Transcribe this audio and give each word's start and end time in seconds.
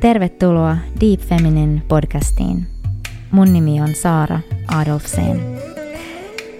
Tervetuloa 0.00 0.76
Deep 1.00 1.20
Feminine 1.20 1.82
podcastiin. 1.88 2.66
Mun 3.30 3.52
nimi 3.52 3.80
on 3.80 3.94
Saara 3.94 4.40
Adolfsen. 4.68 5.40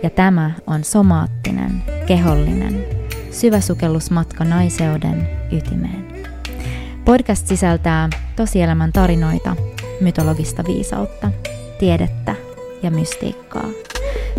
Ja 0.03 0.11
tämä 0.11 0.51
on 0.67 0.85
somaattinen, 0.85 1.83
kehollinen, 2.07 2.85
syväsukellusmatka 3.31 4.45
naiseuden 4.45 5.29
ytimeen. 5.53 6.27
Podcast 7.05 7.47
sisältää 7.47 8.09
tosielämän 8.37 8.93
tarinoita, 8.93 9.57
mytologista 10.01 10.65
viisautta, 10.67 11.31
tiedettä 11.79 12.35
ja 12.83 12.91
mystiikkaa 12.91 13.69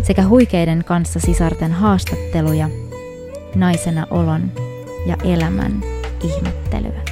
sekä 0.02 0.26
huikeiden 0.26 0.84
kanssa 0.84 1.20
sisarten 1.20 1.72
haastatteluja, 1.72 2.68
naisena 3.54 4.06
olon 4.10 4.52
ja 5.06 5.16
elämän 5.24 5.82
ihmettelyä. 6.22 7.07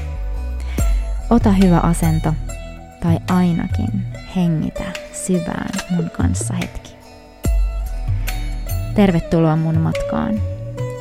Ota 1.30 1.50
hyvä 1.50 1.78
asento 1.78 2.34
tai 3.02 3.18
ainakin 3.30 4.06
hengitä 4.36 4.84
syvään 5.12 5.70
mun 5.90 6.10
kanssa 6.10 6.54
hetki. 6.54 6.96
Tervetuloa 8.94 9.56
mun 9.56 9.80
matkaan. 9.80 10.40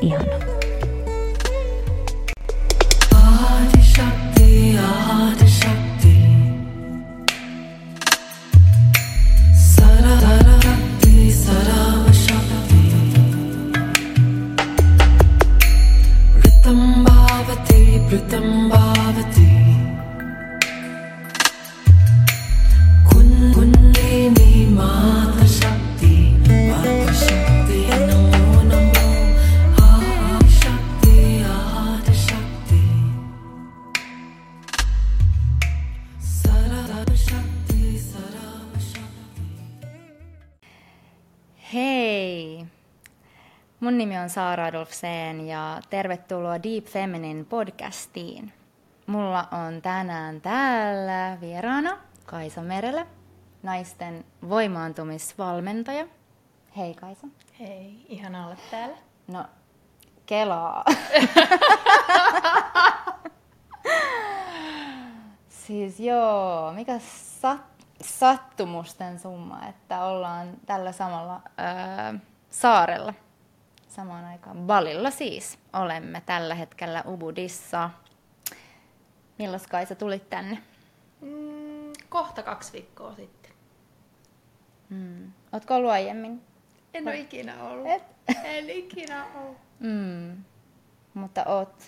Ihana. 0.00 0.45
On 44.26 44.30
Saara 44.30 44.66
Adolfseen 44.66 45.46
ja 45.48 45.80
tervetuloa 45.90 46.62
Deep 46.62 46.84
Feminine 46.84 47.44
podcastiin. 47.44 48.52
Mulla 49.06 49.48
on 49.52 49.82
tänään 49.82 50.40
täällä 50.40 51.38
vieraana 51.40 51.98
Kaisa 52.24 52.62
Merelä, 52.62 53.06
naisten 53.62 54.24
voimaantumisvalmentaja. 54.48 56.06
Hei 56.76 56.94
Kaisa. 56.94 57.26
Hei, 57.60 58.06
ihana 58.08 58.46
olla 58.46 58.56
täällä. 58.70 58.96
No, 59.26 59.44
kelaa. 60.26 60.84
siis 65.66 66.00
joo, 66.00 66.72
mikä 66.72 66.98
sat, 67.40 67.60
sattumusten 68.02 69.18
summa, 69.18 69.66
että 69.68 70.04
ollaan 70.04 70.48
tällä 70.66 70.92
samalla 70.92 71.40
öö, 71.60 72.18
saarella. 72.50 73.14
Samaan 73.96 74.24
aikaan 74.24 74.66
Balilla 74.66 75.10
siis. 75.10 75.58
Olemme 75.72 76.22
tällä 76.26 76.54
hetkellä 76.54 77.04
Ubudissa. 77.06 77.90
Milloin 79.38 79.62
Kaisa 79.70 79.94
tulit 79.94 80.30
tänne? 80.30 80.58
Mm, 81.20 81.92
kohta 82.08 82.42
kaksi 82.42 82.72
viikkoa 82.72 83.14
sitten. 83.14 83.52
Mm. 84.88 85.32
Ootko 85.52 85.74
ollut 85.74 85.90
aiemmin? 85.90 86.42
En 86.94 87.08
ole 87.08 87.18
ikinä 87.18 87.64
ollut. 87.64 87.86
Et? 87.86 88.02
En 88.44 88.70
ikinä 88.70 89.26
ollut. 89.34 89.58
Mm. 89.80 90.44
Mutta 91.14 91.44
oot 91.44 91.84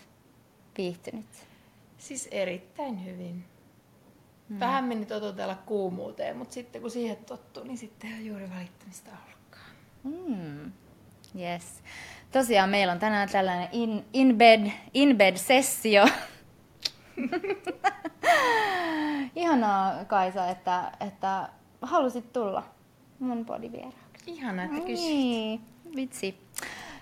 viihtynyt. 0.79 1.47
Siis 1.99 2.29
erittäin 2.31 3.05
hyvin. 3.05 3.45
Mm. 4.49 4.61
Vähän 4.61 4.85
meni 4.85 5.07
totutella 5.07 5.57
kuumuuteen, 5.67 6.37
mutta 6.37 6.55
sitten 6.55 6.81
kun 6.83 6.91
siihen 6.91 7.17
tottuu, 7.17 7.65
niin 7.65 7.79
sitten 7.79 8.13
ei 8.13 8.27
juuri 8.27 8.51
välittämistä 8.51 9.11
ollutkaan. 9.11 9.71
Mm. 10.05 10.73
Yes. 11.39 11.83
Tosiaan 12.33 12.71
meillä 12.71 12.93
on 12.93 12.99
tänään 12.99 13.29
tällainen 13.29 13.69
in, 13.73 14.05
in 14.13 14.39
bed, 14.39 14.71
in 14.95 15.17
bed 15.17 15.37
sessio. 15.37 16.07
Ihanaa 19.37 20.05
Kaisa, 20.05 20.49
että, 20.49 20.93
että 21.01 21.49
halusit 21.83 22.33
tulla 22.33 22.63
mun 23.19 23.45
podivieraaksi. 23.45 23.99
Ihana, 24.27 24.65
että 24.65 24.81
kysyt. 24.81 25.07
Niin, 25.07 25.61
vitsi. 25.97 26.39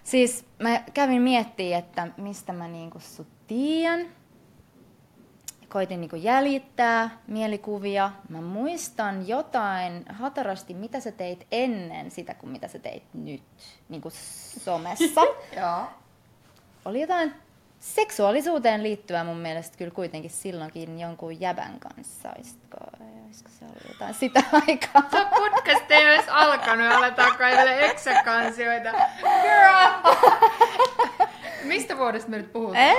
Siis 0.04 0.44
mä 0.62 0.82
kävin 0.94 1.22
miettimään, 1.22 1.78
että 1.78 2.09
mistä 2.16 2.53
mä 2.53 2.69
niinku 2.69 3.00
sut 3.00 3.28
tiedän. 3.47 4.06
Koitin 5.69 6.00
niinku 6.00 6.16
jäljittää 6.16 7.10
mielikuvia. 7.27 8.10
Mä 8.28 8.41
muistan 8.41 9.28
jotain 9.28 10.04
hatarasti, 10.09 10.75
mitä 10.75 11.00
sä 11.00 11.12
teit 11.12 11.47
ennen 11.53 12.10
sitä, 12.10 12.34
kuin 12.34 12.50
mitä 12.50 12.69
sä 12.69 12.78
teit 12.78 13.03
nyt 13.15 13.43
niinku 13.88 14.09
somessa. 14.60 15.21
Joo. 15.60 15.84
Oli 16.84 17.00
jotain 17.00 17.34
seksuaalisuuteen 17.81 18.82
liittyvää 18.82 19.25
mun 19.25 19.37
mielestä 19.37 19.78
kyllä 19.78 19.91
kuitenkin 19.91 20.31
silloinkin 20.31 21.00
jonkun 21.00 21.41
jäbän 21.41 21.81
kanssa. 21.81 22.28
Olisiko, 22.37 22.77
olisiko 23.25 23.50
se 23.59 23.65
ollut 23.65 23.88
jotain 23.88 24.15
sitä 24.15 24.43
aikaa? 24.69 25.03
Tuo 25.03 25.25
podcast 25.25 25.91
ei 25.91 26.04
edes 26.04 26.28
alkanut, 26.28 26.93
aletaan 26.93 27.37
kaivele 27.37 27.91
Excel-kansioita. 27.91 28.91
Girl! 29.43 30.16
Mistä 31.65 31.97
vuodesta 31.97 32.31
me 32.31 32.37
nyt 32.37 32.53
puhutaan? 32.53 32.97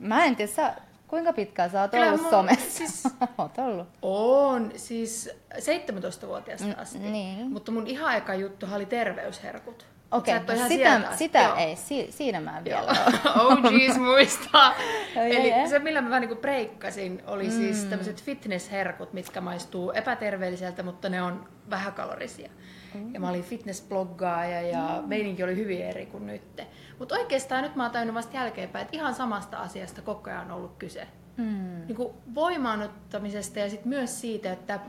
Mä 0.00 0.24
en 0.24 0.36
tiedä, 0.36 0.52
sä, 0.52 0.74
kuinka 1.08 1.32
pitkään 1.32 1.70
sä 1.70 1.80
oot 1.82 1.90
Kyllä 1.90 2.06
ollut 2.06 2.20
mun- 2.22 2.30
somessa? 2.30 2.70
siis- 2.78 3.04
oot 3.38 3.58
ollut. 3.58 3.88
On, 4.02 4.72
siis 4.76 5.30
17-vuotiaasta 5.54 6.66
Mm, 6.66 6.74
asti. 6.78 6.98
niin. 6.98 7.50
Mutta 7.50 7.72
mun 7.72 7.86
ihan 7.86 8.16
eka 8.16 8.34
juttu 8.34 8.66
oli 8.72 8.86
terveysherkut. 8.86 9.86
Okei, 10.10 10.34
ihan 10.34 10.68
sitä, 10.68 10.68
sieltä 10.68 11.16
sitä 11.16 11.42
Joo. 11.42 11.56
ei, 11.56 11.76
si, 11.76 12.06
siinä 12.10 12.40
mä 12.40 12.58
en 12.58 12.64
vielä 12.64 12.80
ole. 12.82 12.96
OGs 13.44 13.98
muistaa. 13.98 14.74
Eli 15.16 15.52
ai. 15.52 15.68
se, 15.68 15.78
millä 15.78 16.00
mä 16.00 16.10
vähän 16.10 16.22
niin 16.28 16.38
breikkasin, 16.38 17.22
oli 17.26 17.44
mm. 17.44 17.50
siis 17.50 17.84
tämmöiset 17.84 18.22
fitnessherkut, 18.22 19.12
mitkä 19.12 19.40
maistuu 19.40 19.90
epäterveelliseltä, 19.90 20.82
mutta 20.82 21.08
ne 21.08 21.22
on 21.22 21.48
vähäkalorisia. 21.70 22.50
Mm. 22.94 23.14
Ja 23.14 23.20
mä 23.20 23.28
olin 23.28 23.42
fitnessbloggaaja 23.44 24.60
ja 24.62 24.98
mm. 25.02 25.08
meininki 25.08 25.42
oli 25.44 25.56
hyvin 25.56 25.82
eri 25.82 26.06
kuin 26.06 26.26
nyt. 26.26 26.62
Mutta 26.98 27.14
oikeastaan 27.14 27.62
nyt 27.62 27.76
mä 27.76 27.82
oon 27.82 27.92
tajunnut 27.92 28.14
vasta 28.14 28.36
jälkeenpäin, 28.36 28.84
että 28.84 28.96
ihan 28.96 29.14
samasta 29.14 29.56
asiasta 29.58 30.02
koko 30.02 30.30
ajan 30.30 30.50
on 30.50 30.56
ollut 30.56 30.76
kyse. 30.78 31.06
Mm. 31.36 31.86
Niin 31.86 31.96
kuin 31.96 32.14
voimaanottamisesta 32.34 33.58
ja 33.58 33.70
sitten 33.70 33.88
myös 33.88 34.20
siitä, 34.20 34.52
että 34.52 34.80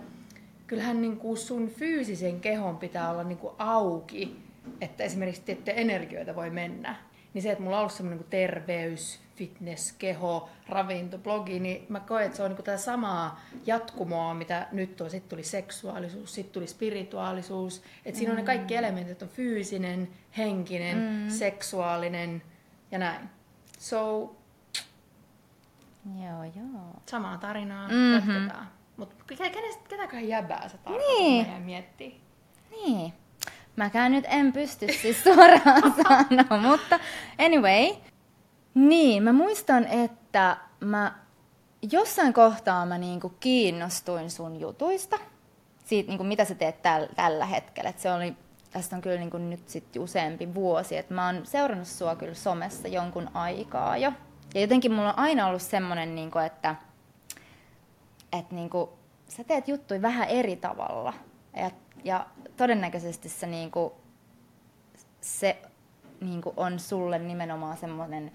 kyllähän 0.68 1.02
niin 1.02 1.18
kuin 1.18 1.38
sun 1.38 1.68
fyysisen 1.68 2.40
kehon 2.40 2.78
pitää 2.78 3.12
olla 3.12 3.24
niin 3.24 3.38
kuin 3.38 3.54
auki, 3.58 4.42
että 4.82 5.04
esimerkiksi 5.04 5.42
tiettyjä 5.42 5.78
energioita 5.78 6.36
voi 6.36 6.50
mennä. 6.50 6.96
Niin 7.34 7.42
se, 7.42 7.52
että 7.52 7.64
mulla 7.64 7.76
on 7.76 7.80
ollut 7.80 7.94
semmoinen 7.94 8.20
niin 8.20 8.30
terveys, 8.30 9.20
fitness, 9.38 9.92
keho, 9.92 10.50
ravinto, 10.70 11.18
blogi, 11.18 11.60
niin 11.60 11.86
mä 11.90 12.00
koen, 12.00 12.26
että 12.26 12.38
se 12.38 12.44
on 12.44 12.50
niin 12.52 12.58
tätä 12.64 12.78
samaa 12.78 13.40
jatkumoa, 13.66 14.34
mitä 14.34 14.68
nyt 14.72 15.02
on. 15.02 15.10
Sitten 15.10 15.30
tuli 15.30 15.44
seksuaalisuus, 15.44 16.34
sitten 16.36 16.54
tuli 16.54 16.68
spirituaalisuus. 16.68 17.82
Että 18.06 18.18
siinä 18.18 18.32
on 18.32 18.38
ne 18.38 18.44
kaikki 18.44 18.76
elementit, 18.76 19.22
on 19.22 19.30
fyysinen, 19.30 20.08
henkinen, 20.38 20.98
mm. 20.98 21.30
seksuaalinen 21.30 22.42
ja 22.92 23.00
näin. 23.00 23.30
So, 23.80 24.34
Joo, 26.24 26.44
joo. 26.44 27.02
Samaa 27.06 27.38
tarinaa 27.38 27.88
Mhm. 27.88 27.96
mm-hmm. 27.96 28.34
jatketaan. 28.36 28.68
Mutta 28.98 29.16
ketäköhän 29.90 30.28
jäbää 30.28 30.70
sä 30.70 30.78
tarkoitat, 30.78 31.18
Niin. 31.18 31.48
niin. 31.48 31.62
miettii? 31.62 32.22
Niin. 32.72 33.14
Mäkään 33.76 34.12
nyt 34.12 34.26
en 34.28 34.54
pysty 34.54 34.88
siis 35.02 35.24
suoraan 35.24 35.94
sanoa, 36.04 36.62
mutta 36.62 37.00
anyway. 37.40 37.96
Niin, 38.78 39.24
mä 39.24 39.34
muistan, 39.34 39.86
että 39.88 40.58
mä 40.80 41.16
jossain 41.92 42.34
kohtaa 42.34 42.86
mä 42.86 42.98
niinku 42.98 43.34
kiinnostuin 43.40 44.32
sun 44.32 44.60
jutuista. 44.60 45.18
Siitä, 45.86 46.08
niinku, 46.08 46.24
mitä 46.24 46.46
sä 46.46 46.56
teet 46.56 46.82
täl, 46.82 47.08
tällä 47.16 47.46
hetkellä. 47.46 47.90
Et 47.90 48.00
se 48.00 48.12
oli, 48.12 48.36
tästä 48.72 48.96
on 48.96 49.02
kyllä 49.02 49.18
niinku 49.18 49.38
nyt 49.38 49.70
sit 49.70 49.96
useampi 50.00 50.54
vuosi. 50.54 50.98
Et 50.98 51.10
mä 51.10 51.26
oon 51.26 51.46
seurannut 51.46 51.88
sua 51.88 52.16
kyllä 52.16 52.34
somessa 52.34 52.88
jonkun 52.88 53.30
aikaa 53.34 53.98
jo. 53.98 54.12
Ja 54.56 54.62
jotenkin 54.62 54.92
mulla 54.92 55.14
on 55.14 55.20
aina 55.20 55.48
ollut 55.48 55.62
semmonen, 55.62 56.16
niinku, 56.16 56.40
että 56.40 56.76
että 58.34 58.56
niinku, 58.56 58.90
sä 59.28 59.44
teet 59.44 59.68
juttuja 59.68 60.02
vähän 60.02 60.28
eri 60.28 60.56
tavalla. 60.56 61.14
Ja, 61.56 61.72
ja 62.04 62.26
todennäköisesti 62.58 63.30
se, 63.30 63.48
niinku, 63.48 63.94
se 65.22 65.62
niinku 66.22 66.54
on 66.58 66.80
sulle 66.80 67.20
nimenomaan 67.20 67.78
semmoinen 67.78 68.32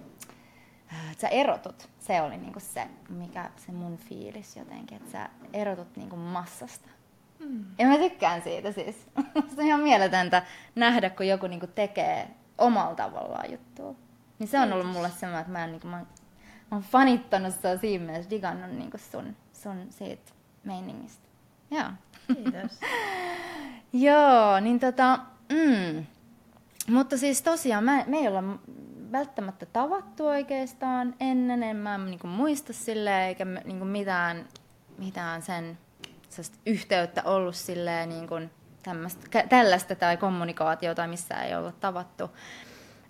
äh, 0.93 1.17
sä 1.19 1.29
erotut. 1.29 1.89
Se 1.99 2.23
oli 2.23 2.37
niinku 2.37 2.61
se, 2.61 2.87
mikä 3.09 3.51
se 3.57 3.73
mun 3.73 3.97
fiilis 3.97 4.57
jotenkin, 4.57 4.97
että 4.97 5.11
sä 5.13 5.29
erotut 5.53 5.97
niinku 5.97 6.17
massasta. 6.17 6.89
Mm. 7.39 7.65
Ja 7.79 7.87
mä 7.87 7.99
tykkään 7.99 8.43
siitä 8.43 8.73
siis. 8.73 8.97
se 9.55 9.61
on 9.61 9.67
ihan 9.67 9.81
mieletöntä 9.81 10.43
nähdä, 10.75 11.11
kun 11.11 11.29
joku 11.29 11.47
niinku 11.47 11.67
tekee 11.67 12.31
omalla 12.59 12.95
tavallaan 12.95 13.53
juttua. 13.53 13.95
Niin 14.39 14.49
se 14.49 14.61
on 14.61 14.73
ollut 14.73 14.91
mulle 14.91 15.11
semmoinen, 15.11 15.41
että 15.41 15.53
mä, 15.53 15.65
en, 15.65 15.71
niinku, 15.71 15.89
mä, 15.89 15.97
oon- 15.97 16.07
mä 16.71 16.77
oon 16.77 16.83
fanittanut 16.83 17.55
sua 17.55 17.77
siinä 17.77 18.05
mielessä, 18.05 18.31
digannut 18.31 18.71
niinku 18.71 18.99
sun, 18.99 19.37
sun 19.53 19.87
siitä 19.91 20.33
meiningistä. 20.65 21.29
Joo. 21.71 21.91
Kiitos. 22.27 22.81
Joo, 23.93 24.61
niin 24.61 24.81
tota, 24.81 25.19
mm. 25.49 26.07
Mutta 26.91 27.17
siis 27.19 27.43
tosiaan 27.43 27.85
mä, 27.85 28.05
me 28.07 28.17
ei 28.17 28.29
olla 28.29 28.43
välttämättä 29.13 29.67
tavattu 29.67 30.27
oikeastaan 30.27 31.15
ennen, 31.21 31.63
en 31.63 31.77
mä 31.77 31.99
niinku 31.99 32.27
muista 32.27 32.73
silleen, 32.73 33.29
eikä 33.29 33.45
niinku 33.45 33.85
mitään, 33.85 34.49
mitään 34.99 35.43
sen 35.43 35.79
yhteyttä 36.67 37.23
ollut 37.25 37.57
silleen 37.57 38.09
niinku 38.09 38.35
tämmöstä, 38.83 39.43
tällaista 39.49 39.95
tai 39.95 40.17
kommunikaatiota, 40.17 41.07
missä 41.07 41.43
ei 41.43 41.55
olla 41.55 41.73
tavattu. 41.73 42.31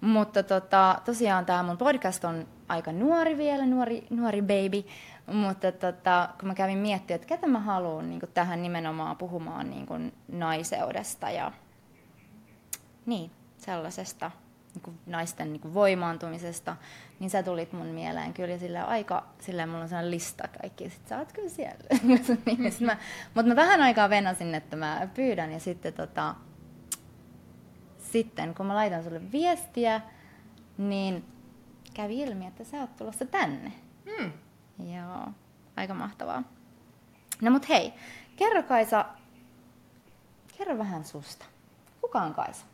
Mutta 0.01 0.43
tota, 0.43 1.01
tosiaan 1.05 1.47
tämä 1.47 1.63
mun 1.63 1.79
podcast 1.79 2.25
on 2.25 2.49
aika 2.69 2.93
nuori 2.93 3.39
vielä, 3.39 3.67
nuori, 3.67 4.07
nuori 4.11 4.43
baby. 4.43 4.85
Mutta 5.27 5.73
tota, 5.73 6.29
kun 6.39 6.49
mä 6.49 6.55
kävin 6.55 6.79
miettimään, 6.79 7.17
että 7.17 7.29
ketä 7.29 7.47
mä 7.47 7.61
haluan 7.61 8.11
niin 8.11 8.21
tähän 8.35 8.63
nimenomaan 8.63 9.17
puhumaan 9.17 9.71
niin 9.71 10.13
naiseudesta 10.29 11.31
ja 11.31 11.53
niin, 13.07 13.31
sellaisesta 13.57 14.31
niin 14.75 14.83
kuin 14.83 14.99
naisten 15.07 15.53
niin 15.53 15.61
kuin 15.61 15.75
voimaantumisesta, 15.75 16.77
niin 17.21 17.31
sä 17.31 17.43
tulit 17.43 17.73
mun 17.73 17.87
mieleen 17.87 18.35
kyllä 18.35 18.59
sillä 18.59 18.85
aika, 18.85 19.27
sillä 19.41 19.67
mulla 19.67 19.83
on 19.83 19.89
sellainen 19.89 20.11
lista 20.11 20.49
kaikki, 20.61 20.91
sit 20.91 21.09
sä 21.09 21.19
oot 21.19 21.33
kyllä 21.33 21.49
siellä. 21.49 21.85
niin, 22.03 22.73
mä, 22.87 22.97
mutta 23.35 23.49
mä 23.49 23.57
vähän 23.57 23.83
aikaa 23.83 24.11
venasin, 24.11 24.55
että 24.55 24.77
mä 24.77 25.09
pyydän 25.15 25.53
ja 25.53 25.61
sitten 25.61 25.93
tota, 25.93 26.35
sitten 27.99 28.55
kun 28.55 28.67
mä 28.67 28.75
laitan 28.75 29.05
sulle 29.05 29.33
viestiä, 29.33 30.01
niin 30.79 31.25
kävi 31.95 32.21
ilmi, 32.21 32.47
että 32.47 32.65
sä 32.65 32.81
oot 32.81 32.97
tulossa 32.97 33.25
tänne. 33.25 33.73
Mm. 34.05 34.33
Joo, 34.93 35.29
aika 35.77 35.95
mahtavaa. 35.95 36.43
No 37.41 37.51
mut 37.51 37.69
hei, 37.69 37.93
kerro 38.37 38.63
Kaisa, 38.63 39.05
kerro 40.59 40.79
vähän 40.79 41.05
susta. 41.05 41.45
Kuka 42.01 42.23
on 42.23 42.35
Kaisa? 42.35 42.67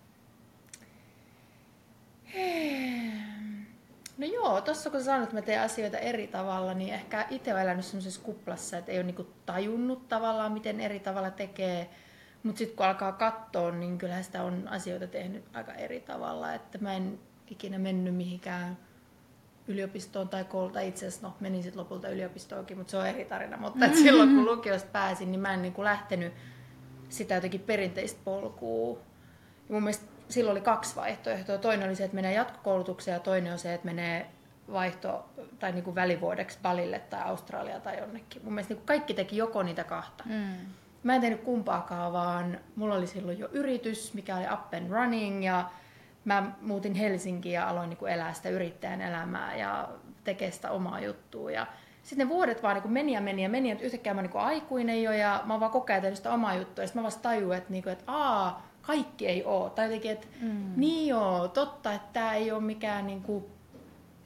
No 4.19 4.27
joo, 4.27 4.61
tossa 4.61 4.91
kun 4.91 5.05
sanoit, 5.05 5.23
että 5.25 5.37
mä 5.37 5.43
teen 5.43 5.61
asioita 5.61 5.99
eri 5.99 6.27
tavalla, 6.27 6.75
niin 6.75 6.95
ehkä 6.95 7.27
itse 7.31 7.53
olen 7.53 7.63
elänyt 7.63 7.85
semmoisessa 7.85 8.21
kuplassa, 8.23 8.79
että 8.79 8.93
ei 8.93 8.99
ole 8.99 9.07
niinku 9.07 9.27
tajunnut 9.47 10.09
tavallaan, 10.09 10.53
miten 10.53 10.81
eri 10.81 11.01
tavalla 11.01 11.31
tekee. 11.31 11.91
Mutta 12.43 12.59
sitten 12.59 12.77
kun 12.77 12.87
alkaa 12.87 13.13
katsoa, 13.13 13.71
niin 13.71 13.99
kyllähän 13.99 14.25
sitä 14.25 14.43
on 14.43 14.69
asioita 14.69 15.07
tehnyt 15.07 15.45
aika 15.53 15.73
eri 15.73 16.01
tavalla. 16.01 16.55
Että 16.55 16.79
mä 16.79 16.95
en 16.95 17.19
ikinä 17.51 17.79
mennyt 17.79 18.15
mihinkään 18.15 18.79
yliopistoon 19.69 20.29
tai 20.29 20.45
koulta. 20.45 20.81
Itse 20.81 21.07
asiassa 21.07 21.27
no, 21.27 21.35
menin 21.41 21.63
sitten 21.63 21.81
lopulta 21.81 22.09
yliopistoonkin, 22.09 22.79
mutta 22.79 22.91
se 22.91 22.97
on 22.97 23.07
eri 23.07 23.25
tarina. 23.25 23.57
Mutta 23.57 23.87
et 23.87 23.95
silloin 23.95 24.35
kun 24.35 24.45
lukiosta 24.45 24.89
pääsin, 24.93 25.33
niin 25.33 25.41
mä 25.41 25.55
en 25.55 25.63
niinku 25.63 25.85
lähtenyt 25.85 26.33
sitä 27.09 27.35
jotenkin 27.35 27.61
perinteistä 27.61 28.21
polkua. 28.25 28.99
Ja 29.69 29.75
mun 29.75 29.83
mielestä 29.83 30.18
silloin 30.29 30.53
oli 30.53 30.61
kaksi 30.61 30.97
vaihtoehtoa. 30.97 31.59
Toinen 31.59 31.89
oli 31.89 31.97
se, 31.97 32.05
että 32.05 32.15
menee 32.15 32.35
jatkokoulutukseen 32.35 33.13
ja 33.13 33.21
toinen 33.21 33.53
on 33.53 33.59
se, 33.59 33.75
että 33.75 33.85
menee 33.85 34.27
vaihto- 34.73 35.29
tai 35.59 35.73
niin 35.73 35.85
kuin 35.85 35.95
välivuodeksi 35.95 36.59
Balille 36.63 36.99
tai 36.99 37.23
Australia 37.23 37.81
tai 37.81 37.99
jonnekin. 37.99 38.45
Mun 38.45 38.55
mielestä 38.55 38.75
niin 38.75 38.79
kuin 38.79 38.87
kaikki 38.87 39.15
teki 39.15 39.37
joko 39.37 39.63
niitä 39.63 39.85
kahta. 39.85 40.25
Mm. 40.27 40.55
Mä 41.03 41.15
en 41.15 41.21
tehnyt 41.21 41.41
kumpaakaan, 41.41 42.13
vaan 42.13 42.61
mulla 42.77 42.95
oli 42.95 43.07
silloin 43.07 43.39
jo 43.39 43.49
yritys, 43.53 44.15
mikä 44.15 44.37
oli 44.37 44.45
up 44.53 44.75
and 44.75 44.91
running 44.91 45.45
ja 45.45 45.71
mä 46.25 46.53
muutin 46.61 46.95
Helsinkiin 46.95 47.53
ja 47.53 47.69
aloin 47.69 47.89
niin 47.91 47.99
kuin 47.99 48.13
elää 48.13 48.33
sitä 48.33 48.49
yrittäjän 48.49 49.01
elämää 49.01 49.57
ja 49.57 49.89
tekee 50.25 50.51
sitä 50.51 50.71
omaa 50.71 51.01
juttua. 51.01 51.51
Ja 51.51 51.67
sitten 52.03 52.29
ne 52.29 52.35
vuodet 52.35 52.63
vaan 52.63 52.77
niin 52.77 52.93
meni 52.93 53.13
ja 53.13 53.21
meni 53.21 53.43
ja 53.43 53.49
meni, 53.49 53.71
että 53.71 53.85
yhtäkkiä 53.85 54.15
mä 54.15 54.21
oon 54.21 54.31
niin 54.31 54.41
aikuinen 54.43 55.03
jo 55.03 55.13
ja 55.13 55.43
mä 55.45 55.55
oon 55.55 55.61
vaan 55.61 55.73
koko 55.73 55.93
ajan 55.93 56.03
tehnyt 56.03 56.17
sitä 56.17 56.33
omaa 56.33 56.55
juttua. 56.55 56.83
Ja 56.83 56.87
sitten 56.87 57.03
mä 57.03 57.07
vasta 57.07 57.23
tajuin, 57.23 57.59
että, 57.59 57.73
niin 57.73 57.83
kuin, 57.83 57.93
että 57.93 58.05
aa, 58.07 58.68
kaikki 58.89 59.27
ei 59.27 59.45
oo. 59.45 59.71
Tai 59.71 59.85
jotenkin, 59.85 60.11
että 60.11 60.27
mm. 60.41 60.73
niin 60.77 61.09
joo, 61.09 61.49
totta, 61.49 61.93
että 61.93 62.09
tämä 62.13 62.35
ei 62.35 62.53
ole 62.53 62.63
mikään 62.63 63.07
niin 63.07 63.23
kuin, 63.23 63.45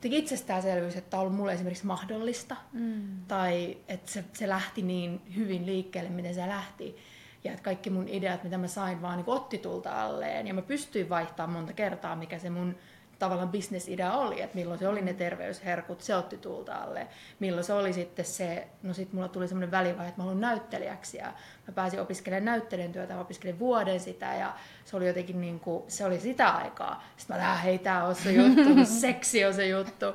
itsestäänselvyys, 0.04 0.96
että 0.96 1.10
tämä 1.10 1.20
on 1.20 1.26
ollut 1.26 1.38
mulle 1.38 1.52
esimerkiksi 1.52 1.86
mahdollista. 1.86 2.56
Mm. 2.72 3.24
Tai 3.28 3.76
että 3.88 4.10
se, 4.10 4.24
se 4.32 4.48
lähti 4.48 4.82
niin 4.82 5.20
hyvin 5.36 5.66
liikkeelle, 5.66 6.10
miten 6.10 6.34
se 6.34 6.48
lähti. 6.48 6.96
Ja 7.44 7.52
että 7.52 7.64
kaikki 7.64 7.90
mun 7.90 8.08
ideat, 8.08 8.44
mitä 8.44 8.58
mä 8.58 8.66
sain, 8.66 9.02
vaan 9.02 9.16
niin 9.16 9.24
otti 9.30 9.58
tulta 9.58 10.02
alleen. 10.02 10.46
Ja 10.46 10.54
mä 10.54 10.62
pystyin 10.62 11.08
vaihtamaan 11.08 11.58
monta 11.58 11.72
kertaa, 11.72 12.16
mikä 12.16 12.38
se 12.38 12.50
mun 12.50 12.76
tavallaan 13.22 13.48
bisnesidea 13.48 14.12
oli, 14.12 14.40
että 14.40 14.56
milloin 14.56 14.78
se 14.78 14.88
oli 14.88 15.02
ne 15.02 15.14
terveysherkut, 15.14 16.00
se 16.00 16.16
otti 16.16 16.38
tulta 16.38 16.74
alle. 16.74 17.06
Milloin 17.40 17.64
se 17.64 17.72
oli 17.72 17.92
sitten 17.92 18.24
se, 18.24 18.66
no 18.82 18.94
sitten 18.94 19.16
mulla 19.16 19.28
tuli 19.28 19.48
semmoinen 19.48 19.70
välivaihe, 19.70 20.08
että 20.08 20.20
mä 20.20 20.24
haluan 20.24 20.40
näyttelijäksi 20.40 21.16
ja 21.16 21.26
mä 21.66 21.72
pääsin 21.74 22.00
opiskelemaan 22.00 22.44
näyttelijän 22.44 22.92
työtä, 22.92 23.14
mä 23.14 23.20
opiskelin 23.20 23.58
vuoden 23.58 24.00
sitä 24.00 24.34
ja 24.34 24.54
se 24.84 24.96
oli 24.96 25.06
jotenkin 25.06 25.40
niin 25.40 25.60
kuin, 25.60 25.84
se 25.88 26.04
oli 26.04 26.20
sitä 26.20 26.48
aikaa. 26.48 27.04
Sitten 27.16 27.36
mä 27.36 27.42
lähdin, 27.42 27.62
hei 27.62 27.78
tää 27.78 28.06
on 28.06 28.14
se 28.14 28.32
juttu, 28.32 28.84
seksi 29.00 29.44
on 29.44 29.54
se 29.54 29.66
juttu. 29.66 30.06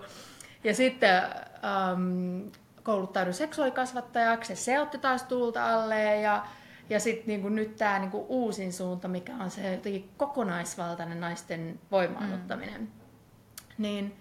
Ja 0.63 0.74
sitten 0.74 1.24
ähm, 1.63 2.48
kouluttauduin 2.83 3.33
seksuaalikasvattajaksi, 3.33 4.54
ja 4.54 4.57
se 4.57 4.80
otti 4.80 4.98
taas 4.98 5.24
tulta 5.24 5.74
alle 5.74 6.15
ja 6.15 6.45
ja 6.89 7.00
sitten 7.00 7.28
niinku 7.28 7.50
nyt 7.50 7.75
tämä 7.75 8.00
niinku 8.00 8.25
uusin 8.30 8.74
suunta, 8.74 9.07
mikä 9.07 9.36
on 9.36 9.51
se 9.51 9.72
jotenkin 9.72 10.10
kokonaisvaltainen 10.18 11.19
naisten 11.19 11.80
voimaannuttaminen. 11.92 12.81
Mm. 12.81 12.88
Niin 13.78 14.16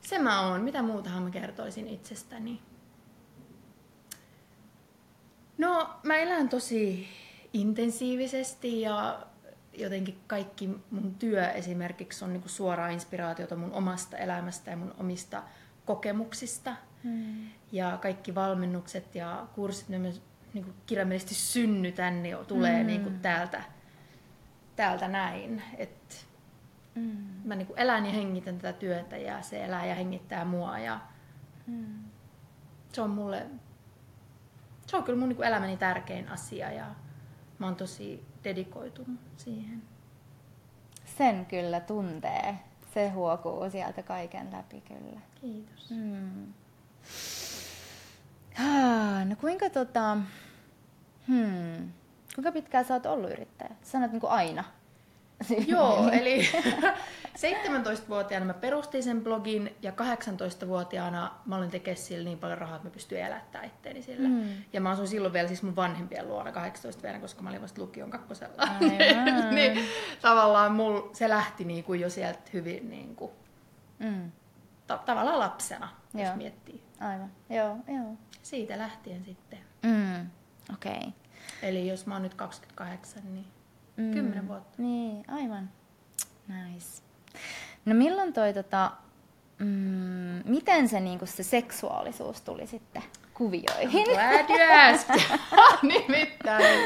se 0.00 0.18
mä 0.18 0.48
oon. 0.48 0.60
Mitä 0.60 0.82
muutahan 0.82 1.22
mä 1.22 1.30
kertoisin 1.30 1.88
itsestäni? 1.88 2.60
No, 5.58 5.90
mä 6.02 6.16
elän 6.16 6.48
tosi 6.48 7.08
intensiivisesti 7.52 8.80
ja 8.80 9.26
jotenkin 9.72 10.18
kaikki 10.26 10.70
mun 10.90 11.14
työ 11.14 11.50
esimerkiksi 11.50 12.24
on 12.24 12.32
niinku 12.32 12.48
suoraa 12.48 12.88
inspiraatiota 12.88 13.56
mun 13.56 13.72
omasta 13.72 14.16
elämästä 14.16 14.70
ja 14.70 14.76
mun 14.76 14.94
omista 14.98 15.42
kokemuksista. 15.84 16.76
Mm. 17.02 17.48
Ja 17.72 17.98
kaikki 18.02 18.34
valmennukset 18.34 19.14
ja 19.14 19.46
kurssit, 19.54 19.88
ne 19.88 19.98
myös 19.98 20.22
niin 20.54 20.64
kuin 20.64 20.74
kirjaimellisesti 20.86 21.34
synnytän, 21.34 22.22
niin 22.22 22.36
tulee 22.46 22.80
mm. 22.82 22.86
niin 22.86 23.02
kuin 23.02 23.20
täältä, 23.20 23.62
täältä 24.76 25.08
näin. 25.08 25.62
Et 25.76 26.28
Mm. 26.94 27.16
mä 27.44 27.54
niin 27.54 27.66
kuin 27.66 27.78
elän 27.78 28.06
ja 28.06 28.12
hengitän 28.12 28.58
tätä 28.58 28.78
työtä 28.78 29.16
ja 29.16 29.42
se 29.42 29.64
elää 29.64 29.86
ja 29.86 29.94
hengittää 29.94 30.44
mua. 30.44 30.78
Ja 30.78 31.00
Mm. 31.66 32.04
se 32.92 33.02
on 33.02 33.10
mulle, 33.10 33.46
se 34.86 34.96
on 34.96 35.04
kyllä 35.04 35.18
mun 35.18 35.28
niin 35.28 35.36
kuin 35.36 35.48
elämäni 35.48 35.76
tärkein 35.76 36.28
asia 36.28 36.72
ja 36.72 36.84
mä 37.58 37.66
oon 37.66 37.76
tosi 37.76 38.24
dedikoitunut 38.44 39.20
siihen. 39.36 39.82
Sen 41.18 41.46
kyllä 41.46 41.80
tuntee. 41.80 42.58
Se 42.94 43.08
huokuu 43.08 43.70
sieltä 43.70 44.02
kaiken 44.02 44.52
läpi 44.52 44.80
kyllä. 44.80 45.20
Kiitos. 45.40 45.90
Mm. 45.90 46.52
No 49.28 49.36
kuinka 49.40 49.70
tota... 49.70 50.16
Hmm. 51.28 51.92
Kuinka 52.34 52.52
pitkään 52.52 52.84
sä 52.84 52.94
oot 52.94 53.06
ollut 53.06 53.30
yrittäjä? 53.30 53.70
Sanoit 53.82 54.12
niinku 54.12 54.26
aina. 54.26 54.64
Joo, 55.66 56.08
eli 56.12 56.48
17-vuotiaana 57.38 58.46
mä 58.46 58.54
perustin 58.54 59.02
sen 59.02 59.20
blogin 59.24 59.76
ja 59.82 59.90
18-vuotiaana 59.92 61.30
mä 61.46 61.56
olin 61.56 61.70
tekemään 61.70 61.96
sillä 62.02 62.24
niin 62.24 62.38
paljon 62.38 62.58
rahaa, 62.58 62.76
että 62.76 62.88
mä 62.88 62.92
pystyin 62.92 63.20
elättämään 63.24 63.66
itteeni 63.68 64.02
sillä. 64.02 64.28
Mm. 64.28 64.48
Ja 64.72 64.80
mä 64.80 64.90
asuin 64.90 65.08
silloin 65.08 65.32
vielä 65.32 65.48
siis 65.48 65.62
mun 65.62 65.76
vanhempien 65.76 66.28
luona 66.28 66.52
18 66.52 66.98
vuotiaana, 66.98 67.20
koska 67.20 67.42
mä 67.42 67.48
olin 67.50 67.62
vasta 67.62 67.82
lukion 67.82 68.10
kakkosella. 68.10 68.68
Niin 69.54 69.84
tavallaan 70.22 70.72
mul, 70.72 71.00
se 71.12 71.28
lähti 71.28 71.64
niinku 71.64 71.94
jo 71.94 72.10
sieltä 72.10 72.40
hyvin 72.52 72.90
niinku, 72.90 73.32
Mm. 73.98 74.32
ta- 74.86 74.98
tavallaan 75.06 75.38
lapsena, 75.38 75.88
jos 76.14 76.26
Joo. 76.26 76.36
miettii. 76.36 76.82
Aivan. 77.00 77.30
Joo, 77.50 77.76
joo. 77.88 78.16
Siitä 78.42 78.78
lähtien 78.78 79.24
sitten. 79.24 79.58
Mm. 79.82 80.26
Okei. 80.74 80.92
Okay. 80.96 81.10
Eli 81.62 81.88
jos 81.88 82.06
mä 82.06 82.14
oon 82.14 82.22
nyt 82.22 82.34
28, 82.34 83.22
niin 83.34 83.46
Mm. 83.96 84.10
10 84.14 84.48
vuotta. 84.48 84.82
Niin, 84.82 85.24
aivan. 85.30 85.70
Nice. 86.48 87.02
No 87.84 87.94
milloin 87.94 88.32
toi 88.32 88.54
tota, 88.54 88.90
mm, 89.58 90.42
miten 90.44 90.88
se 90.88 91.00
niinku 91.00 91.26
se 91.26 91.42
seksuaalisuus 91.42 92.40
tuli 92.40 92.66
sitten 92.66 93.02
kuvioihin? 93.34 94.04
Glad 94.04 94.50
you 94.50 94.94
asked. 94.94 95.38
Nimittäin. 95.82 96.80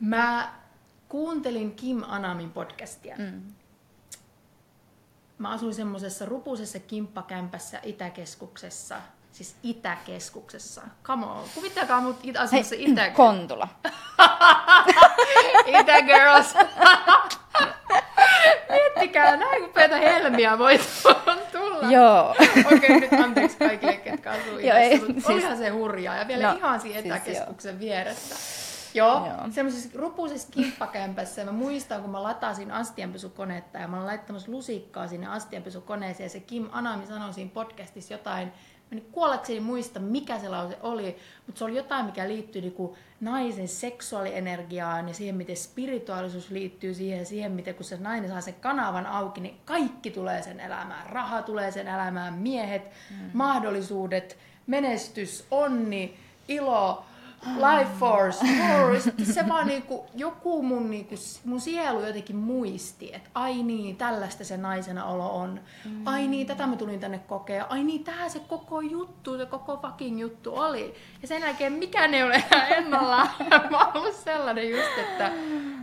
Mä 0.00 0.52
kuuntelin 1.08 1.74
Kim 1.74 2.02
Anamin 2.06 2.50
podcastia. 2.50 3.16
Mm. 3.18 3.42
Mä 5.42 5.50
asuin 5.50 5.74
semmoisessa 5.74 6.26
rupusessa 6.26 6.78
kimppakämpässä 6.78 7.80
Itäkeskuksessa. 7.82 8.96
Siis 9.32 9.54
Itäkeskuksessa. 9.62 10.82
Come 11.04 11.26
on. 11.26 11.44
Kuvittakaa 11.54 12.00
mut 12.00 12.16
it- 12.22 12.36
asumassa 12.36 12.74
Hei, 12.76 12.90
Itä... 12.90 13.10
Kontula. 13.10 13.68
Itägirls. 15.80 16.54
Miettikää, 18.70 19.36
näin 19.36 19.64
upeita 19.64 19.96
helmiä 19.96 20.58
voi 20.58 20.80
tulla. 21.52 21.90
Joo. 21.92 22.34
Okei, 22.76 23.00
nyt 23.00 23.12
anteeksi 23.12 23.56
kaikille, 23.58 23.96
ketkä 23.96 24.30
asuu 24.30 24.58
Joo, 24.58 24.76
ei, 24.76 24.98
siis- 25.00 25.26
olihan 25.26 25.56
se 25.58 25.68
hurjaa. 25.68 26.16
Ja 26.16 26.28
vielä 26.28 26.52
No, 26.52 26.58
ihan 26.58 26.80
siinä 26.80 27.00
siis 27.02 27.14
etäkeskuksen 27.14 27.78
vieressä. 27.80 28.61
Joo, 28.94 29.26
Joo. 29.26 29.50
semmoisessa 29.50 29.98
rupusessa 29.98 30.48
kimppakämpässä. 30.50 31.40
Ja 31.40 31.44
mä 31.44 31.52
muistan, 31.52 32.00
kun 32.00 32.10
mä 32.10 32.22
latasin 32.22 32.70
astianpesukonetta 32.70 33.78
ja 33.78 33.88
mä 33.88 33.96
olin 33.96 34.06
laittamassa 34.06 34.52
lusikkaa 34.52 35.08
sinne 35.08 35.26
astianpesukoneeseen. 35.26 36.24
Ja 36.24 36.30
se 36.30 36.40
Kim 36.40 36.68
Anami 36.72 37.06
sanoi 37.06 37.34
siinä 37.34 37.50
podcastissa 37.54 38.14
jotain, 38.14 38.48
mä 38.48 38.94
nyt 38.94 39.08
kuollakseni 39.12 39.60
muista, 39.60 40.00
mikä 40.00 40.38
se 40.38 40.48
lause 40.48 40.78
oli, 40.82 41.16
mutta 41.46 41.58
se 41.58 41.64
oli 41.64 41.76
jotain, 41.76 42.06
mikä 42.06 42.28
liittyi 42.28 42.62
niinku 42.62 42.96
naisen 43.20 43.68
seksuaalienergiaan 43.68 45.08
ja 45.08 45.14
siihen, 45.14 45.34
miten 45.34 45.56
spirituaalisuus 45.56 46.50
liittyy 46.50 46.94
siihen 46.94 47.18
ja 47.18 47.24
siihen, 47.24 47.52
miten 47.52 47.74
kun 47.74 47.84
se 47.84 47.96
nainen 47.96 48.30
saa 48.30 48.40
sen 48.40 48.54
kanavan 48.54 49.06
auki, 49.06 49.40
niin 49.40 49.60
kaikki 49.64 50.10
tulee 50.10 50.42
sen 50.42 50.60
elämään. 50.60 51.10
Raha 51.10 51.42
tulee 51.42 51.70
sen 51.70 51.88
elämään, 51.88 52.34
miehet, 52.34 52.90
mm. 53.10 53.30
mahdollisuudet, 53.32 54.38
menestys, 54.66 55.46
onni, 55.50 56.16
ilo, 56.48 57.04
life 57.46 57.90
force, 57.98 58.46
force. 58.68 59.12
Se 59.32 59.48
vaan 59.48 59.66
niinku, 59.66 60.06
joku 60.14 60.62
mun, 60.62 60.90
niinku, 60.90 61.14
mun 61.44 61.60
sielu 61.60 62.00
jotenkin 62.00 62.36
muisti, 62.36 63.14
että 63.14 63.30
ai 63.34 63.62
niin, 63.62 63.96
tällaista 63.96 64.44
se 64.44 64.56
naisena 64.56 65.04
olo 65.04 65.36
on. 65.36 65.60
Mm. 65.84 66.06
Ai 66.06 66.28
niin, 66.28 66.46
tätä 66.46 66.66
mä 66.66 66.76
tulin 66.76 67.00
tänne 67.00 67.18
kokea. 67.18 67.66
Ai 67.68 67.84
niin, 67.84 68.04
tää 68.04 68.28
se 68.28 68.40
koko 68.40 68.80
juttu, 68.80 69.38
se 69.38 69.46
koko 69.46 69.76
fucking 69.76 70.20
juttu 70.20 70.54
oli. 70.54 70.94
Ja 71.22 71.28
sen 71.28 71.42
jälkeen 71.42 71.72
mikään 71.72 72.14
ei 72.14 72.22
ole 72.22 72.34
enää 72.50 72.66
ennallaan. 72.66 73.28
mä 73.70 73.78
oon 73.78 73.96
ollut 73.96 74.14
sellainen 74.14 74.70
just, 74.70 74.98
että 74.98 75.32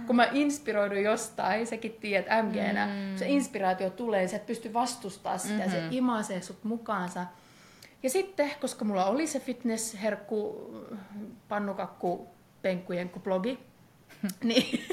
kun 0.07 0.15
mä 0.15 0.27
inspiroidun 0.31 1.03
jostain, 1.03 1.67
sekin 1.67 1.97
tiedät 2.01 2.45
MGnä, 2.45 2.85
mm. 2.85 3.17
se 3.17 3.27
inspiraatio 3.27 3.89
tulee, 3.89 4.27
sä 4.27 4.35
et 4.35 4.45
pysty 4.45 4.73
vastustamaan 4.73 5.39
sitä, 5.39 5.53
mm-hmm. 5.53 5.71
se 5.71 5.87
imasee 5.91 6.41
sut 6.41 6.63
mukaansa. 6.63 7.25
Ja 8.03 8.09
sitten, 8.09 8.51
koska 8.61 8.85
mulla 8.85 9.05
oli 9.05 9.27
se 9.27 9.39
fitness-herkku, 9.39 10.71
pannukakku, 11.47 12.27
penkkujenkku 12.61 13.19
blogi, 13.19 13.59
niin, 14.43 14.85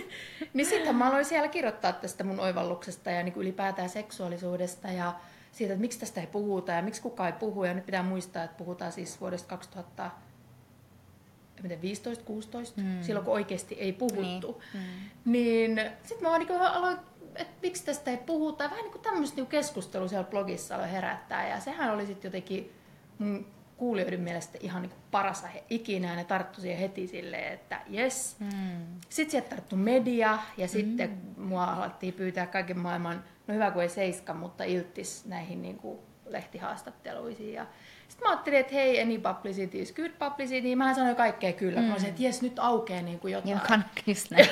niin 0.55 0.67
sitten 0.67 0.97
mä 0.97 1.09
aloin 1.09 1.25
siellä 1.25 1.49
kirjoittaa 1.49 1.93
tästä 1.93 2.25
mun 2.25 2.41
oivalluksesta 2.41 3.11
ja 3.11 3.23
niin 3.23 3.33
kuin 3.33 3.43
ylipäätään 3.43 3.89
seksuaalisuudesta 3.89 4.89
ja 4.89 5.15
siitä, 5.53 5.73
että 5.73 5.81
miksi 5.81 6.01
tästä 6.01 6.21
ei 6.21 6.27
puhuta 6.27 6.73
ja 6.73 6.83
miksi 6.83 7.03
kukaan 7.03 7.33
ei 7.33 7.39
puhu. 7.39 7.65
Ja 7.65 7.75
nyt 7.75 7.87
pitää 7.87 8.03
muistaa, 8.03 8.45
että 8.45 8.57
puhutaan 8.57 8.93
siis 8.93 9.21
vuodesta 9.21 9.49
2000 9.49 10.11
15, 11.81 12.25
16, 12.25 12.81
mm. 12.81 13.03
silloin 13.03 13.25
kun 13.25 13.35
oikeasti 13.35 13.75
ei 13.75 13.93
puhuttu. 13.93 14.63
Niin, 15.25 15.71
mm. 15.71 15.75
niin 15.75 15.81
sitten 16.03 16.23
mä 16.23 16.29
vaan 16.29 16.41
niin 16.41 16.61
aloin, 16.61 16.99
että 17.35 17.55
miksi 17.63 17.85
tästä 17.85 18.11
ei 18.11 18.17
puhuta. 18.17 18.65
Vähän 18.65 18.83
niin 18.83 18.93
kuin 18.93 19.03
tämmöistä 19.03 19.37
niin 19.37 19.47
keskustelua 19.47 20.09
siellä 20.09 20.31
blogissa 20.31 20.75
aloin 20.75 20.91
herättää. 20.91 21.49
Ja 21.49 21.61
sehän 21.61 21.95
oli 21.95 22.07
sitten 22.07 22.29
jotenkin 22.29 22.73
kuulijoiden 23.77 24.21
mielestä 24.21 24.59
ihan 24.61 24.83
niin 24.83 24.93
paras 25.11 25.45
aihe 25.45 25.65
ikinä. 25.71 26.09
Ja 26.09 26.17
ne 26.17 26.25
tarttu 26.25 26.61
siihen 26.61 26.81
heti 26.81 27.07
silleen, 27.07 27.53
että 27.53 27.81
jes. 27.89 28.37
Mm. 28.41 28.87
Sitten 29.09 29.31
sieltä 29.31 29.49
tarttu 29.49 29.77
media 29.77 30.39
ja 30.57 30.69
sitten 30.69 31.11
mm. 31.11 31.43
mua 31.43 31.65
alettiin 31.65 32.15
pyytää 32.15 32.47
kaiken 32.47 32.79
maailman, 32.79 33.25
no 33.47 33.55
hyvä 33.55 33.71
kuin 33.71 33.83
ei 33.83 33.89
seiska, 33.89 34.35
mutta 34.35 34.65
iltis 34.65 35.25
näihin 35.27 35.63
niin 35.63 35.79
kuin 35.79 35.99
lehtihaastatteluisiin. 36.27 37.55
Ja 37.55 37.67
sitten 38.17 38.29
mä 38.29 38.33
ajattelin, 38.33 38.59
että 38.59 38.75
hei, 38.75 39.03
any 39.03 39.19
publicity 39.19 39.79
is 39.79 39.93
good 39.93 40.11
publicity, 40.11 40.61
niin 40.61 40.79
mä 40.79 40.95
sanoin 40.95 41.17
kaikkea 41.17 41.53
kyllä. 41.53 41.81
Mm. 41.81 41.87
Mä 41.87 41.93
olisin, 41.93 42.09
että 42.09 42.23
jes, 42.23 42.43
nyt 42.43 42.59
aukeaa 42.59 43.03
niin 43.03 43.19
kuin 43.19 43.33
jotain. 43.33 43.85
Just 44.07 44.31
näin. 44.31 44.49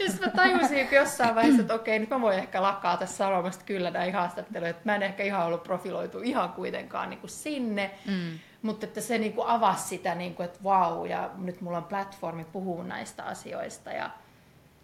ja 0.00 0.10
sitten 0.10 0.28
mä 0.28 0.36
tajusin 0.36 0.88
jossain 0.92 1.34
vaiheessa, 1.34 1.60
että 1.60 1.74
okei, 1.74 1.98
nyt 1.98 2.10
mä 2.10 2.20
voin 2.20 2.38
ehkä 2.38 2.62
lakkaa 2.62 2.96
tässä 2.96 3.16
sanomasta 3.16 3.64
kyllä 3.64 3.90
näihin 3.90 4.14
haastatteluihin, 4.14 4.70
että 4.70 4.82
mä 4.84 4.94
en 4.94 5.02
ehkä 5.02 5.22
ihan 5.22 5.46
ollut 5.46 5.62
profiloitu 5.62 6.20
ihan 6.20 6.52
kuitenkaan 6.52 7.10
niin 7.10 7.20
kuin 7.20 7.30
sinne. 7.30 7.90
Mm. 8.06 8.38
Mutta 8.62 8.86
että 8.86 9.00
se 9.00 9.18
niin 9.18 9.32
kuin 9.32 9.46
avasi 9.46 9.88
sitä, 9.88 10.14
niin 10.14 10.34
kuin, 10.34 10.44
että 10.44 10.64
vau, 10.64 11.04
ja 11.04 11.30
nyt 11.38 11.60
mulla 11.60 11.78
on 11.78 11.84
platformi 11.84 12.44
puhua 12.44 12.84
näistä 12.84 13.24
asioista. 13.24 13.90
Ja 13.90 14.10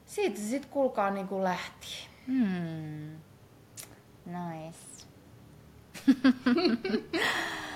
siitä 0.07 0.37
se 0.37 0.43
sitten 0.43 0.71
kuulkaa 0.71 1.11
niin 1.11 1.29
kuin 1.29 1.45
lähti. 1.45 2.09
Hmm. 2.27 3.11
Nice. 4.27 4.79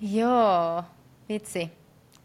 Joo, 0.00 0.84
vitsi. 1.28 1.72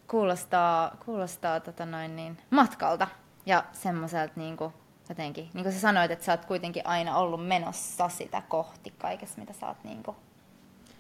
Kuulostaa, 0.08 0.98
kuulostaa 1.06 1.60
tota 1.60 1.86
noin 1.86 2.16
niin, 2.16 2.38
matkalta 2.50 3.08
ja 3.46 3.64
semmoiselta 3.72 4.34
niinku, 4.36 4.74
jotenkin, 5.10 5.50
niin 5.54 5.64
kuin 5.64 5.74
sä 5.74 5.80
sanoit, 5.80 6.12
että 6.12 6.26
sä 6.26 6.32
oot 6.32 6.46
kuitenkin 6.46 6.88
aina 6.88 7.18
ollut 7.18 7.48
menossa 7.48 8.10
sitä 8.10 8.42
kohti 8.48 8.94
kaikessa, 8.98 9.40
mitä 9.40 9.54
sä 9.54 9.68
oot 9.68 9.84
niinku 9.84 10.16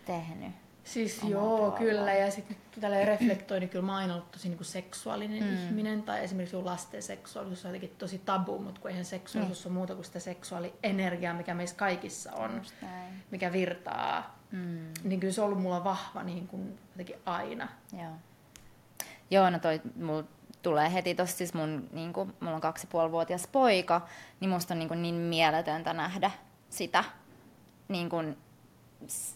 tehnyt. 0.06 0.51
Siis 0.84 1.24
joo, 1.24 1.50
tavallaan. 1.50 1.84
kyllä. 1.84 2.13
Ja 2.13 2.32
sitten 2.32 2.58
tällä 2.82 3.06
reflektoi, 3.06 3.60
niin 3.60 3.70
kyllä 3.70 3.86
mä 3.86 3.92
oon 3.92 4.01
aina 4.01 4.13
ollut 4.13 4.32
tosi 4.32 4.48
niin 4.48 4.58
kuin 4.58 4.65
seksuaalinen 4.65 5.44
mm. 5.44 5.53
ihminen. 5.53 6.03
Tai 6.03 6.24
esimerkiksi 6.24 6.58
lasten 6.58 7.03
seksuaalisuus 7.03 7.65
on 7.65 7.70
jotenkin 7.70 7.98
tosi 7.98 8.22
tabu, 8.25 8.60
mutta 8.60 8.82
kun 8.82 8.89
eihän 8.89 9.06
seksuaalisuus 9.06 9.65
mm. 9.65 9.72
ole 9.72 9.74
muuta 9.74 9.96
kuin 9.96 10.06
sitä 10.06 10.20
seksuaalienergiaa, 10.20 11.34
mikä 11.34 11.53
meissä 11.53 11.75
kaikissa 11.75 12.34
on, 12.34 12.62
mikä 13.32 13.51
virtaa. 13.51 14.43
Mm. 14.54 14.94
Niin 15.04 15.20
kyllä 15.20 15.34
se 15.34 15.42
on 15.42 15.46
ollut 15.46 15.62
mulla 15.62 15.84
vahva 15.84 16.24
niin 16.24 16.48
kuin 16.48 16.80
jotenkin 16.92 17.16
aina. 17.26 17.68
Joo. 17.94 18.12
Joo, 19.32 19.50
no 19.50 19.60
toi 19.60 19.82
mulla 19.96 20.24
tulee 20.62 20.94
heti 20.94 21.16
tossa 21.16 21.38
siis 21.38 21.54
mun, 21.54 21.90
niin 21.92 22.14
kuin, 22.14 22.34
mulla 22.40 22.56
on 22.56 22.62
kaksi 22.62 22.88
ja 22.88 22.90
puoli 22.92 23.12
vuotias 23.12 23.48
poika, 23.48 24.02
niin 24.40 24.50
musta 24.50 24.74
on 24.74 24.80
niin, 24.80 24.88
kuin 24.88 25.02
niin 25.02 25.16
mieletöntä 25.16 25.94
nähdä 25.94 26.32
sitä, 26.70 27.04
niin 27.88 28.10
kuin, 28.10 28.38
s- 29.08 29.36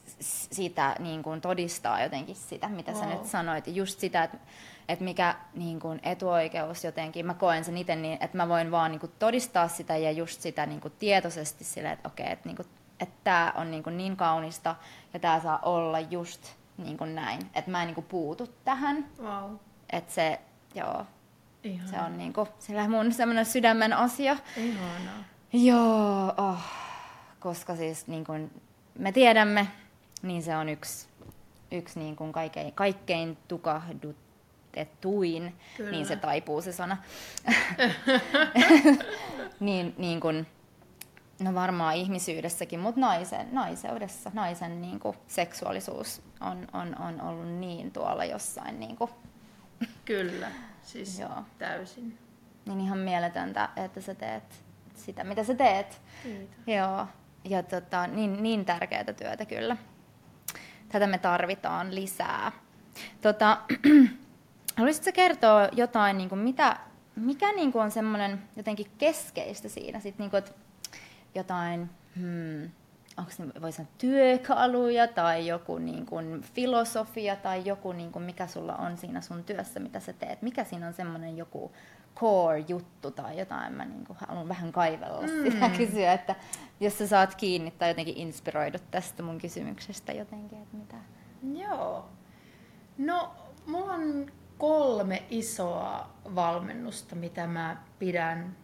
sitä 0.52 0.96
niin 1.00 1.24
kuin 1.24 1.42
todistaa 1.42 2.04
jotenkin 2.04 2.36
sitä, 2.36 2.68
mitä 2.70 2.92
wow. 2.92 3.02
sä 3.02 3.06
nyt 3.06 3.26
sanoit. 3.26 3.68
Just 3.68 4.00
sitä, 4.00 4.24
että, 4.24 4.38
että 4.90 5.04
mikä 5.06 5.36
niin 5.54 5.80
kuin 5.80 6.00
etuoikeus 6.04 6.84
jotenkin, 6.84 7.26
mä 7.26 7.34
koen 7.34 7.64
sen 7.66 7.78
itse 7.78 7.96
niin, 7.96 8.18
että 8.22 8.38
mä 8.38 8.48
voin 8.50 8.72
vaan 8.72 8.92
niin 8.92 9.00
kuin 9.00 9.12
todistaa 9.20 9.68
sitä 9.68 9.98
ja 9.98 10.12
just 10.12 10.42
sitä 10.42 10.66
niin 10.66 10.82
kuin 10.82 10.94
tietoisesti 11.00 11.64
silleen, 11.64 11.94
että 11.94 12.08
okei, 12.08 12.32
että, 12.32 12.50
niin 12.50 12.56
kuin, 12.56 12.68
että 13.00 13.16
tämä 13.24 13.54
on 13.56 13.72
niin, 13.72 13.84
kuin 13.84 13.98
niin 13.98 14.18
kaunista 14.18 14.76
ja 15.14 15.20
tämä 15.20 15.40
saa 15.40 15.60
olla 15.62 16.00
just 16.00 16.42
niin 16.78 16.98
kuin 16.98 17.16
näin, 17.16 17.42
että 17.56 17.72
mä 17.72 17.82
en 17.82 17.88
niin 17.88 17.96
kuin 17.96 18.06
puutu 18.06 18.54
tähän, 18.66 19.06
Wow. 19.22 19.56
että 19.92 20.14
se, 20.14 20.40
joo, 20.76 21.06
Ihan. 21.64 21.88
se 21.88 22.00
on 22.00 22.18
niinku, 22.18 22.48
sillä 22.60 22.90
mun 22.90 23.14
semmoinen 23.14 23.46
sydämen 23.46 23.94
asia. 23.94 24.38
Ihanaa. 24.58 25.24
Joo, 25.54 26.34
oh, 26.38 26.62
koska 27.40 27.76
siis 27.76 28.08
niin 28.08 28.26
kuin 28.26 28.62
me 29.00 29.12
tiedämme, 29.12 29.68
niin 30.22 30.44
se 30.44 30.58
on 30.58 30.70
yksi, 30.70 31.08
yksi 31.72 32.00
niin 32.00 32.16
kuin 32.16 32.32
kaikkein, 32.32 32.74
kaikkein 32.74 33.38
tukahdutetuin, 33.48 35.56
Kyllä. 35.78 35.92
niin 35.92 36.06
se 36.06 36.16
taipuu 36.16 36.62
se 36.62 36.72
sana. 36.72 36.98
niin, 39.60 39.96
niin 39.98 40.20
kuin, 40.20 40.48
no 41.40 41.54
varmaan 41.54 41.96
ihmisyydessäkin, 41.96 42.80
mutta 42.80 43.02
naisen, 43.02 43.48
naiseudessa, 43.52 44.32
naisen 44.34 44.82
niin 44.82 45.00
kuin 45.00 45.18
seksuaalisuus 45.28 46.22
on, 46.42 46.68
on, 46.74 47.02
on 47.02 47.22
ollut 47.22 47.48
niin 47.48 47.92
tuolla 47.92 48.26
jossain 48.26 48.80
niin 48.80 48.98
kuin, 48.98 49.12
Kyllä. 50.06 50.52
Siis 50.82 51.20
Joo. 51.20 51.44
täysin. 51.58 52.18
niin 52.66 52.80
ihan 52.80 52.98
mieletöntä, 52.98 53.70
että 53.76 54.02
sä 54.02 54.16
teet 54.16 54.44
sitä, 54.96 55.24
mitä 55.24 55.44
sä 55.44 55.56
teet. 55.56 56.02
Kiitos. 56.24 56.58
Joo, 56.68 57.08
ja 57.44 57.64
tota, 57.64 58.08
niin, 58.08 58.44
niin 58.44 58.66
tärkeää 58.66 59.04
työtä 59.04 59.46
kyllä. 59.46 59.78
Tätä 60.90 61.08
me 61.08 61.18
tarvitaan 61.18 61.96
lisää. 61.96 62.52
Tota, 63.22 63.58
haluaisitko 64.78 65.12
kertoa 65.14 65.70
jotain, 65.72 66.18
niin 66.18 66.30
kuin 66.30 66.40
mitä, 66.40 66.78
mikä 67.16 67.52
niin 67.52 67.72
kuin 67.72 67.84
on 67.84 67.92
semmoinen 67.92 68.44
jotenkin 68.56 68.88
keskeistä 68.98 69.70
siinä, 69.70 70.00
sit 70.00 70.20
niin 70.20 70.30
kuin, 70.30 70.38
että 70.38 70.52
jotain, 71.36 71.90
hmm, 72.16 72.64
onko 73.18 73.32
ne, 73.38 73.62
voi 73.62 73.72
sanoa 73.72 73.92
työkaluja 73.98 75.08
tai 75.08 75.48
joku 75.48 75.78
niin 75.78 76.06
kuin 76.06 76.42
filosofia 76.42 77.36
tai 77.36 77.62
joku, 77.66 77.92
niin 77.92 78.12
kuin 78.12 78.24
mikä 78.24 78.48
sulla 78.48 78.76
on 78.76 78.98
siinä 78.98 79.22
sun 79.22 79.44
työssä, 79.44 79.80
mitä 79.80 80.00
sä 80.00 80.14
teet. 80.14 80.42
Mikä 80.42 80.64
siinä 80.64 80.88
on 80.88 80.94
semmoinen 80.94 81.38
joku 81.38 81.72
core-juttu 82.16 83.12
tai 83.12 83.40
jotain, 83.40 83.74
mä 83.74 83.86
niin 83.86 84.06
kuin 84.06 84.18
haluan 84.28 84.50
vähän 84.50 84.72
kaivella 84.72 85.22
mm. 85.22 85.52
sitä 85.52 85.70
kysyä, 85.78 86.14
että 86.14 86.36
jos 86.80 86.98
sä 86.98 87.08
saat 87.08 87.36
kiinni 87.36 87.72
tai 87.72 87.90
jotenkin 87.90 88.18
inspiroidut 88.18 88.92
tästä 88.92 89.24
mun 89.24 89.38
kysymyksestä 89.38 90.12
jotenkin, 90.12 90.58
että 90.62 90.78
mitä. 90.78 90.96
Joo. 91.60 92.10
No, 92.98 93.36
mulla 93.66 93.94
on 93.94 94.32
kolme 94.58 95.24
isoa 95.30 96.10
valmennusta, 96.36 97.16
mitä 97.16 97.48
mä 97.48 97.78
pidän 98.00 98.56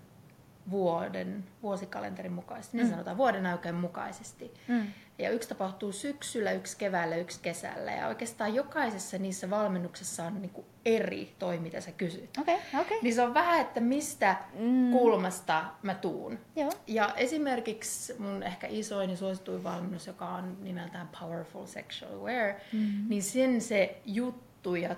vuoden, 0.72 1.43
vuosikalenterin 1.63 2.34
mukaisesti, 2.34 2.77
niin 2.77 2.89
sanotaan 2.89 3.17
vuoden 3.17 3.46
aikojen 3.46 3.75
mukaisesti. 3.75 4.53
Mm. 4.67 4.88
Ja 5.20 5.29
yksi 5.29 5.50
tapahtuu 5.50 5.91
syksyllä, 5.91 6.51
yksi 6.51 6.77
keväällä, 6.77 7.15
yksi 7.15 7.39
kesällä. 7.41 7.91
Ja 7.91 8.08
oikeastaan 8.08 8.53
jokaisessa 8.53 9.17
niissä 9.17 9.50
valmennuksissa 9.50 10.24
on 10.24 10.41
niinku 10.41 10.65
eri 10.86 11.36
toi, 11.39 11.60
mitä 11.60 11.82
sä 11.82 11.91
kysyt. 11.91 12.38
Okay. 12.41 12.55
Okay. 12.82 12.98
Niin 13.01 13.15
se 13.15 13.22
on 13.22 13.34
vähän, 13.34 13.62
että 13.62 13.79
mistä 13.79 14.36
mm. 14.60 14.91
kulmasta 14.91 15.65
mä 15.82 15.96
tuun. 15.96 16.39
Joo. 16.55 16.72
Ja 16.88 17.13
esimerkiksi 17.15 18.15
mun 18.20 18.43
ehkä 18.43 18.67
isoin 18.67 19.10
ja 19.10 19.17
suosituin 19.17 19.63
valmennus, 19.63 20.08
joka 20.08 20.27
on 20.27 20.58
nimeltään 20.62 21.10
Powerful 21.20 21.65
Sexual 21.65 22.13
Aware, 22.13 22.62
mm-hmm. 22.74 23.10
niin 23.10 23.24
sen 23.24 23.62
se 23.62 24.01
juttu 24.05 24.75
ja 24.75 24.96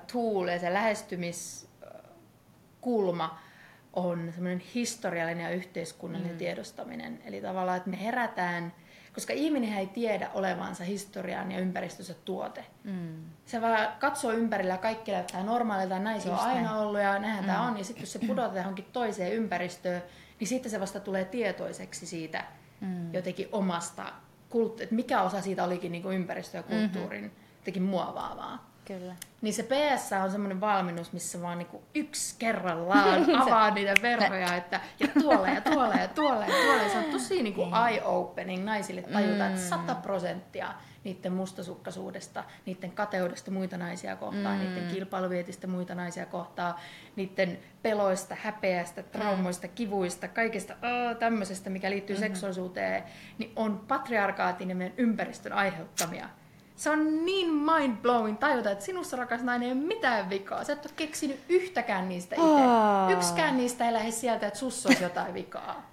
ja 0.53 0.59
se 0.59 0.73
lähestymiskulma 0.73 3.39
on 3.95 4.31
semmoinen 4.33 4.63
historiallinen 4.75 5.43
ja 5.43 5.49
yhteiskunnallinen 5.49 6.35
mm. 6.35 6.39
tiedostaminen. 6.39 7.19
Eli 7.25 7.41
tavallaan, 7.41 7.77
että 7.77 7.89
me 7.89 8.03
herätään, 8.03 8.73
koska 9.13 9.33
ihminen 9.33 9.77
ei 9.77 9.87
tiedä 9.87 10.29
olevansa 10.33 10.83
historian 10.83 11.51
ja 11.51 11.59
ympäristössä 11.59 12.13
tuote. 12.25 12.65
Mm. 12.83 13.23
Se 13.45 13.61
vaan 13.61 13.87
katsoo 13.99 14.31
ympärillä 14.31 14.73
ja 14.73 14.77
kaikki 14.77 15.11
näyttää 15.11 15.43
normaalilta 15.43 15.99
näin 15.99 16.21
se 16.21 16.29
on 16.29 16.39
aina 16.39 16.79
ollut 16.79 17.01
ja 17.01 17.19
näinhän 17.19 17.43
mm. 17.43 17.47
tämä 17.47 17.67
on. 17.67 17.77
Ja 17.77 17.83
sitten 17.83 18.01
jos 18.01 18.13
se 18.13 18.19
pudotetaan 18.19 18.57
johonkin 18.57 18.87
toiseen 18.93 19.33
ympäristöön, 19.33 20.03
niin 20.39 20.47
sitten 20.47 20.71
se 20.71 20.79
vasta 20.79 20.99
tulee 20.99 21.25
tietoiseksi 21.25 22.05
siitä 22.05 22.43
mm. 22.81 23.13
jotenkin 23.13 23.49
omasta, 23.51 24.13
että 24.81 24.95
mikä 24.95 25.21
osa 25.21 25.41
siitä 25.41 25.63
olikin 25.63 25.91
niin 25.91 26.13
ympäristö 26.13 26.57
ja 26.57 26.63
kulttuurin 26.63 27.23
mm-hmm. 27.23 27.37
jotenkin 27.59 27.83
muovaavaa. 27.83 28.74
Kyllä. 28.85 29.15
Niin 29.41 29.53
se 29.53 29.63
PS 29.63 30.11
on 30.23 30.31
semmoinen 30.31 30.61
valmennus, 30.61 31.13
missä 31.13 31.41
vaan 31.41 31.57
niinku 31.57 31.83
yksi 31.95 32.35
kerrallaan 32.39 33.35
avaa 33.41 33.71
niitä 33.71 33.93
verhoja, 34.01 34.55
että 34.55 34.79
ja 34.99 35.07
tuolla 35.21 35.47
ja 35.47 35.61
tuolla 35.61 35.95
ja 35.95 36.07
tuolla 36.07 36.45
ja 36.45 36.55
tuolla. 36.65 36.83
Ja 36.83 36.89
se 36.89 36.97
on 36.97 37.03
tosi 37.03 37.43
niinku 37.43 37.61
eye-opening 37.61 38.63
naisille 38.63 39.01
tajuta, 39.01 39.47
että 39.47 39.61
100 39.61 39.95
prosenttia 39.95 40.73
niiden 41.03 41.33
mustasukkaisuudesta, 41.33 42.43
niiden 42.65 42.91
kateudesta 42.91 43.51
muita 43.51 43.77
naisia 43.77 44.15
kohtaan, 44.15 44.59
mm. 44.59 44.63
niiden 44.65 44.87
kilpailuvietistä 44.93 45.67
muita 45.67 45.95
naisia 45.95 46.25
kohtaan, 46.25 46.75
niiden 47.15 47.59
peloista, 47.81 48.35
häpeästä, 48.43 49.03
traumoista, 49.03 49.67
kivuista, 49.67 50.27
kaikesta 50.27 50.73
oh, 50.73 51.17
tämmöisestä, 51.17 51.69
mikä 51.69 51.89
liittyy 51.89 52.15
mm-hmm. 52.15 52.27
seksuaalisuuteen, 52.27 53.03
niin 53.37 53.51
on 53.55 53.79
patriarkaatin 53.87 54.69
ja 54.69 54.75
meidän 54.75 54.97
ympäristön 54.97 55.53
aiheuttamia. 55.53 56.29
Se 56.75 56.89
on 56.89 57.25
niin 57.25 57.47
mind-blowing 57.47 58.37
tajuta, 58.37 58.71
että 58.71 58.85
sinussa 58.85 59.17
rakas 59.17 59.41
nainen 59.43 59.67
ei 59.67 59.73
ole 59.73 59.81
mitään 59.81 60.29
vikaa. 60.29 60.63
Sä 60.63 60.73
et 60.73 60.85
ole 60.85 60.93
keksinyt 60.95 61.39
yhtäkään 61.49 62.09
niistä 62.09 62.35
itse. 62.35 62.63
Aa. 62.63 63.11
Yksikään 63.11 63.57
niistä 63.57 63.85
ei 63.85 63.93
lähde 63.93 64.11
sieltä, 64.11 64.47
että 64.47 64.59
sussa 64.59 64.89
olisi 64.89 65.03
jotain 65.03 65.33
vikaa. 65.33 65.91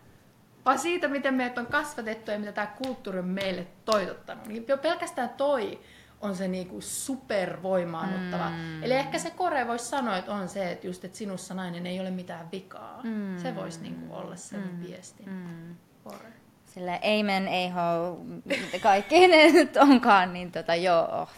Vaan 0.64 0.78
siitä, 0.78 1.08
miten 1.08 1.34
meidät 1.34 1.58
on 1.58 1.66
kasvatettu 1.66 2.30
ja 2.30 2.38
mitä 2.38 2.52
tämä 2.52 2.66
kulttuuri 2.66 3.18
on 3.18 3.28
meille 3.28 3.66
toitottanut. 3.84 4.46
Niin 4.46 4.64
jo 4.68 4.78
pelkästään 4.78 5.28
toi 5.28 5.80
on 6.20 6.36
se 6.36 6.48
niinku 6.48 6.80
supervoimaannuttava. 6.80 8.50
Mm. 8.50 8.82
Eli 8.82 8.94
ehkä 8.94 9.18
se 9.18 9.30
kore 9.30 9.66
voisi 9.66 9.84
sanoa, 9.84 10.16
että 10.16 10.32
on 10.32 10.48
se, 10.48 10.72
että 10.72 10.86
just, 10.86 11.04
että 11.04 11.18
sinussa 11.18 11.54
nainen 11.54 11.86
ei 11.86 12.00
ole 12.00 12.10
mitään 12.10 12.48
vikaa. 12.52 13.00
Mm. 13.04 13.38
Se 13.38 13.54
voisi 13.54 13.80
niinku 13.80 14.14
olla 14.14 14.36
se 14.36 14.56
mm. 14.56 14.80
viesti. 14.86 15.22
Mm. 15.26 15.76
Kore. 16.04 16.32
Sille 16.74 17.00
amen, 17.20 17.48
ei 17.48 17.68
ho, 17.68 18.18
mitä 18.44 18.78
kaikki 18.82 19.28
ne 19.28 19.50
nyt 19.50 19.76
onkaan, 19.76 20.32
niin 20.32 20.52
tota 20.52 20.74
joo. 20.74 21.28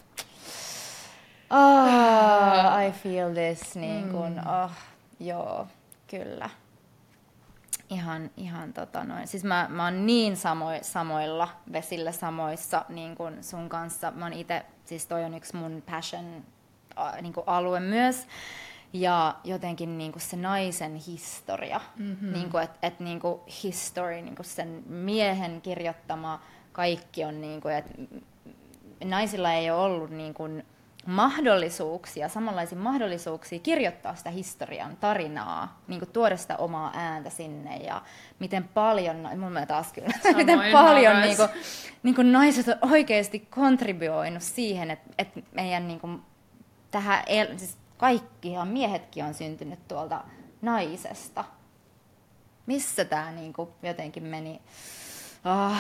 Oh, 1.51 2.87
I 2.89 2.93
feel 2.93 3.35
this, 3.35 3.75
niin 3.75 4.09
kun, 4.11 4.41
oh, 4.65 4.71
joo, 5.21 5.67
kyllä. 6.11 6.51
Ihan, 7.91 8.31
ihan 8.37 8.73
tota 8.73 9.05
noin. 9.05 9.29
Siis 9.29 9.45
mä, 9.45 9.67
mä 9.71 9.85
oon 9.85 10.07
niin 10.07 10.37
samo, 10.37 10.67
samoilla 10.83 11.49
vesillä 11.73 12.13
samoissa 12.13 12.85
niin 12.89 13.15
kun 13.15 13.39
sun 13.41 13.69
kanssa. 13.69 14.11
Mä 14.11 14.25
oon 14.25 14.33
ite, 14.33 14.67
siis 14.85 15.07
toi 15.07 15.25
on 15.25 15.35
yksi 15.35 15.57
mun 15.57 15.83
passion 15.91 16.45
äh, 16.99 17.23
niin 17.23 17.33
kuin 17.33 17.45
alue 17.47 17.81
myös. 17.81 18.27
Ja 18.95 19.35
jotenkin 19.45 19.99
niin 19.99 20.13
kuin 20.13 20.23
se 20.23 20.37
naisen 20.37 20.95
historia, 20.95 21.81
mm-hmm. 21.97 22.33
niin 22.33 22.51
kuin, 22.51 22.65
että 22.65 22.87
et, 22.87 23.01
niin 23.01 23.21
kuin 23.21 23.41
history, 23.65 24.23
niin 24.23 24.37
kuin 24.37 24.47
sen 24.47 24.83
miehen 24.87 25.61
kirjoittama 25.61 26.41
kaikki 26.73 27.25
on, 27.25 27.41
niin 27.41 27.61
kuin, 27.61 27.75
että 27.75 27.95
naisilla 29.05 29.53
ei 29.53 29.71
ole 29.71 29.81
ollut 29.81 30.11
niin 30.11 30.35
kuin 30.35 30.65
mahdollisuuksia, 31.07 32.29
samanlaisia 32.29 32.79
mahdollisuuksia 32.79 33.59
kirjoittaa 33.59 34.15
sitä 34.15 34.31
historian 34.31 34.97
tarinaa, 34.97 35.81
niin 35.89 35.99
kuin 35.99 36.11
tuoda 36.11 36.37
sitä 36.37 36.57
omaa 36.57 36.93
ääntä 36.95 37.31
sinne 37.31 37.77
ja 37.77 38.03
miten 38.39 38.69
paljon, 38.69 39.17
mun 39.17 39.53
mielestä 39.53 39.67
taas 39.75 39.93
kyllä, 39.93 40.09
Samoin, 40.23 40.37
miten 40.37 40.73
paljon 40.73 41.21
niin 41.21 41.37
kuin, 41.37 41.49
niin 42.03 42.15
kuin 42.15 42.33
naiset 42.33 42.69
on 42.69 42.91
oikeasti 42.91 43.39
kontribuoinut 43.39 44.43
siihen, 44.43 44.91
että, 44.91 45.11
että 45.19 45.41
meidän 45.53 45.89
niin 45.89 46.01
kuin, 46.01 46.23
tähän, 46.91 47.23
el- 47.27 47.59
siis 47.59 47.84
kaikkihan 48.05 48.69
miehetkin 48.69 49.25
on 49.25 49.35
syntynyt 49.35 49.89
tuolta 49.89 50.25
naisesta. 50.63 51.45
Missä 52.67 53.05
tämä 53.05 53.33
niin 53.33 53.53
kuin, 53.53 53.69
jotenkin 53.83 54.23
meni? 54.23 54.61
Oh, 55.45 55.77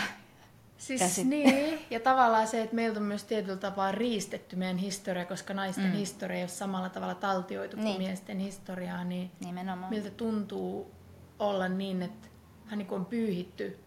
Siis 0.76 1.00
Käsit- 1.00 1.24
niin, 1.26 1.78
ja 1.90 2.00
tavallaan 2.00 2.46
se, 2.46 2.62
että 2.62 2.74
meiltä 2.76 3.00
on 3.00 3.06
myös 3.06 3.24
tietyllä 3.24 3.56
tapaa 3.56 3.92
riistetty 3.92 4.56
meidän 4.56 4.76
historia, 4.76 5.24
koska 5.24 5.54
naisten 5.54 5.84
mm. 5.84 5.92
historia 5.92 6.36
ei 6.36 6.42
ole 6.42 6.48
samalla 6.48 6.88
tavalla 6.88 7.14
taltioitu 7.14 7.76
kuin 7.76 7.84
Niin. 7.84 7.98
miesten 8.02 8.38
historiaa, 8.38 9.04
niin 9.04 9.30
nimenomaan. 9.40 9.92
miltä 9.92 10.10
tuntuu 10.10 10.90
olla 11.38 11.68
niin, 11.68 12.02
että 12.02 12.28
hän 12.66 12.78
niin 12.78 12.86
kuin 12.86 13.00
on 13.00 13.06
pyyhitty 13.06 13.78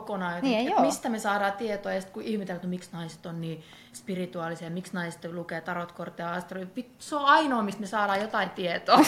kokonaan 0.00 0.42
Niin, 0.42 0.52
jotenkin, 0.52 0.74
oo. 0.74 0.80
mistä 0.80 1.08
me 1.08 1.18
saadaan 1.18 1.52
tietoa, 1.52 1.92
ja 1.92 2.00
sitten 2.00 2.14
kun 2.14 2.22
ihmetellään, 2.22 2.56
että 2.56 2.68
miksi 2.68 2.90
naiset 2.92 3.26
on 3.26 3.40
niin 3.40 3.62
spirituaalisia, 3.92 4.70
miksi 4.70 4.94
naiset 4.94 5.24
lukee 5.32 5.60
tarotkortteja 5.60 6.28
ja 6.28 6.34
astrologia, 6.34 6.84
se 6.98 7.16
on 7.16 7.24
ainoa, 7.24 7.62
mistä 7.62 7.80
me 7.80 7.86
saadaan 7.86 8.20
jotain 8.20 8.50
tietoa. 8.50 8.98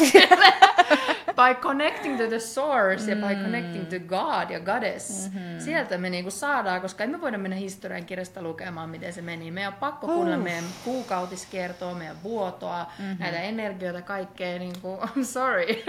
by 1.36 1.54
connecting 1.60 2.18
to 2.18 2.26
the 2.26 2.38
source 2.38 3.02
mm. 3.02 3.08
ja 3.08 3.28
by 3.28 3.34
connecting 3.34 3.86
to 3.86 3.98
God 3.98 4.50
ja 4.50 4.60
Goddess. 4.60 5.30
Mm-hmm. 5.32 5.60
Sieltä 5.60 5.98
me 5.98 6.10
niinku 6.10 6.30
saadaan, 6.30 6.80
koska 6.80 7.04
emme 7.04 7.20
voida 7.20 7.38
mennä 7.38 7.56
historian 7.56 8.06
kirjasta 8.06 8.42
lukemaan, 8.42 8.90
miten 8.90 9.12
se 9.12 9.22
meni. 9.22 9.50
Meidän 9.50 9.72
on 9.72 9.78
pakko 9.78 10.06
kuunnella 10.06 10.44
meidän 10.44 10.64
kuukautiskiertoa, 10.84 11.94
meidän 11.94 12.22
vuotoa, 12.22 12.86
mm-hmm. 12.98 13.16
näitä 13.18 13.40
energioita, 13.40 14.02
kaikkea. 14.02 14.58
Niinku, 14.58 14.98
I'm 15.06 15.24
sorry. 15.24 15.84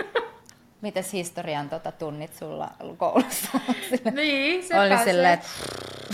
Mites 0.82 1.14
historian 1.14 1.70
tota, 1.70 1.92
tunnit 1.92 2.34
sulla 2.36 2.70
koulussa? 2.98 3.50
Sille- 3.90 4.12
niin, 4.12 4.64
sepä 4.64 4.82
Oli 4.82 4.98
se. 4.98 5.04
silleen, 5.04 5.34
että 5.34 5.48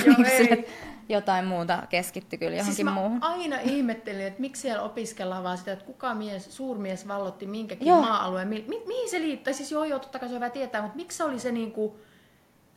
Joo, 0.05 0.15
ei. 0.31 0.37
sille, 0.37 0.63
jotain 1.09 1.45
muuta 1.45 1.79
keskitty 1.89 2.37
kyllä 2.37 2.51
johonkin 2.51 2.75
Siis 2.75 2.85
mä 2.85 2.91
muuhun. 2.91 3.23
aina 3.23 3.59
ihmettelin, 3.63 4.25
että 4.27 4.41
miksi 4.41 4.61
siellä 4.61 4.81
opiskellaan 4.83 5.43
vaan 5.43 5.57
sitä, 5.57 5.71
että 5.71 5.85
kuka 5.85 6.13
mies, 6.15 6.55
suurmies 6.57 7.07
vallotti 7.07 7.45
minkäkin 7.45 7.87
Joo. 7.87 8.01
maa-alueen. 8.01 8.47
Mi- 8.47 8.65
mi- 8.67 8.83
mihin 8.87 9.09
se 9.09 9.19
liittyy? 9.19 9.53
Siis 9.53 9.71
joo, 9.71 9.83
joo, 9.83 9.99
totta 9.99 10.19
kai 10.19 10.29
se 10.29 10.35
on 10.35 10.39
hyvä 10.41 10.49
tietää, 10.49 10.81
mutta 10.81 10.95
miksi 10.97 11.17
se 11.17 11.23
oli 11.23 11.39
se 11.39 11.51
niinku, 11.51 11.97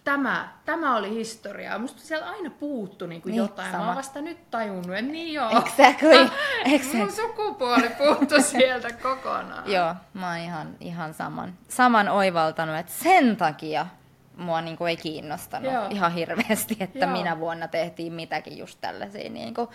tämä, 0.06 0.48
tämä 0.64 0.96
oli 0.96 1.10
historiaa. 1.10 1.78
Musta 1.78 2.00
sieltä 2.00 2.26
aina 2.28 2.50
puuttu 2.50 3.06
niinku 3.06 3.28
Niin, 3.28 3.36
jotain. 3.36 3.68
Mä 3.68 3.72
sama. 3.72 3.86
oon 3.86 3.96
vasta 3.96 4.20
nyt 4.20 4.50
tajunnut, 4.50 4.96
että 4.96 5.12
niin 5.12 5.32
joo. 5.34 5.50
Exactly. 5.58 6.18
Mun 6.18 6.30
exactly. 6.74 7.10
sukupuoli 7.12 7.90
puuttu 7.98 8.42
sieltä 8.42 8.92
kokonaan. 8.92 9.70
Joo, 9.76 9.94
mä 10.14 10.28
oon 10.28 10.38
ihan, 10.38 10.68
ihan 10.80 11.14
saman, 11.14 11.54
saman 11.68 12.08
oivaltanut, 12.08 12.76
että 12.76 12.92
sen 12.92 13.36
takia 13.36 13.86
mua 14.36 14.60
niinku 14.60 14.84
ei 14.84 14.96
kiinnostanut 14.96 15.72
Joo. 15.72 15.86
ihan 15.90 16.12
hirveästi, 16.12 16.76
että 16.80 16.98
Joo. 16.98 17.10
minä 17.10 17.38
vuonna 17.38 17.68
tehtiin 17.68 18.12
mitäkin 18.12 18.58
just 18.58 18.78
tällaisia. 18.80 19.30
Niinku. 19.30 19.70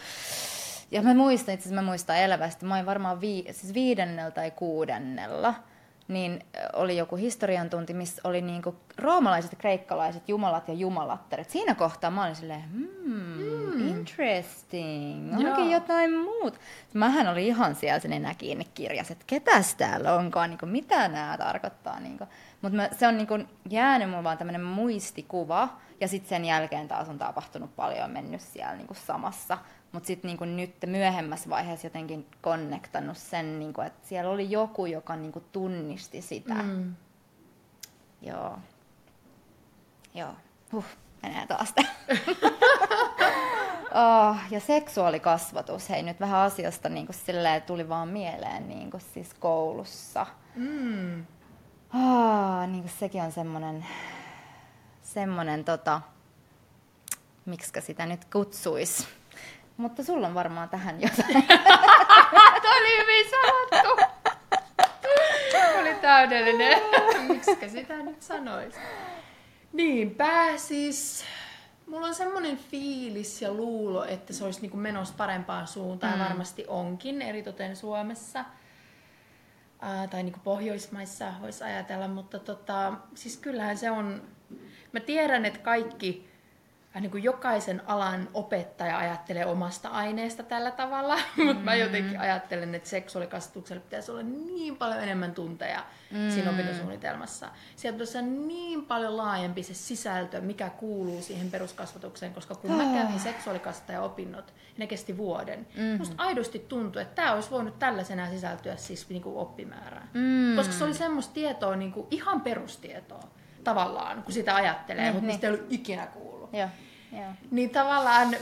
Ja 0.91 1.01
mä 1.01 1.13
muistan, 1.13 1.55
itse 1.55 1.73
mä 1.73 1.81
muistan 1.81 2.17
elävästi, 2.17 2.65
mä 2.65 2.75
olin 2.75 2.85
varmaan 2.85 3.21
vii, 3.21 3.53
siis 3.53 3.73
viidennellä 3.73 4.31
tai 4.31 4.51
kuudennella, 4.51 5.53
niin 6.12 6.43
oli 6.74 6.97
joku 6.97 7.15
historian 7.15 7.69
tunti, 7.69 7.93
missä 7.93 8.21
oli 8.24 8.41
niinku 8.41 8.76
roomalaiset 8.97 9.52
ja 9.52 9.58
kreikkalaiset 9.58 10.30
jumalat 10.30 10.67
ja 10.67 10.74
jumalattaret. 10.74 11.50
Siinä 11.50 11.76
kohtaa 11.76 12.12
mä 12.12 12.24
olin 12.24 12.36
silleen, 12.36 12.63
hmm, 12.71 13.88
interesting, 13.89 15.41
Joo. 15.41 15.50
onkin 15.50 15.71
jotain 15.71 16.13
muuta. 16.13 16.60
Mähän 16.93 17.28
oli 17.28 17.47
ihan 17.47 17.76
siellä 17.76 18.00
se 18.00 18.08
nenä 18.08 18.34
kiinni 18.34 18.65
kirjas, 18.74 19.12
että 19.12 19.26
ketäs 19.28 19.76
täällä 19.76 20.13
onkaan, 20.13 20.50
niinku, 20.50 20.65
mitä 20.65 21.08
nämä 21.08 21.38
tarkoittaa. 21.38 22.00
Niinku. 22.00 22.24
Mutta 22.62 22.78
se 22.91 23.08
on 23.08 23.17
niinku 23.17 23.39
jäänyt 23.69 24.10
mulla 24.10 24.24
vaan 24.24 24.38
tämmöinen 24.38 24.63
muistikuva, 24.63 25.69
ja 26.00 26.08
sitten 26.08 26.30
sen 26.30 26.45
jälkeen 26.45 26.88
taas 26.88 27.10
on 27.10 27.17
tapahtunut 27.17 27.76
paljon 27.76 28.12
mennyt 28.12 28.41
siellä 28.41 28.76
niinku 28.76 28.93
samassa. 28.93 29.58
Mutta 29.91 30.08
sitten 30.08 30.30
niinku 30.30 30.45
nyt 30.45 30.75
myöhemmässä 30.86 31.49
vaiheessa 31.49 31.88
jotenkin 31.88 32.27
konnektannut 32.41 33.17
sen, 33.17 33.60
niinku, 33.60 33.82
että 33.82 34.08
siellä 34.08 34.32
oli 34.32 34.51
joku, 34.51 34.86
joka 34.86 35.15
niinku 35.15 35.39
tunnisti 35.51 36.21
sitä. 36.21 36.54
Mm. 36.54 36.95
Joo. 38.21 38.58
Joo. 40.13 40.34
Huh, 40.71 40.86
menee 41.23 41.47
taas 41.47 41.73
oh, 43.91 44.36
ja 44.51 44.60
seksuaalikasvatus, 44.60 45.89
hei 45.89 46.04
nyt 46.04 46.19
vähän 46.19 46.39
asiasta 46.39 46.89
niin 46.89 47.06
kuin 47.06 47.15
silleen 47.15 47.62
tuli 47.62 47.89
vaan 47.89 48.08
mieleen 48.08 48.69
niin 48.69 48.91
kuin 48.91 49.01
siis 49.13 49.34
koulussa. 49.34 50.27
Mm. 50.56 51.25
Oh, 51.95 52.67
niin 52.67 52.82
kuin 52.82 52.93
sekin 52.99 53.21
on 53.21 53.32
semmoinen 53.32 53.86
semmonen 55.01 55.63
tota, 55.63 56.01
miksikä 57.45 57.82
sitä 57.82 58.06
nyt 58.06 58.25
kutsuis. 58.25 59.08
Mutta 59.81 60.03
sulla 60.03 60.27
on 60.27 60.33
varmaan 60.33 60.69
tähän 60.69 61.01
jotain. 61.01 61.47
Tämä 62.61 62.77
oli 62.79 62.97
hyvin 63.01 63.25
sanottu. 63.29 64.03
oli 65.79 65.95
täydellinen. 65.95 66.81
Miksikä 67.27 67.69
sitä 67.69 67.97
nyt 67.97 68.21
sanois? 68.21 68.75
Niinpä 69.73 70.57
siis... 70.57 71.25
Mulla 71.87 72.07
on 72.07 72.15
semmoinen 72.15 72.57
fiilis 72.57 73.41
ja 73.41 73.53
luulo, 73.53 74.05
että 74.05 74.33
se 74.33 74.45
olisi 74.45 74.61
niinku 74.61 74.77
menossa 74.77 75.13
parempaan 75.17 75.67
suuntaan. 75.67 76.19
Mm. 76.19 76.23
Varmasti 76.23 76.65
onkin, 76.67 77.21
eritoten 77.21 77.75
Suomessa. 77.75 78.45
Ää, 79.79 80.07
tai 80.07 80.23
niinku 80.23 80.39
Pohjoismaissa 80.43 81.33
voisi 81.41 81.63
ajatella, 81.63 82.07
mutta 82.07 82.39
tota, 82.39 82.93
siis 83.15 83.37
kyllähän 83.37 83.77
se 83.77 83.91
on... 83.91 84.21
Mä 84.91 84.99
tiedän, 84.99 85.45
että 85.45 85.59
kaikki 85.59 86.30
niin 86.99 87.12
kuin 87.12 87.23
jokaisen 87.23 87.82
alan 87.86 88.30
opettaja 88.34 88.97
ajattelee 88.97 89.45
omasta 89.45 89.89
aineesta 89.89 90.43
tällä 90.43 90.71
tavalla, 90.71 91.15
mm. 91.38 91.43
mutta 91.47 91.63
mä 91.63 91.75
jotenkin 91.75 92.19
ajattelen, 92.19 92.75
että 92.75 92.89
seksuaalikasvatuksella 92.89 93.82
pitäisi 93.82 94.12
olla 94.12 94.23
niin 94.23 94.77
paljon 94.77 95.04
enemmän 95.04 95.34
tunteja 95.34 95.84
mm. 96.12 96.30
siinä 96.30 96.51
opintosuunnitelmassa. 96.51 97.49
Sieltä 97.75 97.97
pitäisi 97.97 98.17
olla 98.17 98.27
niin 98.27 98.86
paljon 98.86 99.17
laajempi 99.17 99.63
se 99.63 99.73
sisältö, 99.73 100.41
mikä 100.41 100.69
kuuluu 100.69 101.21
siihen 101.21 101.51
peruskasvatukseen, 101.51 102.34
koska 102.34 102.56
kun 102.56 102.71
mä 102.71 103.01
kävin 103.01 103.19
seksuaalikasvattaja-opinnot, 103.19 104.47
ja 104.47 104.54
ne 104.77 104.88
kesti 104.88 105.17
vuoden, 105.17 105.67
mm. 105.77 105.97
musta 105.97 106.15
aidosti 106.17 106.60
tuntui, 106.60 107.01
että 107.01 107.15
tämä 107.15 107.34
olisi 107.34 107.51
voinut 107.51 107.80
tällaisena 107.80 108.30
sisältyä 108.30 108.75
siis 108.75 109.10
niin 109.10 109.21
kuin 109.21 109.38
oppimäärään. 109.38 110.10
Mm. 110.13 110.56
Koska 110.56 110.73
se 110.73 110.84
oli 110.84 110.93
semmoista 110.93 111.34
tietoa, 111.34 111.75
niin 111.75 111.91
kuin 111.91 112.08
ihan 112.12 112.41
perustietoa 112.41 113.23
tavallaan, 113.63 114.23
kun 114.23 114.34
sitä 114.34 114.56
ajattelee, 114.56 115.04
Niin, 115.04 115.13
mutta 115.13 115.27
niin. 115.27 115.36
mistä 115.36 115.47
ei 115.47 115.54
ollut 115.54 115.73
ikinä 115.73 116.08
kuullut. 116.08 116.40
Joo, 116.53 116.69
joo. 117.11 117.31
Niin 117.51 117.69
tavallaan, 117.69 118.35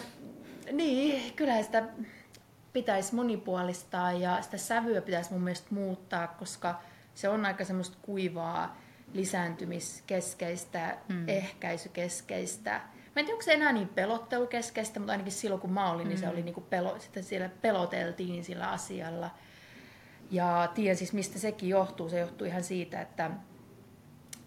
niin, 0.72 1.34
kyllä 1.34 1.64
sitä 1.64 1.84
pitäisi 2.74 3.16
monipuolistaa 3.16 4.12
ja 4.12 4.42
sitä 4.42 4.58
sävyä 4.58 5.02
pitäisi 5.02 5.32
mun 5.32 5.42
mielestä 5.42 5.68
muuttaa, 5.72 6.28
koska 6.28 6.82
se 7.16 7.30
on 7.30 7.46
aika 7.46 7.66
semmoista 7.66 7.98
kuivaa, 8.02 8.78
lisääntymiskeskeistä, 9.14 10.98
mm. 11.08 11.30
ehkäisykeskeistä. 11.30 12.72
Mä 12.72 13.20
en 13.20 13.26
tiedä, 13.26 13.34
onko 13.34 13.44
se 13.44 13.54
enää 13.54 13.72
niin 13.72 13.88
pelottelukeskeistä, 13.88 15.00
mutta 15.00 15.12
ainakin 15.12 15.32
silloin 15.32 15.62
kun 15.62 15.74
mä 15.74 15.92
olin, 15.92 16.06
mm. 16.06 16.10
niin 16.10 16.20
se 16.20 16.30
oli 16.30 16.42
niinku 16.42 16.62
pelo, 16.62 17.00
sitä 17.00 17.22
siellä 17.22 17.50
peloteltiin 17.62 18.44
sillä 18.44 18.70
asialla. 18.70 19.30
Ja 20.32 20.72
tiedän 20.76 20.98
siis, 20.98 21.14
mistä 21.14 21.40
sekin 21.40 21.70
johtuu. 21.70 22.10
Se 22.10 22.20
johtuu 22.20 22.48
ihan 22.48 22.64
siitä, 22.64 23.02
että 23.02 23.32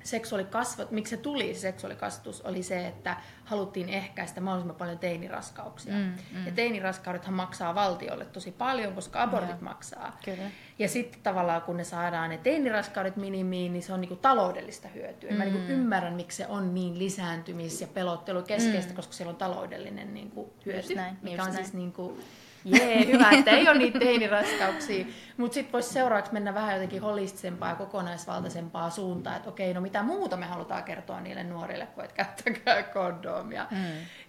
seksuaalikasvat, 0.04 0.90
miksi 0.90 1.16
se 1.16 1.22
tuli 1.22 1.54
se 1.54 1.60
seksuaalikasvatus, 1.60 2.40
oli 2.40 2.62
se, 2.62 2.86
että 2.86 3.16
haluttiin 3.44 3.88
ehkäistä 3.88 4.40
mahdollisimman 4.40 4.76
paljon 4.76 4.98
teiniraskauksia. 4.98 5.94
Mm, 5.94 6.12
mm. 6.32 6.46
Ja 6.46 6.52
teiniraskaudethan 6.52 7.34
maksaa 7.34 7.74
valtiolle 7.74 8.24
tosi 8.24 8.50
paljon, 8.50 8.94
koska 8.94 9.22
abortit 9.22 9.50
Joo. 9.50 9.58
maksaa. 9.60 10.18
Kyllä. 10.24 10.50
Ja 10.78 10.88
sitten 10.88 11.20
tavallaan 11.22 11.62
kun 11.62 11.76
ne 11.76 11.84
saadaan 11.84 12.30
ne 12.30 12.38
teiniraskaudet 12.38 13.16
minimiin, 13.16 13.72
niin 13.72 13.82
se 13.82 13.92
on 13.92 14.00
niinku 14.00 14.16
taloudellista 14.16 14.88
hyötyä. 14.88 15.30
Mm. 15.30 15.36
Mä 15.36 15.44
niinku 15.44 15.72
ymmärrän, 15.72 16.14
miksi 16.14 16.36
se 16.36 16.46
on 16.46 16.74
niin 16.74 16.94
lisääntymis- 16.98 17.80
ja 17.80 17.86
pelottelukeskeistä, 17.86 18.90
mm. 18.90 18.96
koska 18.96 19.12
siellä 19.12 19.30
on 19.30 19.36
taloudellinen 19.36 20.14
niinku 20.14 20.52
hyöty, 20.66 20.94
näin, 20.94 21.16
mikä 21.22 21.42
on 21.42 21.48
näin. 21.48 21.64
siis 21.64 21.74
niinku, 21.74 22.18
jee, 22.64 23.06
hyvä, 23.06 23.30
että 23.30 23.50
ei 23.50 23.68
ole 23.68 23.78
niitä 23.78 23.98
teiniraskauksia. 23.98 25.04
Mutta 25.36 25.54
sitten 25.54 25.72
voisi 25.72 25.92
seuraavaksi 25.92 26.32
mennä 26.32 26.54
vähän 26.54 26.74
jotenkin 26.74 27.02
holistisempaa 27.02 27.68
ja 27.68 27.74
kokonaisvaltaisempaa 27.74 28.90
suuntaan, 28.90 29.36
että 29.36 29.48
okei, 29.48 29.74
no 29.74 29.80
mitä 29.80 30.02
muuta 30.02 30.36
me 30.36 30.46
halutaan 30.46 30.84
kertoa 30.84 31.20
niille 31.20 31.44
nuorille, 31.44 31.86
kun 31.86 32.04
et 32.04 32.12
käyttäkää 32.12 32.82
kondomia. 32.82 33.66
Mm. 33.70 33.78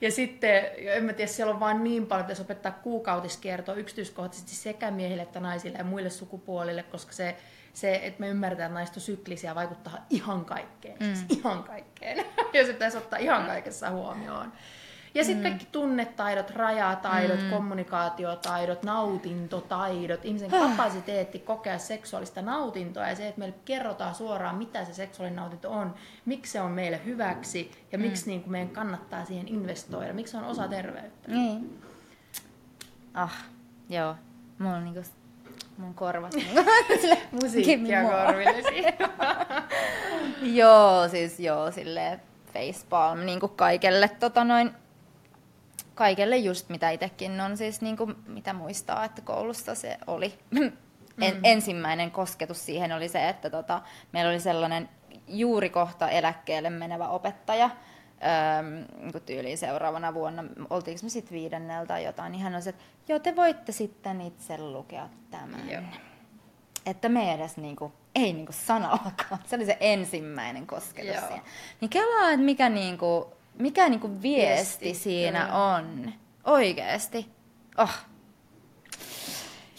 Ja 0.01 0.11
sitten, 0.11 0.65
en 0.77 1.03
mä 1.03 1.13
tiedä, 1.13 1.31
siellä 1.31 1.53
on 1.53 1.59
vaan 1.59 1.83
niin 1.83 2.05
paljon, 2.05 2.31
että 2.31 2.43
opettaa 2.43 2.71
kuukautiskiertoa 2.71 3.75
yksityiskohtaisesti 3.75 4.55
sekä 4.55 4.91
miehille 4.91 5.21
että 5.21 5.39
naisille 5.39 5.77
ja 5.77 5.83
muille 5.83 6.09
sukupuolille, 6.09 6.83
koska 6.83 7.13
se, 7.13 7.35
se 7.73 7.95
että 8.03 8.19
me 8.19 8.29
ymmärretään, 8.29 8.67
että 8.67 8.79
naiset 8.79 8.95
on 8.95 9.01
syklisiä, 9.01 9.55
vaikuttaa 9.55 10.05
ihan 10.09 10.45
kaikkeen. 10.45 10.97
Mm. 10.99 11.15
Siis 11.15 11.39
ihan 11.39 11.63
kaikkeen. 11.63 12.25
ja 12.53 12.65
se 12.65 12.73
pitäisi 12.73 12.97
ottaa 12.97 13.19
ihan 13.19 13.45
kaikessa 13.45 13.89
huomioon. 13.89 14.53
Ja 15.15 15.23
sitten 15.23 15.43
kaikki 15.43 15.67
tunnetaidot, 15.71 16.49
rajataidot, 16.49 17.41
mm. 17.41 17.49
kommunikaatiotaidot, 17.49 18.83
nautintotaidot, 18.83 20.25
ihmisen 20.25 20.51
kapasiteetti 20.51 21.39
kokea 21.39 21.77
seksuaalista 21.77 22.41
nautintoa 22.41 23.07
ja 23.07 23.15
se, 23.15 23.27
että 23.27 23.39
meille 23.39 23.55
kerrotaan 23.65 24.15
suoraan, 24.15 24.55
mitä 24.55 24.85
se 24.85 24.93
seksuaalinen 24.93 25.35
nautinto 25.35 25.71
on, 25.71 25.93
miksi 26.25 26.51
se 26.51 26.61
on 26.61 26.71
meille 26.71 27.01
hyväksi 27.05 27.71
ja 27.91 27.97
miksi 27.97 28.27
niin 28.27 28.41
kuin 28.41 28.51
meidän 28.51 28.69
kannattaa 28.69 29.25
siihen 29.25 29.47
investoida, 29.47 30.13
miksi 30.13 30.31
se 30.31 30.37
on 30.37 30.43
osa 30.43 30.67
terveyttä. 30.67 31.31
Niin. 31.31 31.79
Ah, 33.13 33.43
joo. 33.89 34.15
Mulla 34.59 34.75
on 34.75 34.83
niinku, 34.83 35.01
mun 35.77 35.93
korvat 35.93 36.33
Musiikkia 37.41 38.03
korvillesi. 38.03 38.83
Joo, 40.59 41.09
siis 41.09 41.39
joo, 41.39 41.71
silleen 41.71 42.21
facepalm 42.53 43.19
niinku 43.19 43.47
kaikelle 43.47 44.09
tota 44.19 44.43
noin, 44.43 44.71
kaikelle 45.95 46.37
just 46.37 46.69
mitä 46.69 46.89
itekin 46.89 47.41
on 47.41 47.57
siis 47.57 47.81
niinku, 47.81 48.11
mitä 48.27 48.53
muistaa, 48.53 49.05
että 49.05 49.21
koulussa 49.21 49.75
se 49.75 49.97
oli. 50.07 50.33
En, 51.21 51.39
ensimmäinen 51.43 52.11
kosketus 52.11 52.65
siihen 52.65 52.91
oli 52.91 53.09
se, 53.09 53.29
että 53.29 53.49
tota, 53.49 53.81
meillä 54.11 54.31
oli 54.31 54.39
sellainen 54.39 54.89
juuri 55.27 55.69
kohta 55.69 56.09
eläkkeelle 56.09 56.69
menevä 56.69 57.07
opettaja, 57.07 57.69
öö, 57.69 58.85
niin 58.99 59.23
tyyliin 59.25 59.57
seuraavana 59.57 60.13
vuonna, 60.13 60.43
oltiinko 60.69 60.99
me 61.03 61.09
sitten 61.09 61.37
viidennellä 61.37 61.85
tai 61.85 62.03
jotain, 62.03 62.31
niin 62.31 62.41
hän 62.41 62.55
on 62.55 62.61
se, 62.61 62.69
että 62.69 62.83
joo, 63.07 63.19
te 63.19 63.35
voitte 63.35 63.71
sitten 63.71 64.21
itse 64.21 64.57
lukea 64.57 65.09
tämän. 65.31 65.69
Joo. 65.69 65.81
Että 66.85 67.09
me 67.09 67.33
edes 67.33 67.57
niinku, 67.57 67.93
ei 68.15 68.33
niinku 68.33 68.51
sanallakaan. 68.51 69.39
Se 69.45 69.55
oli 69.55 69.65
se 69.65 69.77
ensimmäinen 69.79 70.67
kosketus 70.67 71.15
Joo. 71.15 71.27
siinä. 71.27 71.43
Niin 71.81 71.89
kelaa, 71.89 72.31
että 72.31 72.45
mikä, 72.45 72.69
niinku, 72.69 73.33
mikä 73.59 73.89
niinku 73.89 74.21
viesti, 74.21 74.85
Viesti, 74.85 75.03
siinä 75.03 75.41
kyllä. 75.41 75.65
on. 75.65 76.13
Oikeesti. 76.43 77.29
Oh. 77.77 77.95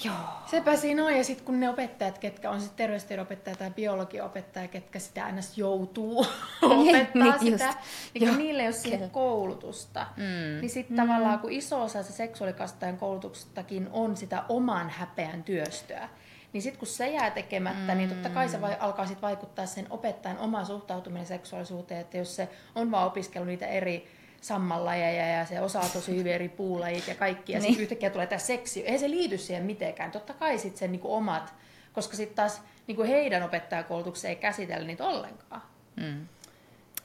Joo. 0.05 0.15
Sepä 0.47 0.77
siinä 0.77 1.05
on, 1.05 1.17
ja 1.17 1.25
sitten 1.25 1.47
kun 1.47 1.61
ne 1.61 1.69
opettajat, 1.69 2.19
ketkä 2.19 2.51
on 2.51 2.61
sitten 2.61 2.77
terveystiedon 2.77 3.27
tai 3.59 3.71
biologiopettaja, 3.71 4.69
ketkä 4.69 4.99
sitä 4.99 5.25
aina 5.25 5.41
joutuu 5.57 6.19
opettaa 6.63 7.23
niin 7.23 7.39
sitä, 7.39 7.65
just. 7.65 7.79
niin 8.15 8.29
kun 8.29 8.39
niille 8.39 8.63
ei 8.63 8.69
ole 8.69 8.75
siihen 8.75 8.99
Kyllä. 8.99 9.11
koulutusta, 9.11 10.07
mm. 10.17 10.61
niin 10.61 10.71
sitten 10.71 10.97
mm. 10.97 11.03
tavallaan 11.03 11.39
kun 11.39 11.53
iso 11.53 11.83
osa 11.83 12.03
se 12.03 12.13
seksuaalikastajan 12.13 12.99
koulutuksestakin 12.99 13.89
on 13.93 14.17
sitä 14.17 14.43
oman 14.49 14.91
häpeän 14.91 15.43
työstöä, 15.43 16.09
niin 16.55 16.63
sitten 16.63 16.79
kun 16.79 16.89
se 16.89 17.11
jää 17.11 17.31
tekemättä, 17.31 17.93
mm. 17.93 17.99
niin 17.99 18.09
totta 18.09 18.29
kai 18.29 18.49
se 18.49 18.61
vai, 18.61 18.77
alkaa 18.81 19.07
sit 19.07 19.23
vaikuttaa 19.23 19.67
sen 19.67 19.87
opettajan 19.91 20.39
oma 20.39 20.65
suhtautuminen 20.65 21.27
seksuaalisuuteen, 21.27 22.01
että 22.01 22.17
jos 22.19 22.37
se 22.37 22.49
on 22.75 22.91
vaan 22.91 23.07
opiskellut 23.07 23.49
niitä 23.49 23.67
eri 23.67 24.09
sammallajeja 24.41 25.27
ja 25.27 25.45
se 25.47 25.61
osaa 25.61 25.89
tosi 25.93 26.17
hyvin 26.17 26.33
eri 26.33 26.49
puulajit 26.49 27.09
ja 27.09 27.15
kaikki, 27.15 27.53
ja 27.53 27.59
Niin. 27.59 27.67
sitten 27.67 27.83
yhtäkkiä 27.83 28.11
tulee 28.11 28.27
tämä 28.27 28.39
seksi, 28.39 28.87
ei 28.87 28.99
se 28.99 29.11
liity 29.11 29.39
siihen 29.39 29.63
mitenkään. 29.65 30.11
Totta 30.11 30.35
kai 30.35 30.59
sitten 30.59 30.79
sen 30.79 30.93
niinku 30.93 31.15
omat, 31.15 31.55
koska 31.93 32.17
sitten 32.17 32.37
taas 32.37 32.63
niinku 32.87 33.03
heidän 33.03 33.43
opettajakoulutuksessa 33.43 34.29
ei 34.29 34.37
käsitellä 34.37 34.87
niitä 34.87 35.05
ollenkaan. 35.05 35.63
Mm. 35.97 36.27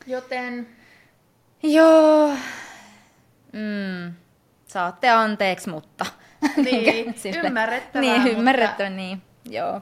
Joten 0.08 0.68
Joo. 1.64 2.30
Mm. 3.54 4.14
Saatte 4.68 5.10
anteeksi, 5.10 5.70
mutta... 5.70 6.06
Niin, 6.58 7.14
Sille- 7.22 7.48
ymmärrettävää, 7.48 8.02
Niin, 8.02 8.22
mutta- 8.22 8.38
ymmärrettävää, 8.38 8.90
niin. 8.90 9.22
Joo. 9.46 9.82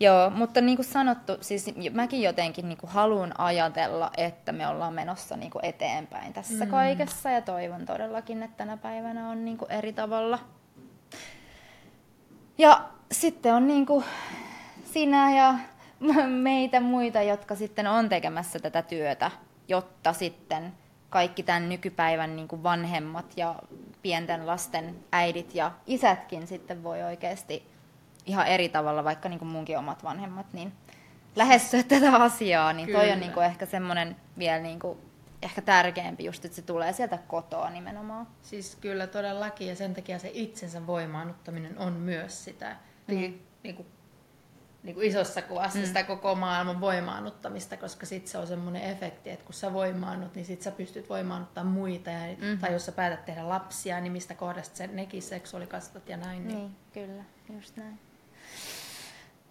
Joo, 0.00 0.30
mutta 0.30 0.60
niin 0.60 0.76
kuin 0.76 0.86
sanottu, 0.86 1.32
siis 1.40 1.74
mäkin 1.92 2.22
jotenkin 2.22 2.68
niin 2.68 2.78
kuin 2.78 2.90
haluan 2.90 3.40
ajatella, 3.40 4.10
että 4.16 4.52
me 4.52 4.68
ollaan 4.68 4.94
menossa 4.94 5.36
niin 5.36 5.50
kuin 5.50 5.64
eteenpäin 5.64 6.32
tässä 6.32 6.64
mm. 6.64 6.70
kaikessa 6.70 7.30
ja 7.30 7.40
toivon 7.40 7.86
todellakin, 7.86 8.42
että 8.42 8.56
tänä 8.56 8.76
päivänä 8.76 9.28
on 9.28 9.44
niin 9.44 9.58
kuin 9.58 9.70
eri 9.70 9.92
tavalla. 9.92 10.38
Ja 12.58 12.88
sitten 13.12 13.54
on 13.54 13.66
niin 13.66 13.86
kuin 13.86 14.04
sinä 14.84 15.36
ja 15.36 15.54
meitä 16.28 16.80
muita, 16.80 17.22
jotka 17.22 17.54
sitten 17.54 17.86
on 17.86 18.08
tekemässä 18.08 18.58
tätä 18.58 18.82
työtä, 18.82 19.30
jotta 19.68 20.12
sitten 20.12 20.72
kaikki 21.10 21.42
tämän 21.42 21.68
nykypäivän 21.68 22.36
niin 22.36 22.48
kuin 22.48 22.62
vanhemmat 22.62 23.26
ja 23.36 23.54
pienten 24.02 24.46
lasten 24.46 24.96
äidit 25.12 25.54
ja 25.54 25.70
isätkin 25.86 26.46
sitten 26.46 26.82
voi 26.82 27.02
oikeasti 27.02 27.77
ihan 28.28 28.46
eri 28.46 28.68
tavalla, 28.68 29.04
vaikka 29.04 29.28
niin 29.28 29.38
kuin 29.38 29.48
munkin 29.48 29.78
omat 29.78 30.04
vanhemmat, 30.04 30.46
niin 30.52 30.72
lähestyä 31.36 31.82
tätä 31.82 32.12
asiaa, 32.16 32.72
niin 32.72 32.88
toi 32.92 33.00
Kyllä. 33.00 33.14
on 33.14 33.20
niin 33.20 33.32
kuin 33.32 33.46
ehkä 33.46 33.66
semmoinen 33.66 34.16
vielä 34.38 34.62
niin 34.62 34.78
kuin, 34.78 34.98
ehkä 35.42 35.62
tärkeämpi 35.62 36.24
just, 36.24 36.44
että 36.44 36.56
se 36.56 36.62
tulee 36.62 36.92
sieltä 36.92 37.18
kotoa 37.28 37.70
nimenomaan. 37.70 38.26
siis 38.42 38.76
kyllä 38.80 39.06
todellakin, 39.06 39.68
ja 39.68 39.76
sen 39.76 39.94
takia 39.94 40.18
se 40.18 40.30
itsensä 40.34 40.86
voimaannuttaminen 40.86 41.78
on 41.78 41.92
myös 41.92 42.44
sitä 42.44 42.76
Mm. 43.08 43.14
niin, 43.14 43.46
niinku, 43.62 43.86
niin 44.82 44.94
kuin 44.94 45.06
isossa 45.06 45.42
kuvassa 45.42 45.78
mm. 45.78 45.84
sitä 45.84 46.04
koko 46.04 46.34
maailman 46.34 46.80
voimaannuttamista, 46.80 47.76
koska 47.76 48.06
sitten 48.06 48.30
se 48.30 48.38
on 48.38 48.46
semmoinen 48.46 48.82
efekti, 48.82 49.30
että 49.30 49.44
kun 49.44 49.54
sä 49.54 49.72
voimaannut, 49.72 50.34
niin 50.34 50.46
sit 50.46 50.62
sä 50.62 50.70
pystyt 50.70 51.08
voimaannuttaa 51.08 51.64
muita. 51.64 52.10
Ja, 52.10 52.36
mm. 52.38 52.58
Tai 52.58 52.72
jos 52.72 52.86
sä 52.86 52.92
päätät 52.92 53.24
tehdä 53.24 53.48
lapsia, 53.48 54.00
niin 54.00 54.12
mistä 54.12 54.34
kohdasta 54.34 54.76
sen 54.76 54.96
nekin 54.96 55.22
seksuaalikastat 55.22 56.08
ja 56.08 56.16
näin. 56.16 56.48
Niin... 56.48 56.58
Niin, 56.58 56.76
kyllä, 56.92 57.24
just 57.56 57.76
näin. 57.76 57.98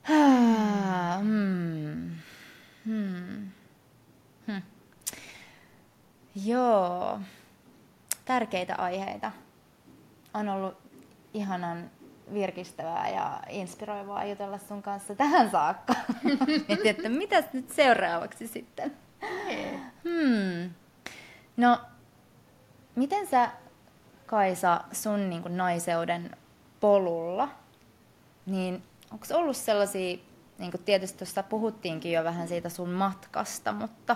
Hmm. 1.22 2.10
Hmm. 2.86 3.52
Hmm. 4.48 4.62
Joo, 6.46 7.20
tärkeitä 8.26 8.76
aiheita. 8.76 9.32
On 10.34 10.50
ollut 10.50 10.78
ihanan 11.34 11.92
virkistävää 12.34 13.10
ja 13.10 13.40
inspiroivaa 13.50 14.26
jutella 14.26 14.58
sun 14.58 14.84
kanssa 14.84 15.16
tähän 15.16 15.52
saakka. 15.52 15.94
Mietin, 16.68 16.88
että 16.88 17.10
mitäs 17.10 17.46
nyt 17.54 17.70
seuraavaksi 17.70 18.48
sitten? 18.48 18.92
Hmm. 20.04 20.74
No, 21.58 21.80
miten 22.96 23.28
sä, 23.28 23.52
Kaisa, 24.26 24.82
sun 24.92 25.30
niin 25.30 25.42
kuin 25.42 25.58
naiseuden 25.58 26.38
polulla, 26.80 27.50
niin 28.46 28.84
onko 29.12 29.26
ollut 29.34 29.58
sellaisia, 29.58 30.18
niin 30.58 30.72
kuin 30.72 30.84
tietysti 30.86 31.18
tuossa 31.18 31.44
puhuttiinkin 31.44 32.12
jo 32.12 32.24
vähän 32.24 32.48
siitä 32.48 32.70
sun 32.70 32.90
matkasta, 32.90 33.72
mutta, 33.72 34.16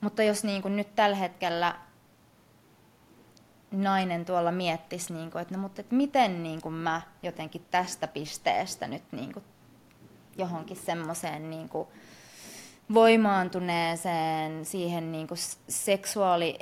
mutta 0.00 0.22
jos 0.22 0.44
niin 0.44 0.62
kuin 0.62 0.76
nyt 0.76 0.94
tällä 0.94 1.16
hetkellä 1.16 1.74
nainen 3.70 4.24
tuolla 4.24 4.52
miettisi, 4.52 5.12
niin 5.12 5.30
kuin, 5.30 5.42
että, 5.42 5.54
no, 5.54 5.60
mutta 5.60 5.80
että 5.80 5.94
miten 5.94 6.42
niin 6.42 6.60
kuin 6.60 6.74
mä 6.74 7.02
jotenkin 7.22 7.66
tästä 7.70 8.06
pisteestä 8.06 8.86
nyt 8.86 9.02
niin 9.12 9.32
kuin 9.32 9.44
johonkin 10.38 10.76
semmoiseen 10.76 11.50
niin 11.50 11.68
kuin 11.68 11.88
voimaantuneeseen 12.94 14.64
siihen 14.64 15.12
niin 15.12 15.28
kuin 15.28 15.38
seksuaali, 15.68 16.58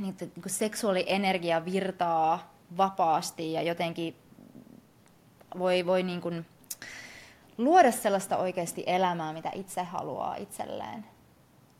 niin 0.00 0.16
kuin 0.18 0.52
seksuaalienergia 0.52 1.64
virtaa 1.64 2.54
vapaasti 2.76 3.52
ja 3.52 3.62
jotenkin 3.62 4.16
voi, 5.58 5.86
voi 5.86 6.02
niin 6.02 6.20
kuin 6.20 6.46
luoda 7.58 7.92
sellaista 7.92 8.36
oikeasti 8.36 8.84
elämää, 8.86 9.32
mitä 9.32 9.50
itse 9.54 9.82
haluaa 9.82 10.36
itselleen 10.36 11.06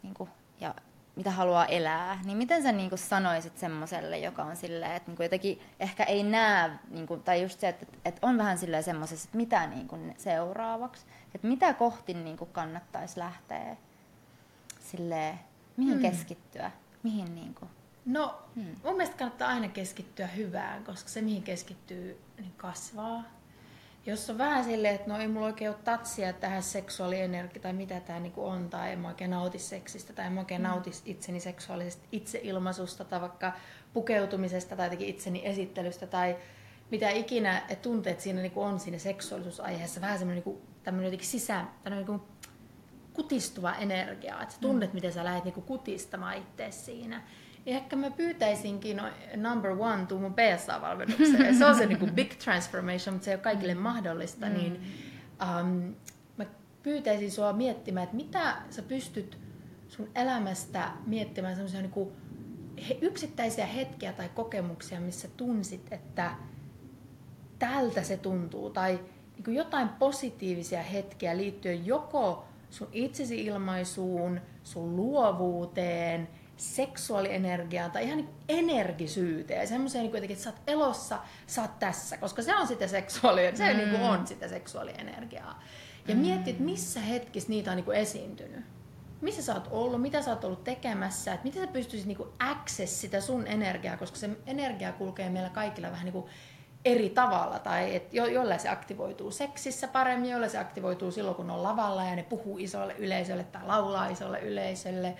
niin 0.02 0.14
kuin, 0.14 0.30
ja 0.60 0.74
mitä 1.16 1.30
haluaa 1.30 1.66
elää, 1.66 2.20
niin 2.24 2.38
miten 2.38 2.62
sä 2.62 2.72
niin 2.72 2.88
kuin 2.88 2.98
sanoisit 2.98 3.58
semmoiselle, 3.58 4.18
joka 4.18 4.42
on 4.42 4.56
silleen, 4.56 4.92
että 4.92 5.10
niin 5.10 5.16
kuin 5.16 5.24
jotenkin 5.24 5.60
ehkä 5.80 6.04
ei 6.04 6.22
näe, 6.22 6.70
niin 6.90 7.06
kuin, 7.06 7.22
tai 7.22 7.42
just 7.42 7.60
se, 7.60 7.68
että, 7.68 7.86
että 8.04 8.26
on 8.26 8.38
vähän 8.38 8.58
silleen 8.58 8.82
semmoisessa, 8.82 9.26
että 9.26 9.36
mitä 9.36 9.66
niin 9.66 9.88
kuin 9.88 10.14
seuraavaksi, 10.18 11.06
että 11.34 11.48
mitä 11.48 11.74
kohti 11.74 12.14
niin 12.14 12.36
kuin 12.36 12.50
kannattaisi 12.52 13.18
lähteä 13.20 13.76
silleen, 14.80 15.40
mihin 15.76 15.92
hmm. 15.92 16.02
keskittyä, 16.02 16.70
mihin 17.02 17.34
niin 17.34 17.54
kuin. 17.54 17.70
No, 18.06 18.42
hmm. 18.54 18.74
mun 18.84 18.96
mielestä 18.96 19.16
kannattaa 19.16 19.48
aina 19.48 19.68
keskittyä 19.68 20.26
hyvään, 20.26 20.84
koska 20.84 21.08
se 21.08 21.22
mihin 21.22 21.42
keskittyy, 21.42 22.20
niin 22.38 22.52
kasvaa. 22.56 23.24
Jos 24.06 24.30
on 24.30 24.38
vähän 24.38 24.64
silleen, 24.64 24.94
että 24.94 25.10
no 25.10 25.18
ei 25.18 25.28
mulla 25.28 25.46
oikein 25.46 25.70
ole 25.70 25.78
tatsia 25.84 26.32
tähän 26.32 26.62
seksuaalienergia 26.62 27.62
tai 27.62 27.72
mitä 27.72 28.00
tämä 28.00 28.20
niinku 28.20 28.46
on, 28.46 28.70
tai 28.70 28.92
en 28.92 28.98
mä 28.98 29.08
oikein 29.08 29.30
nauti 29.30 29.58
seksistä, 29.58 30.12
tai 30.12 30.26
en 30.26 30.32
mä 30.32 30.40
oikein 30.40 30.60
mm. 30.60 30.66
nauti 30.66 30.90
itseni 31.04 31.40
seksuaalisesta 31.40 32.06
itseilmaisusta, 32.12 33.04
tai 33.04 33.20
vaikka 33.20 33.52
pukeutumisesta, 33.92 34.76
tai 34.76 34.86
jotenkin 34.86 35.08
itseni 35.08 35.40
esittelystä, 35.44 36.06
tai 36.06 36.36
mitä 36.90 37.10
ikinä 37.10 37.62
et 37.68 37.82
tunteet 37.82 38.20
siinä 38.20 38.40
niinku 38.40 38.62
on 38.62 38.80
siinä 38.80 38.98
seksuaalisuusaiheessa, 38.98 40.00
vähän 40.00 40.18
semmoinen 40.18 40.44
niinku, 40.44 40.62
tämmöinen 40.82 41.06
jotenkin 41.06 41.28
sisään, 41.28 41.70
niinku 41.90 42.20
kutistuva 43.12 43.74
energia, 43.74 44.42
että 44.42 44.54
sä 44.54 44.60
tunnet, 44.60 44.92
mm. 44.92 44.94
miten 44.94 45.12
sä 45.12 45.24
lähdet 45.24 45.44
niinku 45.44 45.60
kutistamaan 45.60 46.36
itse 46.36 46.70
siinä. 46.70 47.22
Ehkä 47.66 47.96
mä 47.96 48.10
pyytäisinkin 48.10 48.96
no, 48.96 49.02
number 49.36 49.70
one 49.70 50.06
tuu 50.06 50.18
mun 50.18 50.34
PSA-valmennukseen. 50.34 51.58
Se 51.58 51.66
on 51.66 51.76
se 51.76 51.86
niinku 51.86 52.06
big 52.06 52.32
transformation, 52.32 53.14
mutta 53.14 53.24
se 53.24 53.30
ei 53.30 53.34
ole 53.34 53.42
kaikille 53.42 53.74
mahdollista. 53.74 54.46
Mm. 54.46 54.52
Niin, 54.52 54.80
um, 55.42 55.94
mä 56.36 56.44
pyytäisin 56.82 57.30
sua 57.30 57.52
miettimään, 57.52 58.04
että 58.04 58.16
mitä 58.16 58.56
sä 58.70 58.82
pystyt 58.82 59.38
sun 59.88 60.08
elämästä 60.14 60.88
miettimään 61.06 61.54
sellaisia 61.54 61.80
niinku 61.80 62.12
yksittäisiä 63.00 63.66
hetkiä 63.66 64.12
tai 64.12 64.28
kokemuksia, 64.28 65.00
missä 65.00 65.28
tunsit, 65.36 65.92
että 65.92 66.30
tältä 67.58 68.02
se 68.02 68.16
tuntuu. 68.16 68.70
Tai 68.70 69.00
niinku 69.34 69.50
jotain 69.50 69.88
positiivisia 69.88 70.82
hetkiä 70.82 71.36
liittyen 71.36 71.86
joko 71.86 72.44
sun 72.70 72.88
itsesi 72.92 73.44
ilmaisuun, 73.44 74.40
sun 74.62 74.96
luovuuteen– 74.96 76.28
seksuaalienergiaan 76.56 77.90
tai 77.90 78.04
ihan 78.04 78.16
niin 78.16 78.28
energisyyteen 78.48 79.60
ja 79.60 79.66
semmoiseen, 79.66 80.04
niin 80.04 80.30
että 80.30 80.44
sä 80.44 80.50
oot 80.50 80.60
elossa, 80.66 81.18
sä 81.46 81.62
oot 81.62 81.78
tässä, 81.78 82.16
koska 82.16 82.42
se 82.42 82.56
on 82.56 82.66
sitä 82.66 82.86
seksuaalia, 82.86 83.56
se 83.56 83.72
mm. 83.72 83.78
niin 83.78 83.90
kuin 83.90 84.02
on 84.02 84.26
sitä 84.26 84.48
seksuaalienergiaa. 84.48 85.62
Ja 86.08 86.14
mm. 86.14 86.20
miettii, 86.20 86.50
että 86.50 86.64
missä 86.64 87.00
hetkissä 87.00 87.48
niitä 87.48 87.70
on 87.70 87.76
niin 87.76 87.84
kuin 87.84 87.96
esiintynyt. 87.96 88.64
Missä 89.20 89.42
sä 89.42 89.54
oot 89.54 89.68
ollut, 89.70 90.02
mitä 90.02 90.22
sä 90.22 90.30
oot 90.30 90.44
ollut 90.44 90.64
tekemässä, 90.64 91.32
että 91.32 91.44
miten 91.44 91.62
sä 91.62 91.72
pystyisit 91.72 92.06
niin 92.06 92.16
kuin 92.16 92.28
access 92.38 93.00
sitä 93.00 93.20
sun 93.20 93.46
energiaa, 93.46 93.96
koska 93.96 94.16
se 94.16 94.30
energia 94.46 94.92
kulkee 94.92 95.30
meillä 95.30 95.50
kaikilla 95.50 95.90
vähän 95.90 96.04
niin 96.04 96.12
kuin 96.12 96.26
eri 96.84 97.10
tavalla, 97.10 97.58
tai 97.58 97.96
et 97.96 98.14
jo, 98.14 98.26
jollain 98.26 98.60
se 98.60 98.68
aktivoituu 98.68 99.30
seksissä 99.30 99.88
paremmin, 99.88 100.30
jollain 100.30 100.50
se 100.50 100.58
aktivoituu 100.58 101.10
silloin, 101.10 101.36
kun 101.36 101.50
on 101.50 101.62
lavalla 101.62 102.04
ja 102.04 102.16
ne 102.16 102.22
puhuu 102.22 102.58
isolle 102.58 102.94
yleisölle 102.98 103.44
tai 103.44 103.62
laulaa 103.66 104.08
isolle 104.08 104.40
yleisölle 104.40 105.16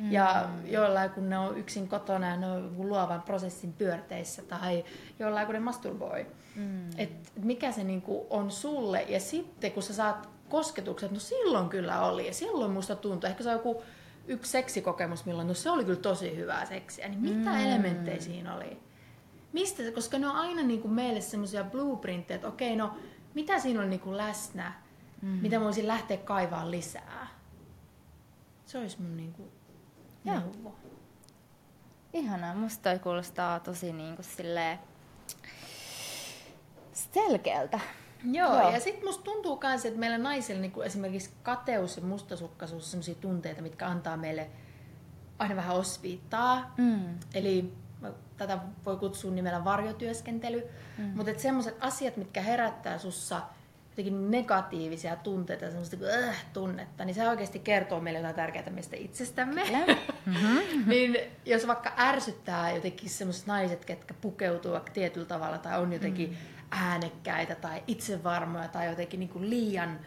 Mm. 0.00 0.12
Ja 0.12 0.48
jollain 0.64 1.10
kun 1.10 1.28
ne 1.28 1.38
on 1.38 1.58
yksin 1.58 1.88
kotona 1.88 2.26
ja 2.26 2.36
ne 2.36 2.50
on 2.50 2.74
luovan 2.78 3.22
prosessin 3.22 3.72
pyörteissä 3.72 4.42
tai 4.42 4.84
jollain 5.18 5.46
kun 5.46 5.54
ne 5.54 5.60
masturboi. 5.60 6.26
Mm. 6.56 6.88
Et 6.98 7.32
mikä 7.42 7.72
se 7.72 7.84
niinku 7.84 8.26
on 8.30 8.50
sulle 8.50 9.02
ja 9.02 9.20
sitten 9.20 9.72
kun 9.72 9.82
sä 9.82 9.94
saat 9.94 10.28
kosketukset, 10.48 11.10
no 11.10 11.18
silloin 11.18 11.68
kyllä 11.68 12.02
oli 12.02 12.26
ja 12.26 12.34
silloin 12.34 12.70
musta 12.70 12.96
tuntui, 12.96 13.30
ehkä 13.30 13.42
se 13.42 13.48
on 13.48 13.54
joku 13.54 13.82
yksi 14.26 14.50
seksikokemus, 14.50 15.26
milloin 15.26 15.48
no 15.48 15.54
se 15.54 15.70
oli 15.70 15.84
kyllä 15.84 16.00
tosi 16.00 16.36
hyvää 16.36 16.66
seksiä, 16.66 17.08
niin 17.08 17.20
mitä 17.20 17.50
mm. 17.50 17.60
elementtejä 17.60 18.20
siinä 18.20 18.54
oli? 18.54 18.78
Mistä, 19.52 19.82
koska 19.94 20.18
ne 20.18 20.28
on 20.28 20.36
aina 20.36 20.62
niinku 20.62 20.88
meille 20.88 21.20
semmoisia 21.20 21.64
blueprintteja, 21.64 22.36
että 22.36 22.48
okei, 22.48 22.76
no 22.76 22.94
mitä 23.34 23.58
siinä 23.58 23.80
on 23.80 23.90
niinku 23.90 24.16
läsnä, 24.16 24.72
mm. 25.22 25.28
mitä 25.28 25.60
voisin 25.60 25.88
lähteä 25.88 26.16
kaivaa 26.16 26.70
lisää. 26.70 27.26
Se 28.66 28.78
olisi 28.78 29.02
mun 29.02 29.16
niinku 29.16 29.48
neuvo. 30.24 30.74
Ihanaa. 32.12 32.54
Musta 32.54 32.82
toi 32.82 32.98
kuulostaa 32.98 33.60
tosi 33.60 33.92
niin 33.92 34.16
kuin 34.16 34.26
silleen 34.26 34.78
selkeältä. 36.92 37.80
Joo, 38.24 38.54
Joo. 38.54 38.70
ja 38.70 38.80
sitten 38.80 39.04
musta 39.04 39.24
tuntuu 39.24 39.60
myös, 39.62 39.84
että 39.84 39.98
meillä 39.98 40.18
naisilla 40.18 40.60
niin 40.60 40.72
esimerkiksi 40.84 41.30
kateus 41.42 41.96
ja 41.96 42.02
mustasukkaisuus 42.02 42.84
on 42.84 42.90
sellaisia 42.90 43.14
tunteita, 43.14 43.62
mitkä 43.62 43.86
antaa 43.86 44.16
meille 44.16 44.50
aina 45.38 45.56
vähän 45.56 45.76
osviittaa. 45.76 46.74
Mm. 46.76 47.18
Eli 47.34 47.72
tätä 48.36 48.58
voi 48.86 48.96
kutsua 48.96 49.30
nimellä 49.30 49.64
varjotyöskentely. 49.64 50.62
Mm. 50.98 51.04
Mutta 51.04 51.32
semmoiset 51.36 51.76
asiat, 51.80 52.16
mitkä 52.16 52.42
herättää 52.42 52.98
sussa 52.98 53.42
jotenkin 54.00 54.30
negatiivisia 54.30 55.16
tunteita, 55.16 55.66
semmoista 55.66 55.96
äh, 56.28 56.44
tunnetta, 56.52 57.04
niin 57.04 57.14
se 57.14 57.28
oikeasti 57.28 57.58
kertoo 57.58 58.00
meille 58.00 58.18
jotain 58.18 58.34
tärkeää 58.34 58.70
meistä 58.70 58.96
itsestämme. 58.96 59.62
Mm-hmm. 60.26 60.88
niin 60.88 61.18
jos 61.46 61.66
vaikka 61.66 61.92
ärsyttää 61.98 62.72
jotenkin 62.72 63.10
semmoiset 63.10 63.46
naiset, 63.46 63.84
ketkä 63.84 64.14
pukeutuu 64.14 64.72
vaikka 64.72 64.92
tietyllä 64.92 65.26
tavalla 65.26 65.58
tai 65.58 65.80
on 65.80 65.92
jotenkin 65.92 66.30
mm. 66.30 66.36
äänekkäitä 66.70 67.54
tai 67.54 67.82
itsevarmoja 67.86 68.68
tai 68.68 68.88
jotenkin 68.88 69.20
niin 69.20 69.30
kuin 69.30 69.50
liian 69.50 70.00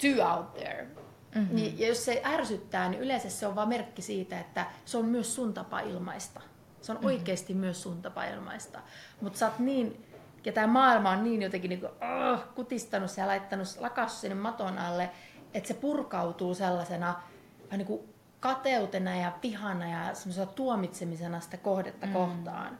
too 0.00 0.36
out 0.36 0.54
there, 0.54 0.86
mm-hmm. 1.34 1.54
niin 1.56 1.78
ja 1.78 1.88
jos 1.88 2.04
se 2.04 2.22
ärsyttää, 2.24 2.88
niin 2.88 3.02
yleensä 3.02 3.30
se 3.30 3.46
on 3.46 3.54
vain 3.54 3.68
merkki 3.68 4.02
siitä, 4.02 4.40
että 4.40 4.66
se 4.84 4.98
on 4.98 5.04
myös 5.04 5.34
sun 5.34 5.54
tapa 5.54 5.80
ilmaista. 5.80 6.40
Se 6.80 6.92
on 6.92 6.98
mm-hmm. 6.98 7.06
oikeasti 7.06 7.54
myös 7.54 7.82
sun 7.82 8.02
tapa 8.02 8.24
ilmaista. 8.24 8.80
Mutta 9.20 9.38
sä 9.38 9.46
oot 9.46 9.58
niin 9.58 10.04
ja 10.44 10.52
tämä 10.52 10.66
maailma 10.66 11.10
on 11.10 11.24
niin 11.24 11.42
jotenkin 11.42 11.68
niin 11.68 11.80
kuin, 11.80 11.92
oh, 11.92 12.40
kutistanut 12.54 13.16
ja 13.16 13.26
laittanut 13.26 13.68
lakassu 13.80 14.20
sinne 14.20 14.34
maton 14.34 14.78
alle, 14.78 15.10
että 15.54 15.68
se 15.68 15.74
purkautuu 15.74 16.54
sellaisena 16.54 17.22
vähän 17.64 17.78
niin 17.78 17.86
kuin 17.86 18.00
kateutena 18.40 19.16
ja 19.16 19.32
pihana 19.40 19.88
ja 19.88 20.14
semmoisena 20.14 20.46
tuomitsemisena 20.46 21.40
sitä 21.40 21.56
kohdetta 21.56 22.06
mm. 22.06 22.12
kohtaan. 22.12 22.78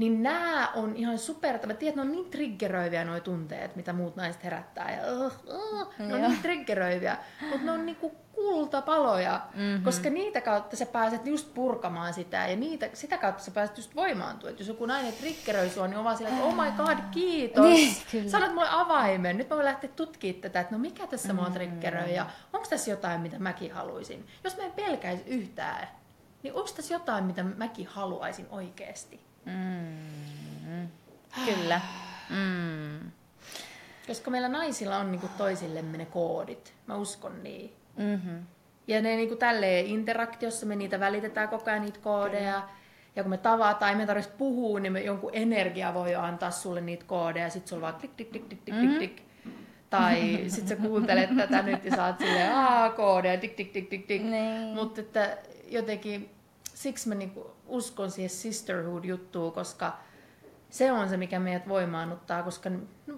Niin 0.00 0.22
nämä 0.22 0.68
on 0.74 0.96
ihan 0.96 1.18
super, 1.18 1.66
mä 1.66 1.74
tiedän, 1.74 1.74
että 1.74 1.94
ne 1.94 2.00
on 2.00 2.12
niin 2.12 2.30
triggeröiviä 2.30 3.04
nuo 3.04 3.20
tunteet, 3.20 3.76
mitä 3.76 3.92
muut 3.92 4.16
naiset 4.16 4.44
herättää. 4.44 4.96
Ja, 4.96 5.12
uh, 5.12 5.32
uh, 5.46 5.88
ne 5.98 6.14
on 6.14 6.20
Joo. 6.20 6.28
niin 6.28 6.42
triggeröiviä, 6.42 7.16
mutta 7.50 7.66
ne 7.66 7.72
on 7.72 7.86
niinku 7.86 8.12
kultapaloja, 8.32 9.40
mm-hmm. 9.54 9.84
koska 9.84 10.10
niitä 10.10 10.40
kautta 10.40 10.76
sä 10.76 10.86
pääset 10.86 11.26
just 11.26 11.54
purkamaan 11.54 12.14
sitä 12.14 12.46
ja 12.46 12.56
niitä, 12.56 12.90
sitä 12.94 13.18
kautta 13.18 13.42
sä 13.42 13.50
pääset 13.50 13.76
just 13.76 13.96
voimaantua. 13.96 14.50
Et 14.50 14.58
jos 14.58 14.68
joku 14.68 14.86
nainen 14.86 15.12
triggeröi 15.12 15.70
sua, 15.70 15.86
niin 15.86 15.98
on 15.98 16.04
vaan 16.04 16.16
silleen, 16.16 16.36
että 16.36 16.46
oh 16.46 16.54
my 16.54 16.70
god, 16.76 16.98
kiitos. 17.10 17.64
Niin, 17.64 17.96
kyllä. 18.10 18.28
Sanot 18.28 18.54
mulle 18.54 18.70
avaimen. 18.70 19.38
Nyt 19.38 19.48
mä 19.50 19.56
voin 19.56 19.64
lähteä 19.64 19.90
tutkimaan 19.96 20.40
tätä, 20.40 20.60
että 20.60 20.74
no 20.74 20.78
mikä 20.78 21.06
tässä 21.06 21.32
mua 21.32 21.50
triggeröi 21.50 22.14
ja 22.14 22.26
onko 22.52 22.66
tässä 22.70 22.90
jotain, 22.90 23.20
mitä 23.20 23.38
mäkin 23.38 23.72
haluaisin. 23.72 24.26
Jos 24.44 24.56
mä 24.56 24.62
en 24.62 24.72
pelkäisi 24.72 25.24
yhtään, 25.26 25.88
niin 26.42 26.54
onko 26.54 26.70
tässä 26.76 26.94
jotain, 26.94 27.24
mitä 27.24 27.42
mäkin 27.42 27.86
haluaisin 27.86 28.46
oikeasti? 28.50 29.29
Kyllä. 31.44 31.80
Mm. 32.30 33.10
Koska 34.06 34.30
meillä 34.30 34.48
naisilla 34.48 34.96
on 34.96 35.10
niinku 35.10 35.28
toisillemme 35.38 35.98
ne 35.98 36.04
koodit. 36.06 36.74
Mä 36.86 36.96
uskon 36.96 37.42
niin. 37.42 37.72
Mm-hmm. 37.96 38.46
Ja 38.86 39.02
ne 39.02 39.16
niinku 39.16 39.36
tälleen 39.36 39.86
interaktiossa 39.86 40.66
me 40.66 40.76
niitä 40.76 41.00
välitetään 41.00 41.48
koko 41.48 41.70
ajan 41.70 41.82
niitä 41.82 41.98
koodeja. 42.02 42.68
Ja 43.16 43.22
kun 43.22 43.30
me 43.30 43.38
tavataan, 43.38 43.90
ei 43.90 43.96
me 43.96 44.06
tarvitsisi 44.06 44.36
puhua, 44.38 44.80
niin 44.80 44.92
me 44.92 45.00
jonkun 45.00 45.30
energia 45.32 45.94
voi 45.94 46.12
jo 46.12 46.20
antaa 46.20 46.50
sulle 46.50 46.80
niitä 46.80 47.04
koodeja. 47.06 47.44
Ja 47.46 47.50
sit 47.50 47.66
sulla 47.66 47.82
vaan 47.82 47.94
klik, 47.94 48.16
klik, 48.16 48.30
klik, 48.30 48.46
klik, 48.46 48.64
klik, 48.64 48.76
klik, 48.78 48.98
klik. 48.98 49.22
Tai 49.90 50.44
sit 50.48 50.68
sä 50.68 50.76
kuuntelet 50.76 51.36
tätä 51.36 51.62
nyt 51.62 51.84
ja 51.84 51.96
saat 51.96 52.18
silleen, 52.18 52.54
aa, 52.54 52.90
koodeja, 52.90 53.40
tik, 53.40 53.54
tik, 53.54 53.72
tik, 53.72 53.88
tik, 53.88 54.06
tik. 54.06 54.22
Niin. 54.22 54.74
Mutta 54.74 55.00
että 55.00 55.38
jotenkin, 55.68 56.30
siksi 56.74 57.08
mä 57.08 57.14
niinku 57.14 57.50
uskon 57.70 58.10
siihen 58.10 58.30
sisterhood-juttuun, 58.30 59.52
koska 59.52 59.98
se 60.70 60.92
on 60.92 61.08
se, 61.08 61.16
mikä 61.16 61.38
meidät 61.38 61.68
voimaannuttaa, 61.68 62.42
koska 62.42 62.70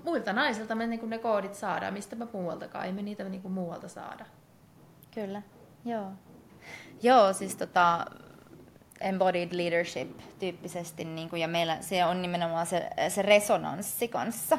muilta 0.05 0.33
naisilta 0.33 0.75
me 0.75 0.87
niinku 0.87 1.07
ne 1.07 1.19
koodit 1.19 1.55
saadaan, 1.55 1.93
mistä 1.93 2.17
me 2.17 2.27
muualtakaan, 2.33 2.87
ei 2.87 2.93
me 2.93 3.03
niitä 3.03 3.25
niinku 3.25 3.49
muualta 3.49 3.89
saada. 3.89 4.27
Kyllä, 5.15 5.43
joo. 5.85 6.13
Joo, 7.03 7.33
siis 7.33 7.57
tota, 7.57 8.07
embodied 9.01 9.49
leadership 9.53 10.19
tyyppisesti, 10.39 11.05
niin 11.05 11.31
kuin, 11.31 11.43
ja 11.43 11.49
meillä 11.49 11.79
se 11.81 12.05
on 12.05 12.23
nimenomaan 12.23 12.67
se, 12.67 12.91
se 13.09 13.23
resonanssi 13.23 14.09
kanssa. 14.09 14.59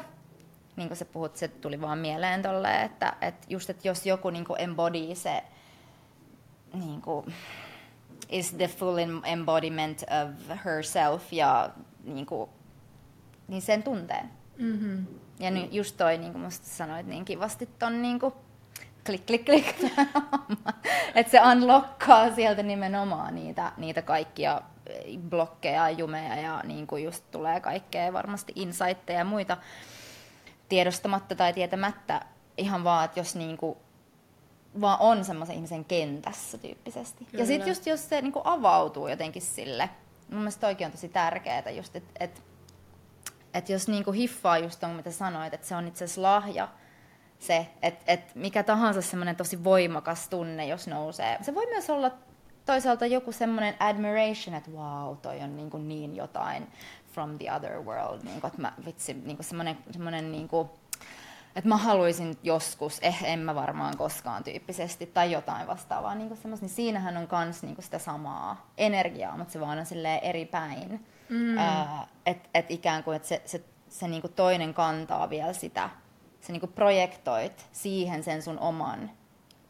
Niin 0.76 0.88
kuin 0.88 0.98
sä 0.98 1.04
puhut, 1.04 1.36
se 1.36 1.48
tuli 1.48 1.80
vaan 1.80 1.98
mieleen 1.98 2.42
tolle, 2.42 2.82
että, 2.82 3.16
että 3.20 3.46
just, 3.50 3.70
että 3.70 3.88
jos 3.88 4.06
joku 4.06 4.30
niin 4.30 4.44
kuin 4.44 4.60
embody 4.60 5.14
se, 5.14 5.44
niin 6.72 7.02
kuin, 7.02 7.34
is 8.34 8.52
the 8.52 8.68
full 8.68 8.96
em- 8.96 9.22
embodiment 9.24 10.02
of 10.02 10.58
herself 10.64 11.32
ja 11.32 11.70
niin, 12.04 12.26
kuin, 12.26 12.50
niin 13.48 13.62
sen 13.62 13.82
tunteen. 13.82 14.30
Mm-hmm. 14.58 15.06
Ja 15.40 15.50
nyt 15.50 15.72
just 15.72 15.96
toi, 15.96 16.18
niin 16.18 16.32
kuin 16.32 16.42
musta 16.42 16.66
sanoit 16.66 17.06
niin 17.06 17.24
kivasti 17.24 17.68
ton 17.78 18.02
niin 18.02 18.20
kuin, 18.20 18.34
klik, 19.06 19.26
klik, 19.26 19.44
klik. 19.44 19.74
että 21.14 21.30
se 21.30 21.40
unlockkaa 21.52 22.34
sieltä 22.34 22.62
nimenomaan 22.62 23.34
niitä, 23.34 23.72
niitä 23.76 24.02
kaikkia 24.02 24.60
blokkeja, 25.30 25.90
jumeja 25.90 26.34
ja 26.34 26.60
niin 26.64 26.86
kuin 26.86 27.04
just 27.04 27.24
tulee 27.30 27.60
kaikkea 27.60 28.12
varmasti 28.12 28.52
insightteja 28.56 29.18
ja 29.18 29.24
muita 29.24 29.56
tiedostamatta 30.68 31.34
tai 31.34 31.52
tietämättä 31.52 32.20
ihan 32.58 32.84
vaan, 32.84 33.04
että 33.04 33.20
jos 33.20 33.36
niin 33.36 33.56
kuin 33.56 33.78
vaan 34.80 35.00
on 35.00 35.24
semmoisen 35.24 35.56
ihmisen 35.56 35.84
kentässä 35.84 36.58
tyyppisesti. 36.58 37.24
Kyllä. 37.24 37.42
Ja 37.42 37.46
sitten 37.46 37.68
just 37.68 37.86
jos 37.86 38.08
se 38.08 38.20
niin 38.20 38.32
kuin 38.32 38.46
avautuu 38.46 39.08
jotenkin 39.08 39.42
sille, 39.42 39.90
mun 40.30 40.38
mielestä 40.38 40.60
toikin 40.60 40.86
on 40.86 40.92
tosi 40.92 41.08
tärkeää 41.08 41.70
just, 41.70 41.96
että 41.96 42.10
et, 42.20 42.42
et 43.54 43.68
jos 43.68 43.88
niinku 43.88 44.12
hiffaa 44.12 44.58
just 44.58 44.80
ton, 44.80 44.90
mitä 44.90 45.10
sanoit, 45.10 45.54
että 45.54 45.66
se 45.66 45.76
on 45.76 45.88
itse 45.88 46.04
asiassa 46.04 46.22
lahja, 46.22 46.68
se, 47.38 47.66
että 47.82 48.12
et 48.12 48.34
mikä 48.34 48.62
tahansa 48.62 49.02
semmoinen 49.02 49.36
tosi 49.36 49.64
voimakas 49.64 50.28
tunne, 50.28 50.66
jos 50.66 50.86
nousee. 50.86 51.38
Se 51.42 51.54
voi 51.54 51.66
myös 51.66 51.90
olla 51.90 52.10
toisaalta 52.66 53.06
joku 53.06 53.32
semmoinen 53.32 53.74
admiration, 53.78 54.56
että 54.56 54.70
wow, 54.70 55.16
toi 55.16 55.40
on 55.40 55.56
niin, 55.56 55.70
kuin 55.70 55.88
niin 55.88 56.16
jotain 56.16 56.68
from 57.12 57.38
the 57.38 57.52
other 57.52 57.80
world. 57.80 58.20
Niin 58.22 58.40
kuin, 58.40 58.48
että 58.48 58.62
mä, 58.62 58.72
vitsi, 58.86 59.14
niin 59.14 59.36
kuin 59.36 59.46
semmoinen, 59.46 59.78
semmoinen 59.90 60.32
niin 60.32 60.48
kuin, 60.48 60.68
että 61.56 61.68
mä 61.68 61.76
haluaisin 61.76 62.38
joskus, 62.42 62.98
eh, 63.02 63.24
en 63.24 63.38
mä 63.38 63.54
varmaan 63.54 63.96
koskaan 63.96 64.44
tyyppisesti, 64.44 65.06
tai 65.06 65.32
jotain 65.32 65.66
vastaavaa. 65.66 66.14
Niin, 66.14 66.28
kuin 66.28 66.38
niin 66.60 66.68
siinähän 66.68 67.16
on 67.16 67.28
myös 67.44 67.62
niin 67.62 67.76
sitä 67.80 67.98
samaa 67.98 68.70
energiaa, 68.78 69.36
mutta 69.36 69.52
se 69.52 69.60
vaan 69.60 69.78
on 69.78 69.86
eri 70.22 70.44
päin. 70.44 71.06
Mm. 71.28 71.58
Että 72.26 72.48
et 72.54 72.70
ikään 72.70 73.04
kuin, 73.04 73.16
että 73.16 73.28
se, 73.28 73.42
se, 73.44 73.64
se 73.88 74.08
niin 74.08 74.20
kuin 74.20 74.32
toinen 74.32 74.74
kantaa 74.74 75.30
vielä 75.30 75.52
sitä, 75.52 75.90
sä 76.40 76.52
niin 76.52 76.72
projektoit 76.74 77.66
siihen 77.72 78.22
sen 78.24 78.42
sun 78.42 78.58
oman 78.58 79.10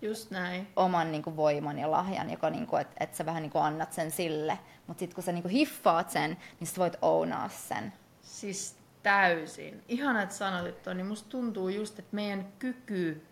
Just 0.02 0.30
näin. 0.30 0.68
oman 0.76 1.12
niin 1.12 1.22
kuin 1.22 1.36
voiman 1.36 1.78
ja 1.78 1.90
lahjan, 1.90 2.30
joka 2.30 2.50
niin 2.50 2.66
kuin, 2.66 2.82
että 2.82 3.04
et 3.04 3.14
sä 3.14 3.26
vähän 3.26 3.42
niin 3.42 3.50
kuin 3.50 3.62
annat 3.62 3.92
sen 3.92 4.10
sille. 4.10 4.58
Mutta 4.86 4.98
sitten 4.98 5.14
kun 5.14 5.24
sä 5.24 5.32
niin 5.32 5.42
kuin 5.42 5.52
hiffaat 5.52 6.10
sen, 6.10 6.36
niin 6.60 6.68
sä 6.68 6.76
voit 6.76 6.96
ownaa 7.02 7.48
sen. 7.48 7.92
Siis 8.22 8.76
täysin. 9.04 9.84
Ihana, 9.88 10.22
että 10.22 10.34
sanoit 10.34 10.82
toi, 10.82 10.94
niin 10.94 11.06
musta 11.06 11.28
tuntuu 11.28 11.68
just, 11.68 11.98
että 11.98 12.16
meidän 12.16 12.46
kyky 12.58 13.22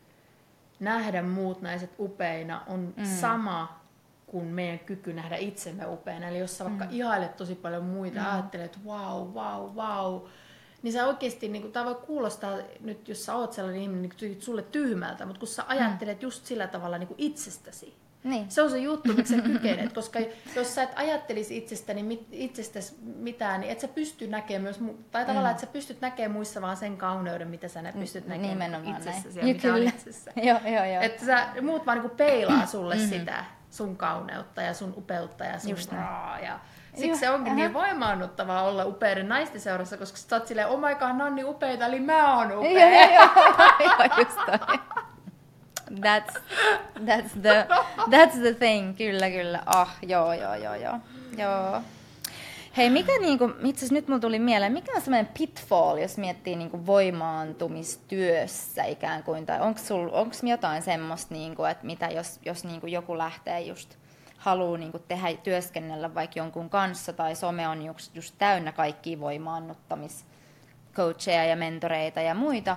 nähdä 0.80 1.22
muut 1.22 1.62
naiset 1.62 1.90
upeina 1.98 2.62
on 2.66 2.94
mm. 2.96 3.04
sama 3.04 3.80
kuin 4.26 4.46
meidän 4.46 4.78
kyky 4.78 5.12
nähdä 5.12 5.36
itsemme 5.36 5.86
upeina. 5.86 6.28
Eli 6.28 6.38
jos 6.38 6.58
sä 6.58 6.64
vaikka 6.64 6.86
ihailet 6.90 7.36
tosi 7.36 7.54
paljon 7.54 7.84
muita 7.84 8.18
ja 8.18 8.32
ajattelet, 8.32 8.66
että 8.66 8.78
wow, 8.86 9.28
wow, 9.28 9.74
wow, 9.74 10.22
niin 10.82 10.92
sä 10.92 11.06
oikeasti, 11.06 11.48
niin 11.48 11.72
tämä 11.72 11.86
voi 11.86 11.94
kuulostaa 11.94 12.58
nyt, 12.80 13.08
jos 13.08 13.24
sä 13.24 13.34
oot 13.34 13.52
sellainen 13.52 13.82
ihminen, 13.82 14.10
niin 14.20 14.42
sulle 14.42 14.62
tyhmältä, 14.62 15.26
mutta 15.26 15.38
kun 15.38 15.48
sä 15.48 15.64
ajattelet 15.68 16.22
just 16.22 16.46
sillä 16.46 16.66
tavalla 16.66 16.98
niin 16.98 17.08
kuin 17.08 17.20
itsestäsi, 17.20 17.94
Niin. 18.24 18.50
se 18.50 18.62
on 18.62 18.70
se 18.70 18.78
juttu, 18.78 19.12
miksi 19.14 19.36
sä 19.36 19.42
kykenet, 19.42 19.92
koska 19.92 20.18
jos 20.56 20.74
sä 20.74 20.82
et 20.82 20.90
ajattelisi 20.96 21.56
itsestäni, 21.56 22.02
mit, 22.02 22.26
itsestäsi 22.32 22.94
mitään, 23.16 23.60
niin 23.60 23.72
et 23.72 23.80
sä 23.80 23.88
pysty 23.88 24.26
näkemään 24.26 24.62
myös, 24.62 24.80
tai 25.10 25.24
tavallaan, 25.24 25.50
että 25.50 25.60
sä 25.66 25.72
pystyt 25.72 26.00
näkemään 26.00 26.30
muissa 26.32 26.62
vaan 26.62 26.76
sen 26.76 26.96
kauneuden, 26.96 27.48
mitä 27.48 27.68
sä 27.68 27.82
nä- 27.82 27.92
pystyt 27.92 28.26
näkemään 28.26 28.50
Nimenomaan 28.50 28.96
itsessäsi 28.96 29.36
näin. 29.38 29.48
ja 29.48 29.54
mitä 29.54 29.74
on 29.74 29.82
itsessä. 29.82 30.32
joo, 30.48 30.58
joo, 30.64 30.84
joo. 30.84 31.02
Että 31.02 31.24
sä, 31.26 31.46
muut 31.62 31.86
vaan 31.86 31.98
niinku 31.98 32.16
peilaa 32.16 32.66
sulle 32.66 32.98
sitä 32.98 33.44
sun 33.70 33.96
kauneutta 33.96 34.62
ja 34.62 34.74
sun 34.74 34.94
upeutta 34.96 35.44
ja 35.44 35.58
sun 35.58 35.70
Just 35.70 35.92
raa. 35.92 36.38
Ja 36.40 36.48
Joo, 36.48 36.58
siksi 37.00 37.20
se 37.20 37.30
onkin 37.30 37.52
aha. 37.52 37.56
niin 37.60 37.72
voimaannuttavaa 37.72 38.62
olla 38.62 38.84
upeiden 38.84 39.28
naisten 39.28 39.60
seurassa, 39.60 39.96
koska 39.96 40.18
sä 40.18 40.36
oot 40.36 40.46
silleen, 40.46 40.68
oh 40.68 40.80
my 40.80 40.94
god, 40.94 41.16
ne 41.16 41.24
on 41.24 41.34
niin 41.34 41.46
upeita, 41.46 41.86
eli 41.86 42.00
mä 42.00 42.36
oon 42.38 42.50
Joo, 42.50 42.60
upea. 42.60 43.04
joo, 43.04 43.14
joo, 43.14 43.96
joo, 43.98 44.18
just 44.18 44.38
toi. 44.46 44.78
That's, 46.00 46.34
that's, 47.04 47.40
the, 47.42 47.66
that's 48.10 48.40
the 48.40 48.54
thing, 48.58 48.96
kyllä, 48.96 49.30
kyllä. 49.30 49.62
Ah, 49.66 49.96
joo, 50.02 50.32
joo, 50.32 50.54
joo, 50.54 50.74
joo. 50.74 50.98
joo. 51.38 51.82
Hei, 52.76 52.90
mikä 52.90 53.12
niinku, 53.20 53.50
itse 53.64 53.86
nyt 53.90 54.08
mulla 54.08 54.20
tuli 54.20 54.38
mieleen, 54.38 54.72
mikä 54.72 54.92
on 54.94 55.00
semmoinen 55.00 55.32
pitfall, 55.38 55.98
jos 55.98 56.18
miettii 56.18 56.56
niinku 56.56 56.86
voimaantumistyössä 56.86 58.84
ikään 58.84 59.22
kuin, 59.22 59.46
tai 59.46 59.60
onko 59.60 59.80
onko 60.12 60.34
jotain 60.50 60.82
semmoista, 60.82 61.34
niinku, 61.34 61.64
että 61.64 61.86
mitä 61.86 62.06
jos, 62.06 62.40
jos 62.44 62.64
niinku 62.64 62.86
joku 62.86 63.18
lähtee 63.18 63.60
just 63.60 63.96
haluaa 64.38 64.78
niinku 64.78 64.98
tehdä, 64.98 65.34
työskennellä 65.42 66.14
vaikka 66.14 66.38
jonkun 66.38 66.70
kanssa, 66.70 67.12
tai 67.12 67.36
some 67.36 67.68
on 67.68 67.82
just, 67.82 68.16
just 68.16 68.34
täynnä 68.38 68.72
kaikkia 68.72 69.20
voimaannuttamis 69.20 70.24
coacheja 70.94 71.44
ja 71.44 71.56
mentoreita 71.56 72.20
ja 72.20 72.34
muita, 72.34 72.76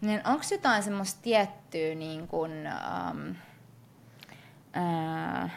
niin 0.00 0.20
onko 0.26 0.42
jotain 0.50 0.82
semmoista 0.82 1.20
tiettyä 1.22 1.94
niin 1.94 2.28
kuin, 2.28 2.66
ähm, 2.66 3.30
äh, 4.76 5.52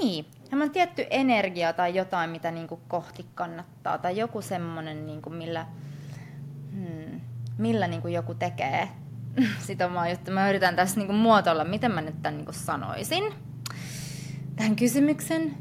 niin, 0.00 0.26
semmoinen 0.44 0.72
tietty 0.72 1.06
energia 1.10 1.72
tai 1.72 1.94
jotain, 1.94 2.30
mitä 2.30 2.50
niin 2.50 2.68
kuin 2.68 2.80
kohti 2.88 3.26
kannattaa, 3.34 3.98
tai 3.98 4.16
joku 4.16 4.42
semmoinen, 4.42 5.06
niin 5.06 5.22
kuin 5.22 5.36
millä, 5.36 5.66
hmm, 6.72 7.20
millä 7.58 7.86
niin 7.88 8.02
kuin 8.02 8.14
joku 8.14 8.34
tekee 8.34 8.88
sitä 9.66 9.86
omaa 9.86 10.08
juttua. 10.08 10.34
Mä 10.34 10.50
yritän 10.50 10.76
tässä 10.76 10.96
niin 10.96 11.06
kuin 11.06 11.18
muotoilla, 11.18 11.64
miten 11.64 11.92
mä 11.92 12.00
nyt 12.00 12.22
tämän 12.22 12.36
niin 12.36 12.44
kuin 12.44 12.54
sanoisin 12.54 13.34
tähän 14.56 14.76
kysymyksen. 14.76 15.54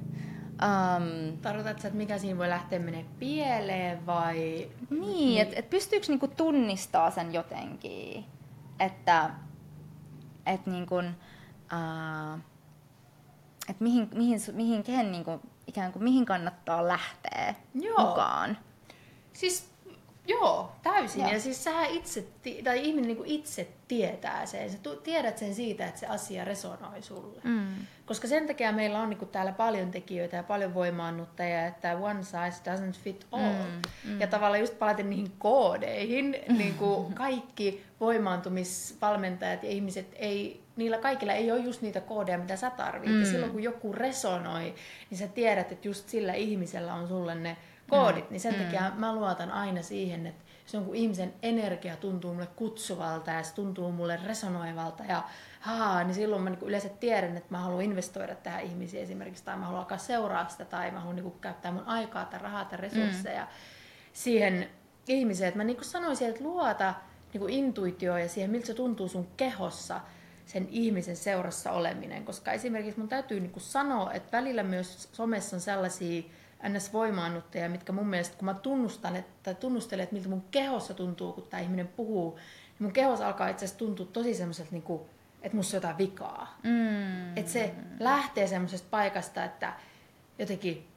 Um, 0.61 1.37
Tarkoitatko, 1.37 1.87
että 1.87 1.97
mikä 1.97 2.17
siinä 2.17 2.37
voi 2.37 2.49
lähteä 2.49 2.79
menee 2.79 3.05
pieleen 3.19 4.05
vai... 4.05 4.69
Niin, 4.89 5.41
että 5.41 5.55
et 5.57 5.69
pystyykö 5.69 6.05
niinku 6.07 6.27
tunnistaa 6.27 7.11
sen 7.11 7.33
jotenkin, 7.33 8.25
että 8.79 9.29
et 10.45 10.65
niinku, 10.65 10.95
uh, 10.95 12.39
et 13.69 13.79
mihin, 13.79 14.09
mihin, 14.15 14.39
mihin, 14.53 14.83
kehen 14.83 15.11
niinku, 15.11 15.41
ikään 15.67 15.91
kuin 15.91 16.03
mihin 16.03 16.25
kannattaa 16.25 16.87
lähteä 16.87 17.55
Joo. 17.73 18.09
mukaan. 18.09 18.57
Siis 19.33 19.71
Joo, 20.29 20.71
täysin. 20.83 21.21
Joo. 21.21 21.31
Ja 21.31 21.39
siis 21.39 21.63
sä 21.63 21.85
itse, 21.85 22.25
tai 22.63 22.85
ihminen 22.85 23.07
niin 23.07 23.25
itse 23.25 23.67
tietää 23.87 24.45
sen. 24.45 24.71
Sä 24.71 24.77
tiedät 25.03 25.37
sen 25.37 25.55
siitä, 25.55 25.87
että 25.87 25.99
se 25.99 26.07
asia 26.07 26.45
resonoi 26.45 27.01
sulle. 27.01 27.41
Mm. 27.43 27.67
Koska 28.05 28.27
sen 28.27 28.47
takia 28.47 28.71
meillä 28.71 28.99
on 28.99 29.09
niin 29.09 29.17
kuin 29.17 29.29
täällä 29.29 29.51
paljon 29.51 29.91
tekijöitä 29.91 30.35
ja 30.37 30.43
paljon 30.43 30.73
voimaannuttajia, 30.73 31.65
että 31.65 31.97
one 31.97 32.23
size 32.23 32.71
doesn't 32.71 32.99
fit 33.03 33.27
all. 33.31 33.43
Mm, 33.43 34.11
mm. 34.11 34.19
Ja 34.21 34.27
tavallaan 34.27 34.59
just 34.59 34.79
palaten 34.79 35.09
niihin 35.09 35.31
koodeihin, 35.39 36.35
niin 36.57 36.73
kuin 36.73 37.13
kaikki 37.13 37.83
voimaantumisvalmentajat 37.99 39.63
ja 39.63 39.69
ihmiset 39.69 40.07
ei, 40.15 40.63
niillä 40.75 40.97
kaikilla 40.97 41.33
ei 41.33 41.51
ole 41.51 41.59
just 41.59 41.81
niitä 41.81 42.01
koodeja, 42.01 42.37
mitä 42.37 42.55
sä 42.55 42.69
tarvitset. 42.69 43.15
Mm. 43.15 43.19
Ja 43.19 43.31
silloin 43.31 43.51
kun 43.51 43.63
joku 43.63 43.93
resonoi, 43.93 44.73
niin 45.09 45.17
sä 45.17 45.27
tiedät, 45.27 45.71
että 45.71 45.87
just 45.87 46.09
sillä 46.09 46.33
ihmisellä 46.33 46.93
on 46.93 47.07
sulle 47.07 47.35
ne 47.35 47.57
koodit. 47.89 48.25
Mm. 48.25 48.31
Niin 48.31 48.39
sen 48.39 48.55
takia 48.55 48.91
mä 48.95 49.15
luotan 49.15 49.51
aina 49.51 49.81
siihen, 49.81 50.27
että 50.27 50.43
jos 50.63 50.73
jonkun 50.73 50.95
ihmisen 50.95 51.33
energia 51.41 51.97
tuntuu 51.97 52.33
mulle 52.33 52.47
kutsuvalta 52.47 53.31
ja 53.31 53.43
se 53.43 53.53
tuntuu 53.53 53.91
mulle 53.91 54.19
resonoivalta 54.25 55.03
ja 55.03 55.23
haa, 55.59 56.03
niin 56.03 56.15
silloin 56.15 56.41
mä 56.41 56.49
niinku 56.49 56.65
yleensä 56.65 56.89
tiedän, 56.89 57.37
että 57.37 57.49
mä 57.49 57.57
haluan 57.57 57.81
investoida 57.81 58.35
tähän 58.35 58.63
ihmisiin 58.63 59.03
esimerkiksi, 59.03 59.43
tai 59.43 59.57
mä 59.57 59.65
haluan 59.65 59.79
alkaa 59.79 59.97
seuraa 59.97 60.49
sitä, 60.49 60.65
tai 60.65 60.91
mä 60.91 60.99
haluan 60.99 61.15
niinku 61.15 61.31
käyttää 61.31 61.71
mun 61.71 61.87
aikaa 61.87 62.25
tai 62.25 62.39
rahaa 62.39 62.65
tai 62.65 62.77
resursseja 62.77 63.43
mm. 63.43 63.49
siihen 64.13 64.69
ihmiseen. 65.07 65.47
Että 65.47 65.57
mä 65.57 65.63
niinku 65.63 65.83
sanoisin, 65.83 66.29
että 66.29 66.43
luota 66.43 66.93
niinku 67.33 67.47
intuitioon 67.47 68.21
ja 68.21 68.29
siihen, 68.29 68.51
miltä 68.51 68.67
se 68.67 68.73
tuntuu 68.73 69.07
sun 69.07 69.27
kehossa, 69.37 70.01
sen 70.45 70.67
ihmisen 70.69 71.15
seurassa 71.15 71.71
oleminen. 71.71 72.25
Koska 72.25 72.51
esimerkiksi 72.51 72.99
mun 72.99 73.09
täytyy 73.09 73.39
niinku 73.39 73.59
sanoa, 73.59 74.13
että 74.13 74.37
välillä 74.37 74.63
myös 74.63 75.09
somessa 75.11 75.55
on 75.55 75.61
sellaisia 75.61 76.23
NS-voimaannuttajia, 76.63 77.69
mitkä 77.69 77.91
mun 77.91 78.07
mielestä, 78.07 78.37
kun 78.37 78.45
mä 78.45 78.53
tunnustan, 78.53 79.15
että, 79.15 79.53
tunnustelen, 79.53 80.03
että 80.03 80.15
miltä 80.15 80.29
mun 80.29 80.43
kehossa 80.51 80.93
tuntuu, 80.93 81.33
kun 81.33 81.47
tämä 81.49 81.61
ihminen 81.61 81.87
puhuu, 81.87 82.35
niin 82.35 82.85
mun 82.85 82.91
kehossa 82.91 83.27
alkaa 83.27 83.47
itse 83.47 83.65
asiassa 83.65 83.79
tuntua 83.79 84.05
tosi 84.05 84.33
semmoiselta, 84.33 84.71
niinku, 84.71 85.09
että 85.41 85.55
musta 85.57 85.77
on 85.77 85.77
jotain 85.77 85.97
vikaa. 85.97 86.59
Mm. 86.63 87.37
Että 87.37 87.51
se 87.51 87.73
lähtee 87.99 88.47
semmoisesta 88.47 88.87
paikasta, 88.91 89.43
että 89.43 89.73
jotenkin, 90.39 90.87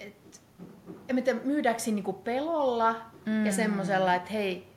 et, 0.00 0.40
en 1.08 1.24
tiedä, 1.24 1.40
myydäänkö 1.44 1.82
siinä 1.82 1.94
niinku 1.94 2.12
pelolla 2.12 2.96
mm. 3.26 3.46
ja 3.46 3.52
semmoisella, 3.52 4.14
että 4.14 4.30
hei, 4.30 4.67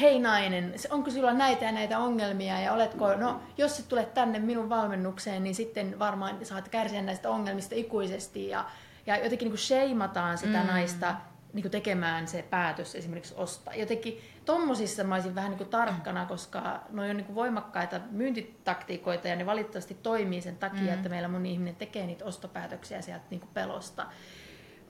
hei 0.00 0.18
nainen, 0.18 0.74
onko 0.90 1.10
sulla 1.10 1.32
näitä 1.32 1.64
ja 1.64 1.72
näitä 1.72 1.98
ongelmia 1.98 2.60
ja 2.60 2.72
oletko, 2.72 3.14
no 3.14 3.40
jos 3.58 3.76
sä 3.76 3.82
tulet 3.88 4.14
tänne 4.14 4.38
minun 4.38 4.68
valmennukseen, 4.68 5.44
niin 5.44 5.54
sitten 5.54 5.98
varmaan 5.98 6.44
saat 6.44 6.68
kärsiä 6.68 7.02
näistä 7.02 7.30
ongelmista 7.30 7.74
ikuisesti 7.74 8.48
ja, 8.48 8.64
ja 9.06 9.16
jotenkin 9.16 9.46
niinku 9.46 9.56
sheimataan 9.56 10.38
sitä 10.38 10.60
mm. 10.60 10.66
naista 10.66 11.14
niinku 11.52 11.68
tekemään 11.68 12.28
se 12.28 12.44
päätös 12.50 12.94
esimerkiksi 12.94 13.34
ostaa. 13.36 13.74
Jotenkin 13.74 14.20
tommosissa 14.44 15.04
mä 15.04 15.14
olisin 15.14 15.34
vähän 15.34 15.50
niinku 15.50 15.64
tarkkana, 15.64 16.26
koska 16.26 16.80
ne 16.90 17.10
on 17.10 17.16
niinku 17.16 17.34
voimakkaita 17.34 18.00
myyntitaktiikoita 18.10 19.28
ja 19.28 19.36
ne 19.36 19.46
valitettavasti 19.46 19.96
toimii 20.02 20.40
sen 20.40 20.56
takia, 20.56 20.80
mm. 20.80 20.88
että 20.88 21.08
meillä 21.08 21.28
moni 21.28 21.52
ihminen 21.52 21.76
tekee 21.76 22.06
niitä 22.06 22.24
ostopäätöksiä 22.24 23.02
sieltä 23.02 23.24
niinku 23.30 23.48
pelosta. 23.54 24.06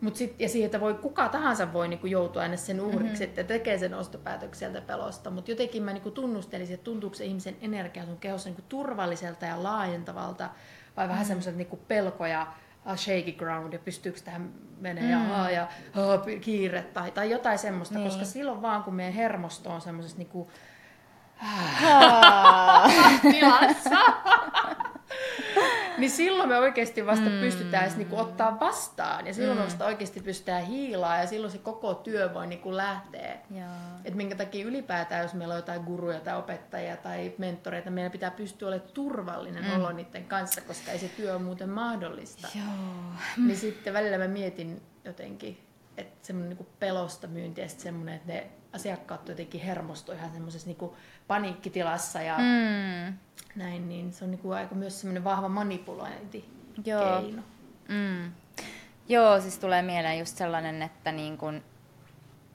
Mut 0.03 0.17
sit, 0.17 0.41
ja 0.41 0.49
siihen, 0.49 0.67
että 0.67 0.81
voi, 0.81 0.95
kuka 0.95 1.29
tahansa 1.29 1.73
voi 1.73 1.89
niinku 1.89 2.07
joutua 2.07 2.43
aina 2.43 2.57
sen 2.57 2.81
uhriksi, 2.81 3.07
mm-hmm. 3.07 3.25
että 3.25 3.45
tekee 3.45 3.79
sen 3.79 3.95
ostopäätöksen 3.95 4.59
sieltä 4.59 4.87
pelosta. 4.87 5.31
Mutta 5.31 5.51
jotenkin 5.51 5.83
mä 5.83 5.93
niinku 5.93 6.11
tunnustelisin, 6.11 6.75
että 6.75 6.85
tuntuuko 6.85 7.17
se 7.17 7.25
ihmisen 7.25 7.57
energia 7.61 8.05
sun 8.05 8.19
kehossa 8.19 8.49
niinku 8.49 8.63
turvalliselta 8.69 9.47
ja 9.47 9.63
laajentavalta, 9.63 10.51
vai 10.97 11.09
vähän 11.09 11.09
mm-hmm. 11.09 11.27
semmoiselta 11.27 11.59
niinku 11.59 11.77
pelko 11.77 12.27
ja 12.27 12.47
ah, 12.85 12.99
shaky 12.99 13.33
ground, 13.33 13.73
ja 13.73 13.79
pystyykö 13.79 14.21
tähän 14.25 14.53
menee, 14.81 15.05
mm. 15.05 15.11
ja, 15.11 15.43
ah, 15.43 15.53
ja 15.53 15.63
ah, 15.63 16.41
kiire, 16.41 16.83
tai, 16.83 17.11
tai 17.11 17.31
jotain 17.31 17.59
semmoista. 17.59 17.95
Niin. 17.95 18.09
Koska 18.09 18.25
silloin 18.25 18.63
vaan, 18.63 18.83
kun 18.83 18.95
meidän 18.95 19.15
hermosto 19.15 19.71
on 19.71 19.81
semmoisessa 19.81 20.19
niinku, 20.19 20.51
tilassa, 23.33 24.01
niin 25.99 26.11
silloin 26.11 26.49
me 26.49 26.59
oikeasti 26.59 27.07
vasta 27.07 27.31
mm. 27.31 27.41
pystytään 27.41 27.85
edes 27.85 27.97
niinku 27.97 28.19
ottaa 28.19 28.61
vastaan. 28.61 29.27
Ja 29.27 29.35
silloin 29.35 29.59
mm. 29.59 29.65
vasta 29.65 29.85
oikeasti 29.85 30.21
pystytään 30.21 30.65
hiilaa 30.65 31.19
ja 31.19 31.27
silloin 31.27 31.53
se 31.53 31.59
koko 31.59 31.95
työ 31.95 32.35
voi 32.35 32.47
niinku 32.47 32.77
lähteä. 32.77 33.39
Et 34.05 34.15
minkä 34.15 34.35
takia 34.37 34.67
ylipäätään, 34.67 35.23
jos 35.23 35.35
meillä 35.35 35.53
on 35.53 35.59
jotain 35.59 35.83
guruja 35.83 36.21
tai 36.21 36.39
opettajia 36.39 36.97
tai 36.97 37.33
mentoreita, 37.39 37.91
meidän 37.91 38.13
pitää 38.13 38.31
pystyä 38.31 38.69
olemaan 38.69 38.91
turvallinen 38.95 39.65
mm. 39.65 39.77
olo 39.77 39.93
niiden 39.93 40.25
kanssa, 40.25 40.61
koska 40.61 40.91
ei 40.91 40.99
se 40.99 41.09
työ 41.09 41.33
ole 41.33 41.43
muuten 41.43 41.69
mahdollista. 41.69 42.49
Joo. 42.55 42.67
Niin 43.47 43.57
sitten 43.57 43.95
välillä 43.95 44.19
mä 44.19 44.29
mietin 44.29 44.83
jotenkin, 45.05 45.59
että 45.97 46.27
semmoinen 46.27 46.49
niinku 46.49 46.67
pelosta 46.79 47.27
myynti 47.27 47.61
ja 47.61 47.69
sitten 47.69 47.83
semmoinen, 47.83 48.15
että 48.15 48.33
ne 48.33 48.51
asiakkaat 48.73 49.29
jotenkin 49.29 49.61
hermostui 49.61 50.15
ihan 50.15 50.31
semmoisessa 50.31 50.69
niinku 50.69 50.97
paniikkitilassa 51.33 52.23
ja 52.23 52.37
Mm. 52.39 53.15
näin, 53.57 53.89
niin 53.89 54.13
se 54.13 54.25
on 54.25 54.31
niinku 54.31 54.51
aika 54.51 54.75
myös 54.75 55.01
semmoinen 55.01 55.25
vahva 55.25 55.49
manipulointikeino. 55.49 57.03
Joo. 57.03 57.43
Mm. 57.89 58.33
Joo, 59.09 59.41
siis 59.41 59.59
tulee 59.59 59.83
mieleen 59.83 60.19
just 60.19 60.37
sellainen, 60.37 60.83
että 60.83 61.13
niin 61.13 61.39
kun 61.39 61.63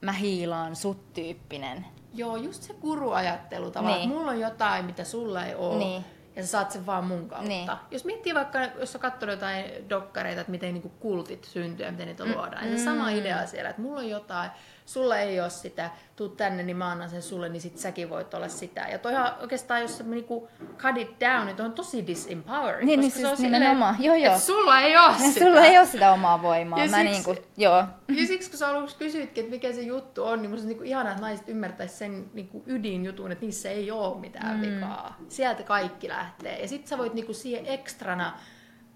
mä 0.00 0.12
hiilaan 0.12 0.76
sut 0.76 1.12
tyyppinen. 1.12 1.86
Joo, 2.14 2.36
just 2.36 2.62
se 2.62 2.74
guruajattelu 2.74 3.70
tavallaan, 3.70 4.00
Niin. 4.00 4.08
mulla 4.10 4.30
on 4.30 4.40
jotain, 4.40 4.84
mitä 4.84 5.04
sulla 5.04 5.44
ei 5.44 5.54
ole. 5.54 5.78
Niin. 5.78 6.04
Ja 6.36 6.42
sä 6.42 6.48
saat 6.48 6.70
sen 6.70 6.86
vaan 6.86 7.04
mun 7.04 7.28
kautta. 7.28 7.48
Niin. 7.48 7.70
Jos 7.90 8.04
miettii 8.04 8.34
vaikka, 8.34 8.58
jos 8.64 8.92
sä 8.92 8.98
katsot 8.98 9.28
jotain 9.30 9.64
dokkareita, 9.90 10.40
että 10.40 10.50
miten 10.50 10.74
niinku 10.74 10.88
kultit 10.88 11.44
syntyy 11.44 11.86
ja 11.86 11.92
miten 11.92 12.06
niitä 12.06 12.24
luodaan. 12.24 12.64
Mm. 12.64 12.72
Ja 12.72 12.78
sama 12.84 13.10
idea 13.10 13.46
siellä, 13.46 13.70
että 13.70 13.82
mulla 13.82 14.00
on 14.00 14.08
jotain, 14.08 14.50
sulla 14.88 15.18
ei 15.18 15.40
ole 15.40 15.50
sitä, 15.50 15.90
tuu 16.16 16.28
tänne, 16.28 16.62
niin 16.62 16.76
mä 16.76 16.90
annan 16.90 17.10
sen 17.10 17.22
sulle, 17.22 17.48
niin 17.48 17.60
sit 17.60 17.78
säkin 17.78 18.10
voit 18.10 18.34
olla 18.34 18.48
sitä. 18.48 18.86
Ja 18.90 18.98
toihan 18.98 19.32
oikeastaan, 19.40 19.82
jos 19.82 19.98
sä 19.98 20.04
niinku 20.04 20.48
cut 20.78 20.96
it 20.96 21.20
down, 21.20 21.46
niin 21.46 21.56
toi 21.56 21.66
on 21.66 21.72
tosi 21.72 22.06
disempowering. 22.06 22.84
Niin, 22.84 23.00
niin 23.00 23.12
koska 23.12 23.20
se 23.20 23.28
on 23.28 23.36
siis 23.36 23.46
silleen, 23.46 23.62
nimenomaan. 23.62 23.96
Joo, 23.98 24.14
joo. 24.14 24.38
Sulla 24.38 24.80
ei 24.80 24.96
ole 24.96 25.14
sitä. 25.18 25.44
Sulla 25.44 25.60
ei 25.60 25.78
ole 25.78 25.86
sitä 25.86 26.12
omaa 26.12 26.42
voimaa. 26.42 26.78
Ja 26.84 26.90
mä 26.90 26.96
siksi- 26.96 27.12
niinku, 27.12 27.36
joo. 27.56 27.84
Ja 28.08 28.26
siksi 28.26 28.50
kun 28.50 28.58
sä 28.58 28.68
aluksi 28.68 28.96
kysyitkin, 28.96 29.44
että 29.44 29.54
mikä 29.54 29.72
se 29.72 29.80
juttu 29.82 30.24
on, 30.24 30.42
niin 30.42 30.50
musta 30.50 30.64
on 30.64 30.68
niinku 30.68 30.84
ihanaa, 30.84 31.12
että 31.12 31.22
naiset 31.22 31.48
ymmärtäis 31.48 31.98
sen 31.98 32.30
niinku 32.32 32.62
ydinjutun, 32.66 33.32
että 33.32 33.44
niissä 33.44 33.70
ei 33.70 33.90
ole 33.90 34.20
mitään 34.20 34.56
mm. 34.56 34.62
vikaa. 34.62 35.16
Sieltä 35.28 35.62
kaikki 35.62 36.08
lähtee. 36.08 36.60
Ja 36.60 36.68
sit 36.68 36.86
sä 36.86 36.98
voit 36.98 37.14
niinku 37.14 37.34
siihen 37.34 37.66
ekstrana 37.66 38.32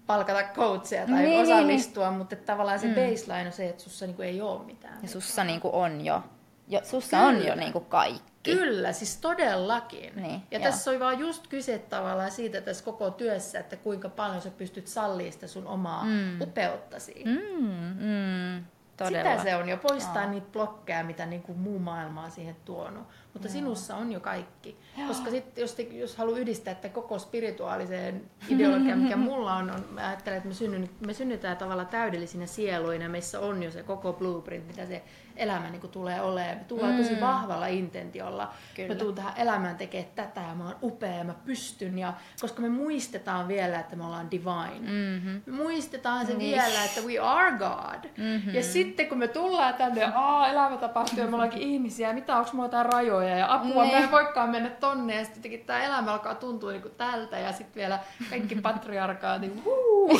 palkata 0.07 0.43
coachia 0.43 1.05
tai 1.05 1.21
Niin, 1.21 1.41
osallistua, 1.41 2.09
niin, 2.09 2.17
mutta 2.17 2.35
tavallaan 2.35 2.79
se 2.79 2.87
mm. 2.87 2.93
baseline 2.93 3.47
on 3.47 3.51
se, 3.51 3.69
että 3.69 3.83
sussa 3.83 4.05
niinku 4.05 4.21
ei 4.21 4.41
ole 4.41 4.65
mitään. 4.65 4.99
Ja 5.01 5.09
sussa 5.09 5.43
niinku 5.43 5.69
on 5.73 6.05
jo, 6.05 6.23
jo 6.67 6.79
sussa 6.83 7.19
on 7.19 7.35
jo 7.35 7.41
Kyllä. 7.41 7.55
niinku 7.55 7.79
kaikki. 7.79 8.33
Kyllä, 8.43 8.93
siis 8.93 9.17
todellakin. 9.17 10.15
Niin, 10.15 10.41
ja 10.51 10.59
joo. 10.59 10.63
tässä 10.63 10.91
on 10.91 10.99
vaan 10.99 11.19
just 11.19 11.47
kyse 11.47 11.79
tavallaan 11.79 12.31
siitä 12.31 12.61
tässä 12.61 12.83
koko 12.85 13.11
työssä, 13.11 13.59
että 13.59 13.75
kuinka 13.75 14.09
paljon 14.09 14.41
sä 14.41 14.49
pystyt 14.49 14.87
sallimaan 14.87 15.33
sitä 15.33 15.47
sun 15.47 15.67
omaa 15.67 16.05
mm. 16.05 16.41
upeuttasi. 16.41 17.23
Mm, 17.25 17.95
mm, 17.99 18.65
todella. 18.97 19.31
Sitä 19.31 19.43
se 19.43 19.55
on 19.55 19.69
jo, 19.69 19.77
poistaa 19.77 20.25
niitä 20.25 20.47
blokkeja, 20.51 21.03
mitä 21.03 21.25
niinku 21.25 21.53
muu 21.53 21.79
maailma 21.79 22.23
on 22.23 22.31
siihen 22.31 22.55
tuonut. 22.65 23.07
Mutta 23.33 23.49
sinussa 23.49 23.95
on 23.95 24.11
jo 24.11 24.19
kaikki. 24.19 24.77
Koska 25.07 25.29
sit, 25.29 25.57
jos, 25.57 25.73
te, 25.73 25.83
jos 25.83 26.15
haluaa 26.17 26.39
yhdistää 26.39 26.71
että 26.71 26.89
koko 26.89 27.19
spirituaaliseen 27.19 28.21
ideologiaan, 28.49 28.99
mikä 28.99 29.15
mulla 29.29 29.53
on, 29.53 29.71
on 29.71 29.85
mä 29.91 30.07
ajattelen, 30.07 30.37
että 30.37 30.49
me, 30.49 30.53
synnyn, 30.55 30.89
me 31.05 31.13
synnytään 31.13 31.57
tavallaan 31.57 31.87
täydellisinä 31.87 32.45
sieluina. 32.45 33.09
Meissä 33.09 33.39
on 33.39 33.63
jo 33.63 33.71
se 33.71 33.83
koko 33.83 34.13
blueprint, 34.13 34.67
mitä 34.67 34.85
se 34.85 35.03
elämä 35.35 35.69
niinku 35.69 35.87
tulee 35.87 36.21
olemaan. 36.21 36.57
Me 36.57 36.63
tullaan 36.63 36.97
tosi 36.97 37.21
vahvalla 37.21 37.67
intentiolla. 37.67 38.53
Kyllä. 38.75 38.89
Me 38.89 38.95
tuun 38.95 39.15
tähän 39.15 39.33
elämään 39.37 39.75
tekemään 39.75 40.11
tätä 40.15 40.41
ja 40.41 40.55
mä 40.55 40.65
oon 40.65 40.75
upea 40.83 41.15
ja 41.15 41.23
mä 41.23 41.33
pystyn. 41.45 41.99
Ja, 41.99 42.13
koska 42.41 42.61
me 42.61 42.69
muistetaan 42.69 43.47
vielä, 43.47 43.79
että 43.79 43.95
me 43.95 44.05
ollaan 44.05 44.31
divine. 44.31 44.91
Mm-hmm. 44.91 45.41
Me 45.45 45.63
muistetaan 45.63 46.25
se 46.25 46.33
Niin. 46.33 46.51
vielä, 46.51 46.83
että 46.85 47.01
we 47.01 47.19
are 47.19 47.51
God. 47.57 48.09
Mm-hmm. 48.17 48.53
Ja 48.53 48.63
sitten 48.63 49.07
kun 49.07 49.17
me 49.17 49.27
tullaan 49.27 49.73
tänne, 49.73 50.01
ja 50.01 50.11
aa, 50.15 50.47
elämä 50.47 50.77
tapahtuu 50.77 51.19
ja 51.19 51.27
me 51.27 51.33
ollaankin 51.33 51.61
ihmisiä, 51.61 52.13
mitä, 52.13 52.37
onko 52.37 52.49
mulla 52.53 52.65
jotain 52.65 52.85
rajoja 52.85 53.22
ja 53.29 53.53
apua, 53.53 53.83
Niin. 53.83 53.95
mä 53.97 54.03
en 54.03 54.11
voikaan 54.11 54.49
mennä 54.49 54.69
tonne. 54.69 55.15
Ja 55.15 55.25
sitten 55.25 55.59
tämä 55.65 55.83
elämä 55.83 56.11
alkaa 56.11 56.35
tuntua 56.35 56.71
niin 56.71 56.81
kuin 56.81 56.95
tältä 56.95 57.39
ja 57.39 57.51
sitten 57.51 57.75
vielä 57.75 57.99
kaikki 58.29 58.55
patriarkaatin, 58.61 59.63
huu, 59.65 60.09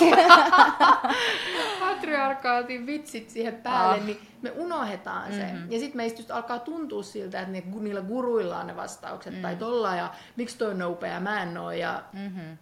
patriarkaatin 1.80 2.86
vitsit 2.86 3.30
siihen 3.30 3.56
päälle, 3.56 3.96
Ah. 4.00 4.06
niin 4.06 4.22
me 4.42 4.52
unohdetaan 4.52 5.34
se. 5.34 5.44
Mm-hmm. 5.44 5.72
Ja 5.72 5.80
sitten 5.80 5.98
meistä 5.98 6.20
just 6.20 6.32
alkaa 6.32 6.60
tuntua 6.60 7.04
siltä, 7.04 7.40
että 7.40 7.52
ne, 7.52 7.64
niillä 7.80 8.02
guruilla 8.02 8.58
on 8.60 8.68
ne 8.68 8.76
vastaukset 8.76 9.36
mm. 9.36 9.42
tai 9.42 9.56
tolla 9.56 9.96
ja 9.96 10.10
miksi 10.36 10.58
toi 10.58 10.72
on 10.72 10.80
nopea 10.80 11.14
ja 11.14 11.20
mä 11.20 11.44
en 11.44 11.58
oo. 11.58 11.72
Ja 11.72 12.02
Mm-hmm. 12.14 12.58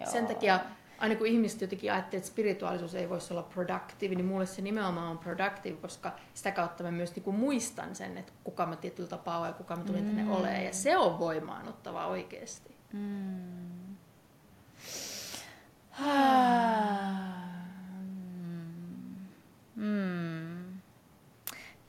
Joo. 0.00 0.10
sen 0.10 0.26
takia, 0.26 0.60
aina 1.02 1.14
kun 1.16 1.26
ihmiset 1.26 1.60
jotenkin 1.60 1.92
ajattelee, 1.92 2.18
että 2.18 2.28
spirituaalisuus 2.28 2.94
ei 2.94 3.08
voisi 3.08 3.32
olla 3.32 3.42
productive, 3.42 4.14
niin 4.14 4.24
mulle 4.24 4.46
se 4.46 4.62
nimenomaan 4.62 5.10
on 5.10 5.18
productive, 5.18 5.76
koska 5.76 6.12
sitä 6.34 6.50
kautta 6.50 6.84
mä 6.84 6.90
myös 6.90 7.14
niin 7.14 7.22
kuin 7.22 7.36
muistan 7.36 7.94
sen, 7.94 8.18
että 8.18 8.32
kuka 8.44 8.66
mä 8.66 8.76
tietyllä 8.76 9.08
tapaa 9.08 9.38
olen 9.38 9.48
ja 9.48 9.54
kuka 9.54 9.76
mä 9.76 9.84
tulin 9.84 10.04
mm. 10.04 10.16
tänne 10.16 10.32
olemaan. 10.32 10.64
Ja 10.64 10.72
se 10.72 10.96
on 10.96 11.18
voimaanottavaa 11.18 12.06
oikeasti. 12.06 12.74
Mm. 12.92 13.62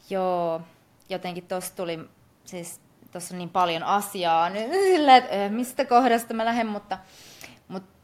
Joo, 0.10 0.62
jotenkin 1.10 1.48
tuossa 1.48 1.76
tuli, 1.76 2.00
siis 2.46 2.82
tuossa 3.12 3.36
on 3.36 3.38
niin 3.38 3.50
paljon 3.50 3.84
asiaa 3.84 4.50
nyt, 4.50 4.72
että 5.18 5.50
mistä 5.58 5.86
kohdasta 5.86 6.34
mä 6.34 6.46
lähden, 6.46 6.68
mutta 6.68 6.98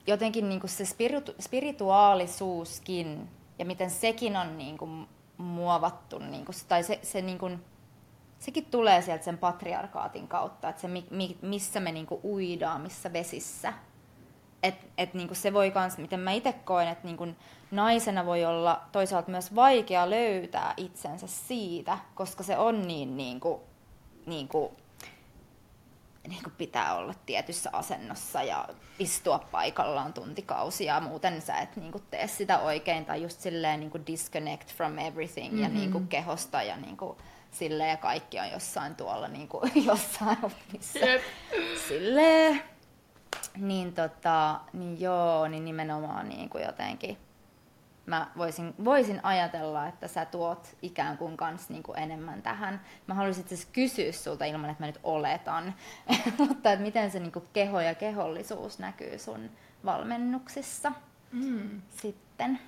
jotenkin 0.07 0.49
niin 0.49 0.59
kuin 0.59 0.69
se 0.69 0.85
spiritu, 0.85 1.35
spirituaalisuuskin 1.39 3.29
ja 3.59 3.65
miten 3.65 3.89
sekin 3.89 4.37
on 4.37 4.57
niin 4.57 4.77
kuin 4.77 5.07
muovattu, 5.37 6.19
niin 6.19 6.45
kuin, 6.45 6.55
tai 6.67 6.83
se, 6.83 6.99
se 7.03 7.21
niin 7.21 7.37
kuin, 7.37 7.65
sekin 8.39 8.65
tulee 8.65 9.01
sieltä 9.01 9.23
sen 9.23 9.37
patriarkaatin 9.37 10.27
kautta, 10.27 10.69
että 10.69 10.81
se 10.81 10.87
mi, 10.87 11.05
mi, 11.11 11.37
missä 11.41 11.79
me 11.79 11.91
niin 11.91 12.05
kuin 12.05 12.21
uidaan, 12.23 12.81
missä 12.81 13.13
vesissä. 13.13 13.73
Et, 14.63 14.75
et 14.97 15.13
niin 15.13 15.27
kuin 15.27 15.37
se 15.37 15.53
voi 15.53 15.71
kans, 15.71 15.97
miten 15.97 16.19
mä 16.19 16.31
itse 16.31 16.53
koen, 16.53 16.87
että 16.87 17.05
niin 17.05 17.17
kuin 17.17 17.35
naisena 17.71 18.25
voi 18.25 18.45
olla 18.45 18.81
toisaalta 18.91 19.31
myös 19.31 19.55
vaikea 19.55 20.09
löytää 20.09 20.73
itsensä 20.77 21.27
siitä, 21.27 21.97
koska 22.15 22.43
se 22.43 22.57
on 22.57 22.87
niin, 22.87 23.17
niin 23.17 23.39
kuin, 23.39 23.61
niin 24.25 24.47
kuin, 24.47 24.71
niin 26.29 26.43
kuin 26.43 26.53
pitää 26.57 26.95
olla 26.95 27.13
tietyssä 27.25 27.69
asennossa 27.73 28.43
ja 28.43 28.69
istua 28.99 29.39
paikallaan 29.39 30.13
tuntikausia 30.13 30.93
ja 30.93 31.01
muuten 31.01 31.41
sä 31.41 31.57
et 31.57 31.75
niin 31.75 31.91
kuin 31.91 32.03
tee 32.11 32.27
sitä 32.27 32.59
oikein 32.59 33.05
tai 33.05 33.21
just 33.21 33.41
silleen 33.41 33.79
niin 33.79 33.89
kuin 33.89 34.07
disconnect 34.07 34.73
from 34.75 34.97
everything 34.97 35.47
mm-hmm. 35.47 35.63
ja 35.63 35.69
niin 35.69 35.91
kuin 35.91 36.07
kehosta 36.07 36.63
ja 36.63 36.77
niin 36.77 36.97
kuin 36.97 37.17
silleen 37.51 37.89
ja 37.89 37.97
kaikki 37.97 38.39
on 38.39 38.51
jossain 38.51 38.95
tuolla 38.95 39.27
niin 39.27 39.47
kuin 39.47 39.71
jossain 39.85 40.37
missä 40.73 40.99
Jep. 40.99 41.21
silleen 41.87 42.61
niin, 43.57 43.93
tota, 43.93 44.59
niin 44.73 45.01
joo, 45.01 45.47
niin 45.47 45.65
nimenomaan 45.65 46.29
niin 46.29 46.49
kuin 46.49 46.63
jotenkin 46.63 47.17
mä 48.09 48.27
voisin, 48.37 48.73
voisin 48.85 49.19
ajatella, 49.25 49.87
että 49.87 50.07
sä 50.07 50.25
tuot 50.25 50.75
ikään 50.81 51.17
kuin 51.17 51.37
kans 51.37 51.69
niin 51.69 51.83
kuin 51.83 51.99
enemmän 51.99 52.41
tähän. 52.41 52.81
Mä 53.07 53.13
haluaisin 53.13 53.43
itse 53.51 53.67
kysyä 53.73 54.11
sulta 54.11 54.45
ilman, 54.45 54.69
että 54.69 54.83
mä 54.83 54.87
nyt 54.87 54.99
oletan, 55.03 55.73
mutta 56.47 56.71
että 56.71 56.83
miten 56.83 57.11
se 57.11 57.19
niin 57.19 57.31
kuin 57.31 57.45
keho 57.53 57.81
ja 57.81 57.95
kehollisuus 57.95 58.79
näkyy 58.79 59.17
sun 59.19 59.49
valmennuksissa 59.85 60.91
Mm. 61.31 61.81
sitten. 61.89 62.59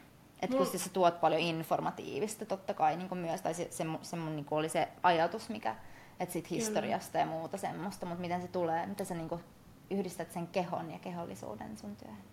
Että 0.42 0.58
kun 0.58 0.66
Mulla- 0.68 0.78
sä 0.80 0.89
tuot 0.94 1.22
paljon 1.22 1.42
informatiivista 1.42 2.46
totta 2.46 2.74
kai 2.74 2.98
niin 2.98 3.10
kuin 3.10 3.20
myös, 3.22 3.42
tai 3.42 3.54
se, 3.54 3.68
se, 3.72 3.86
se 4.02 4.16
mun 4.16 4.36
niin 4.36 4.46
kuin 4.46 4.60
oli 4.60 4.70
se 4.70 4.88
ajatus, 5.04 5.50
mikä, 5.50 5.76
että 6.20 6.34
sit 6.34 6.50
historiasta 6.50 7.18
ja 7.18 7.26
muuta 7.26 7.58
semmoista, 7.58 8.06
mutta 8.06 8.22
miten 8.22 8.42
se 8.42 8.48
tulee, 8.48 8.86
miten 8.88 9.06
sä 9.06 9.16
niin 9.16 9.30
kuin 9.30 9.44
yhdistät 9.89 10.32
sen 10.32 10.48
kehon 10.48 10.92
ja 10.92 11.00
kehollisuuden 11.00 11.78
sun 11.78 11.96
työhön? 11.96 12.24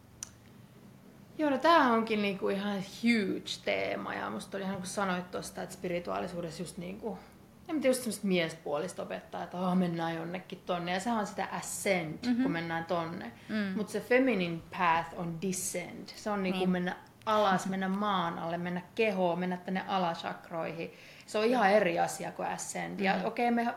Joo, 1.38 1.50
no 1.50 1.58
tämähän 1.58 1.92
onkin 1.92 2.22
niinku 2.22 2.48
ihan 2.48 2.76
huge 2.76 3.50
teema 3.64 4.14
ja 4.14 4.30
musta 4.30 4.56
oli 4.56 4.64
ihan 4.64 4.76
kun 4.76 4.86
sanoit 4.86 5.30
tuosta, 5.30 5.62
että 5.62 5.74
spirituaalisuudessa 5.74 6.62
just 6.62 6.78
niinku, 6.78 7.18
en 7.68 7.80
tiedä, 7.80 7.88
just 7.88 8.00
semmoista 8.00 8.26
miespuolista 8.26 9.02
opettaa, 9.02 9.42
että 9.42 9.56
oh, 9.56 9.76
mennään 9.76 10.14
jonnekin 10.14 10.62
tonne 10.66 10.92
ja 10.92 11.00
sehän 11.00 11.18
on 11.18 11.26
sitä 11.26 11.48
ascend, 11.52 12.18
mm-hmm. 12.26 12.42
kun 12.42 12.52
mennään 12.52 12.84
tonne. 12.84 13.32
Mm. 13.48 13.76
Mutta 13.76 13.92
se 13.92 14.00
feminine 14.00 14.58
path 14.78 15.08
on 15.16 15.42
descend, 15.42 16.08
se 16.08 16.30
on 16.30 16.42
niinku 16.42 16.58
Niin. 16.58 16.70
mennä 16.70 16.96
alas, 17.28 17.66
mennä 17.66 17.88
maan 17.88 18.38
alle, 18.38 18.58
mennä 18.58 18.82
kehoon, 18.94 19.38
mennä 19.38 19.56
tänne 19.56 19.82
alasakroihin. 19.88 20.94
Se 21.26 21.38
on 21.38 21.44
ihan 21.44 21.70
eri 21.70 21.98
asia 21.98 22.32
kuin 22.32 22.48
ascend. 22.48 23.00
Ja 23.00 23.14
okei, 23.24 23.48
okay, 23.48 23.64
me 23.64 23.74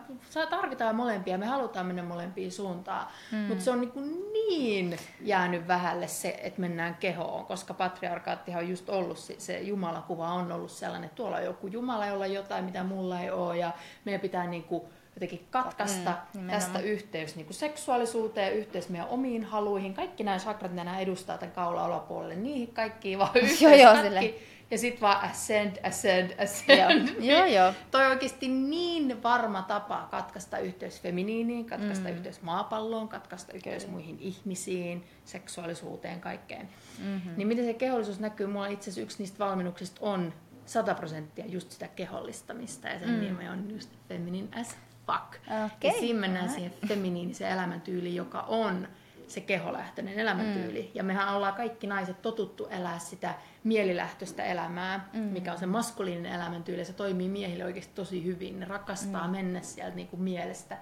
tarvitaan 0.49 0.95
molempia, 0.95 1.38
me 1.38 1.45
halutaan 1.45 1.86
mennä 1.86 2.04
molempiin 2.04 2.52
suuntaan, 2.52 3.08
mm. 3.32 3.38
mutta 3.38 3.64
se 3.64 3.72
on 3.72 3.82
niin, 3.82 4.22
niin 4.34 4.99
jäänyt 5.22 5.68
vähälle 5.68 6.08
se, 6.08 6.39
että 6.43 6.62
mennään 6.62 6.95
kehoon, 6.95 7.45
koska 7.45 7.74
patriarkaattihan 7.74 8.64
on 8.64 8.70
just 8.70 8.89
ollut, 8.89 9.18
se, 9.18 9.36
se 9.38 9.60
Jumalakuva 9.60 10.34
on 10.34 10.52
ollut 10.52 10.72
sellainen, 10.72 11.06
että 11.06 11.16
tuolla 11.16 11.38
on 11.38 11.43
joku 11.43 11.68
Jumala, 11.68 12.06
jolla 12.06 12.26
on 12.26 12.34
jotain, 12.34 12.66
mitä 12.66 12.84
mulla 12.84 13.20
ei 13.20 13.32
ole, 13.32 13.58
ja 13.58 13.72
meidän 14.06 14.22
pitää 14.22 14.47
niin 14.47 14.64
kuin 14.64 14.84
jotenkin 15.16 15.47
katkaista 15.51 16.14
Mm, 16.34 16.47
tästä 16.47 16.80
yhteys 16.80 17.36
niin 17.36 17.45
kuin 17.45 17.55
seksuaalisuuteen, 17.55 18.53
yhteys 18.53 18.89
meidän 18.89 19.09
omiin 19.09 19.43
haluihin, 19.43 19.93
kaikki 19.93 20.24
nämä 20.24 20.38
mitä 20.62 20.84
nämä 20.84 20.99
edustaa 20.99 21.38
tämän 21.38 21.55
kaula 21.55 21.86
alapuolelle, 21.86 22.36
niihin 22.36 22.74
kaikkiin 22.74 23.20
vaan 23.20 23.32
yhteys 23.43 23.62
Joo, 23.62 23.74
joo, 23.74 24.03
silleen. 24.03 24.34
Ja 24.72 24.78
sitten 24.78 25.01
vaan 25.01 25.30
ascend, 25.30 25.78
ascend, 25.84 26.32
ascend. 26.43 27.09
Joo, 27.20 27.28
joo, 27.38 27.45
joo. 27.45 27.74
Toi 27.91 28.05
on 28.05 28.12
oikeasti 28.12 28.47
niin 28.47 29.24
varma 29.24 29.62
tapa 29.62 30.07
katkaista 30.12 30.57
yhteys 30.57 31.01
feminiiniin, 31.01 31.66
katkaista 31.66 32.09
mm. 32.09 32.16
yhteys 32.16 32.41
maapalloon, 32.41 33.07
katkaista 33.07 33.53
yhteys 33.53 33.88
muihin 33.88 34.18
ihmisiin, 34.20 35.03
seksuaalisuuteen, 35.26 36.22
kaikkeen. 36.22 36.70
Mm-hmm. 36.99 37.34
Niin 37.38 37.47
miten 37.47 37.66
se 37.66 37.74
kehollisuus 37.74 38.20
näkyy? 38.20 38.47
Mulla 38.47 38.68
itse 38.68 38.84
asiassa 38.84 39.01
yksi 39.01 39.18
niistä 39.20 39.39
valmennuksista 39.39 40.01
on 40.01 40.34
100 40.66 40.95
prosenttia 40.95 41.45
just 41.45 41.72
sitä 41.72 41.88
kehollistamista 41.88 42.88
ja 42.88 42.99
sen 42.99 43.09
mm. 43.09 43.20
nimi 43.20 43.49
on 43.49 43.72
just 43.72 43.89
feminine 44.09 44.47
as 44.62 44.78
fuck. 45.14 45.34
Okei, 45.76 45.91
Ja 45.91 45.99
siinä 45.99 46.20
mennään 46.20 46.49
alright. 46.49 46.74
siihen 46.74 46.89
feminiiniseen 46.89 47.51
elämäntyyliin, 47.51 48.16
joka 48.16 48.41
on 48.41 48.88
se 49.28 49.41
keholähtöinen 49.41 50.20
elämäntyyli. 50.20 50.82
Mm. 50.82 50.89
Ja 50.93 51.03
mehän 51.03 51.36
ollaan 51.36 51.53
kaikki 51.53 51.88
naiset 51.88 52.22
totuttu 52.22 52.66
elää 52.66 52.99
sitä 52.99 53.34
mielilähtöistä 53.64 54.43
elämää, 54.43 55.09
mm. 55.14 55.20
mikä 55.20 55.51
on 55.53 55.59
se 55.59 55.66
maskuliininen 55.66 56.34
elämäntyyli. 56.34 56.86
Se 56.86 56.93
toimii 56.93 57.30
miehille 57.30 57.66
oikeasti 57.66 57.95
tosi 57.95 58.26
hyvin. 58.26 58.59
Ne 58.59 58.66
rakastaa 58.66 59.28
mm. 59.28 59.32
mennä 59.32 59.62
sieltä 59.62 59.95
niin 59.95 60.07
kuin 60.07 60.22
mielestä. 60.22 60.78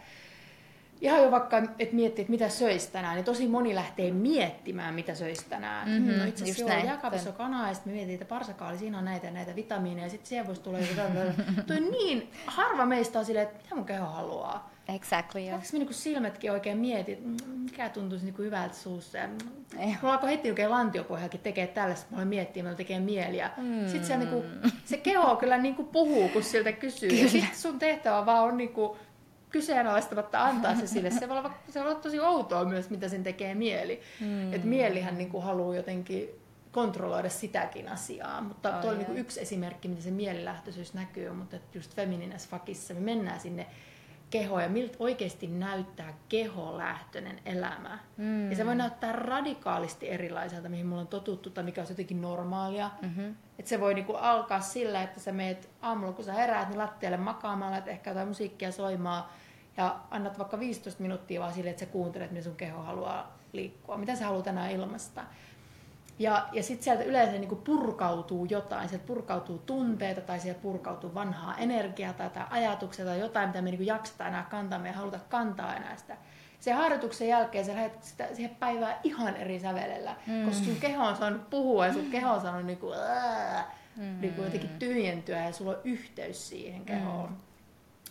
Ihan 1.02 1.24
jo 1.24 1.32
vaikka, 1.32 1.58
että 1.58 1.96
miettii, 1.96 2.22
että 2.22 2.32
mitä 2.32 2.50
söisi 2.50 2.92
tänään, 2.92 3.16
niin 3.16 3.26
tosi 3.26 3.48
moni 3.48 3.76
lähtee 3.76 4.12
miettimään, 4.12 4.94
mitä 4.94 5.16
söisi 5.16 5.46
tänään. 5.50 5.90
Mhm, 5.90 5.98
Mm-hmm, 5.98 6.20
no 6.20 6.26
itse 6.26 6.44
asiassa 6.44 6.74
jääkaapissa 6.74 7.30
on 7.30 7.36
kanaa, 7.36 7.68
ja 7.68 7.74
sitten 7.74 7.94
me 7.94 8.14
että 8.14 8.26
parsakaali, 8.26 8.78
siinä 8.78 8.98
on 8.98 9.06
näitä 9.06 9.28
ja 9.28 9.34
näitä 9.34 9.56
vitamiineja, 9.56 10.06
ja 10.06 10.10
sitten 10.10 10.28
siihen 10.30 10.48
voisi 10.48 10.62
tulla 10.62 10.80
joku. 10.80 10.94
Toi 11.68 11.80
niin, 11.80 12.32
harva 12.46 12.86
meistä 12.86 13.20
on 13.20 13.26
silleen, 13.26 13.48
että 13.48 13.64
mitä 13.64 13.76
mun 13.76 13.86
keho 13.86 14.06
haluaa. 14.06 14.70
Exactly, 14.96 15.42
joo. 15.42 15.58
Me 15.58 15.64
niinku 15.80 15.94
silmätkin 15.94 16.52
oikein 16.52 16.78
mietin, 16.78 17.14
että 17.14 17.48
mm, 17.48 17.60
mikä 17.60 17.90
tuntuisi 17.90 18.26
niinku 18.26 18.42
hyvältä 18.42 18.76
suussa. 18.76 19.18
Ja, 19.18 19.28
mulla 20.02 20.14
alkoi 20.14 20.30
heti 20.30 20.50
oikein 20.50 20.72
lantiopohjakin 20.72 21.40
tekee 21.40 21.68
tällaista, 21.68 22.08
mä 22.12 22.16
aloin 22.16 22.28
miettiä, 22.28 22.64
mä 22.64 22.74
tekee 22.74 23.00
mieliä. 23.00 23.52
Mm. 23.58 23.88
Sitten 23.88 24.06
se, 24.06 24.18
niinku, 24.18 24.44
se 24.86 24.98
keho 24.98 25.36
kyllä 25.36 25.58
niinku 25.58 25.84
puhuu, 25.84 26.30
kun 26.30 26.44
siltä 26.44 26.72
kysyy. 26.72 27.10
Ja 27.10 27.30
sitten 27.30 27.56
sun 27.60 27.80
tehtävä 27.80 28.26
vaan 28.26 28.44
on 28.44 28.58
niinku 28.58 28.98
kyseenalaistamatta 29.50 30.44
antaa 30.46 30.76
se 30.76 30.88
sille. 30.88 31.12
Se 31.12 31.30
voi 31.30 31.38
olla, 31.38 31.54
se 31.70 31.80
voi 31.80 31.92
olla 31.92 32.02
tosi 32.02 32.20
outoa 32.20 32.66
myös, 32.66 32.90
mitä 32.90 33.10
sen 33.10 33.24
tekee 33.24 33.56
mieli. 33.56 34.02
Mm. 34.20 34.54
Et 34.54 34.64
mielihän 34.64 35.18
niinku 35.18 35.42
haluaa 35.42 35.76
jotenkin 35.76 36.30
kontrolloida 36.72 37.30
sitäkin 37.30 37.90
asiaa. 37.90 38.42
Mutta 38.42 38.76
Ai 38.76 38.82
tuo 38.82 38.90
oli 38.90 38.98
ai. 38.98 39.04
niinku 39.04 39.20
yksi 39.20 39.42
esimerkki, 39.42 39.88
miten 39.88 40.04
se 40.04 40.12
mielilähtöisyys 40.12 40.94
näkyy, 40.94 41.32
mutta 41.32 41.58
just 41.74 41.96
feminines 41.96 42.48
fakissa 42.48 42.94
me 42.94 43.00
mennään 43.00 43.40
sinne 43.40 43.68
kehoon 44.30 44.64
ja 44.64 44.70
miltä 44.70 44.98
oikeasti 45.00 45.48
näyttää 45.48 46.14
keholähtöinen 46.30 47.40
elämä. 47.46 48.00
Mm. 48.18 48.50
Ja 48.50 48.56
se 48.56 48.66
voi 48.66 48.76
näyttää 48.76 49.12
radikaalisti 49.12 50.10
erilaiselta, 50.10 50.70
mihin 50.70 50.86
mulla 50.86 51.02
on 51.02 51.08
totuttu 51.08 51.50
tai 51.50 51.64
mikä 51.64 51.82
on 51.82 51.88
jotenkin 51.90 52.22
normaalia. 52.22 52.92
Mm-hmm. 53.02 53.36
Et 53.60 53.68
se 53.68 53.80
voi 53.80 53.94
niinku 53.94 54.14
alkaa 54.14 54.60
sillä, 54.62 55.04
että 55.04 55.20
sä 55.20 55.32
meet 55.32 55.70
aamulla, 55.82 56.14
kun 56.14 56.26
sä 56.26 56.34
heräät, 56.34 56.70
niin 56.70 56.80
lattialle 56.80 57.18
makaamalla, 57.18 57.78
että 57.78 57.92
ehkä 57.92 58.10
jotain 58.10 58.28
musiikkia 58.28 58.72
soimaa 58.72 59.34
ja 59.78 60.00
annat 60.12 60.40
vaikka 60.40 60.60
15 60.60 61.02
minuuttia 61.02 61.42
vaan 61.42 61.54
sille, 61.54 61.70
että 61.70 61.80
sä 61.80 61.92
kuuntelet, 61.92 62.32
miten 62.32 62.44
sun 62.44 62.56
keho 62.56 62.82
haluaa 62.82 63.38
liikkua. 63.54 63.98
Mitä 63.98 64.16
sä 64.16 64.26
haluat 64.26 64.46
tänään 64.46 64.72
ilmasta. 64.72 65.24
Ja, 66.20 66.48
ja 66.52 66.64
sitten 66.64 66.84
sieltä 66.84 67.04
yleensä 67.04 67.32
niin 67.32 67.48
kuin 67.48 67.62
purkautuu 67.62 68.46
jotain, 68.46 68.90
sieltä 68.90 69.08
purkautuu 69.08 69.58
tunteita 69.58 70.22
tai 70.22 70.40
sieltä 70.40 70.62
purkautuu 70.62 71.14
vanhaa 71.14 71.58
energiaa 71.58 72.14
tai, 72.14 72.30
tai 72.30 72.46
ajatuksia 72.50 73.06
tai 73.06 73.20
jotain, 73.20 73.50
mitä 73.50 73.62
me 73.62 73.70
niin 73.70 73.78
kuin 73.78 73.88
jaksetaan 73.88 74.30
enää 74.30 74.48
kantaa, 74.50 74.80
me 74.80 74.88
ei 74.88 74.94
haluta 74.94 75.20
kantaa 75.30 75.76
enää 75.76 75.98
sitä. 75.98 76.18
Sen 76.60 76.76
harjoituksen 76.76 77.28
jälkeen 77.28 77.66
sä 77.66 77.76
lähdet 77.76 78.04
sitä, 78.04 78.28
siihen 78.34 78.56
päivään 78.56 78.96
ihan 79.04 79.36
eri 79.36 79.60
sävelellä, 79.60 80.16
mm. 80.28 80.46
koska 80.46 80.66
sun 80.66 80.76
keho 80.76 81.06
on 81.06 81.16
saanut 81.16 81.50
puhua 81.50 81.88
ja 81.88 81.94
sun 81.94 82.12
keho 82.12 82.34
on 82.34 82.42
saanut 82.42 82.66
niin 82.66 82.78
kuin, 82.78 83.00
ää, 83.00 83.76
mm. 83.96 84.22
niin 84.22 84.34
kuin 84.34 84.46
jotenkin 84.46 84.80
tyhjentyä 84.80 85.46
ja 85.46 85.52
sulla 85.52 85.72
on 85.72 85.82
yhteys 85.84 86.50
siihen 86.50 86.86
kehoon. 86.86 87.30
Mm. 87.30 87.36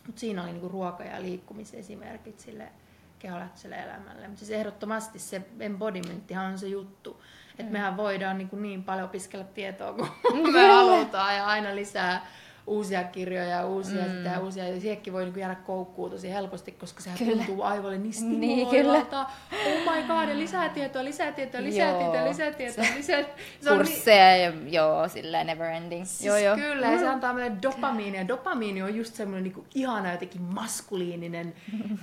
Mutta 0.06 0.20
siinä 0.20 0.42
oli 0.42 0.52
niinku 0.52 0.68
ruoka- 0.68 1.04
ja 1.04 1.22
liikkumisesimerkit 1.22 2.40
sille 2.40 2.72
keholähtöiselle 3.18 3.76
elämälle. 3.76 4.28
Mutta 4.28 4.38
siis 4.38 4.50
ehdottomasti 4.50 5.18
se 5.18 5.42
embodimenttihan 5.60 6.46
on 6.46 6.58
se 6.58 6.68
juttu. 6.68 7.22
Että 7.58 7.72
mehän 7.72 7.96
voidaan 7.96 8.38
niin, 8.38 8.48
kuin 8.48 8.62
niin 8.62 8.84
paljon 8.84 9.06
opiskella 9.06 9.44
tietoa 9.44 9.92
kuin 9.92 10.52
me 10.52 10.66
halutaan 10.66 11.36
ja 11.36 11.46
aina 11.46 11.74
lisää 11.74 12.26
uusia 12.68 13.04
kirjoja 13.04 13.48
ja 13.48 13.66
uusia 13.66 14.02
mm. 14.02 14.10
sitä 14.10 14.28
ja 14.28 14.40
uusia. 14.40 14.68
Ja 14.68 14.80
siihenkin 14.80 15.12
voi 15.12 15.24
niin 15.24 15.38
jäädä 15.38 15.54
koukkuun 15.54 16.10
tosi 16.10 16.30
helposti, 16.30 16.72
koska 16.72 17.00
sehän 17.00 17.18
Kyllä. 17.18 17.36
tuntuu 17.36 17.62
aivoille 17.62 17.98
niin 17.98 18.40
Niin, 18.40 18.66
stimuloivalta. 18.66 19.26
Oh 19.52 19.94
my 19.94 20.02
god, 20.02 20.28
ja 20.28 20.38
lisää 20.38 20.68
tietoa, 20.68 21.04
lisää 21.04 21.32
tietoa, 21.32 21.62
lisää 21.62 21.88
Joo. 21.90 21.98
tietoa, 21.98 22.28
lisää 22.28 22.52
tietoa, 22.52 22.84
lisää 22.96 23.22
se 23.22 23.28
niin- 23.70 23.76
Kursseja 23.76 24.36
ja 24.36 24.52
joo, 24.66 25.08
silleen 25.08 25.46
never 25.46 25.70
ending. 25.70 26.04
Siis 26.04 26.24
joo, 26.24 26.36
joo. 26.36 26.56
Kyllä, 26.56 26.86
ja 26.86 26.98
se 26.98 27.08
antaa 27.08 27.34
meille 27.34 27.56
dopamiinia. 27.62 28.28
Dopamiini 28.28 28.82
on 28.82 28.94
just 28.94 29.14
semmoinen 29.14 29.44
niinku 29.44 29.64
ihana 29.74 30.12
jotenkin 30.12 30.42
maskuliininen 30.42 31.54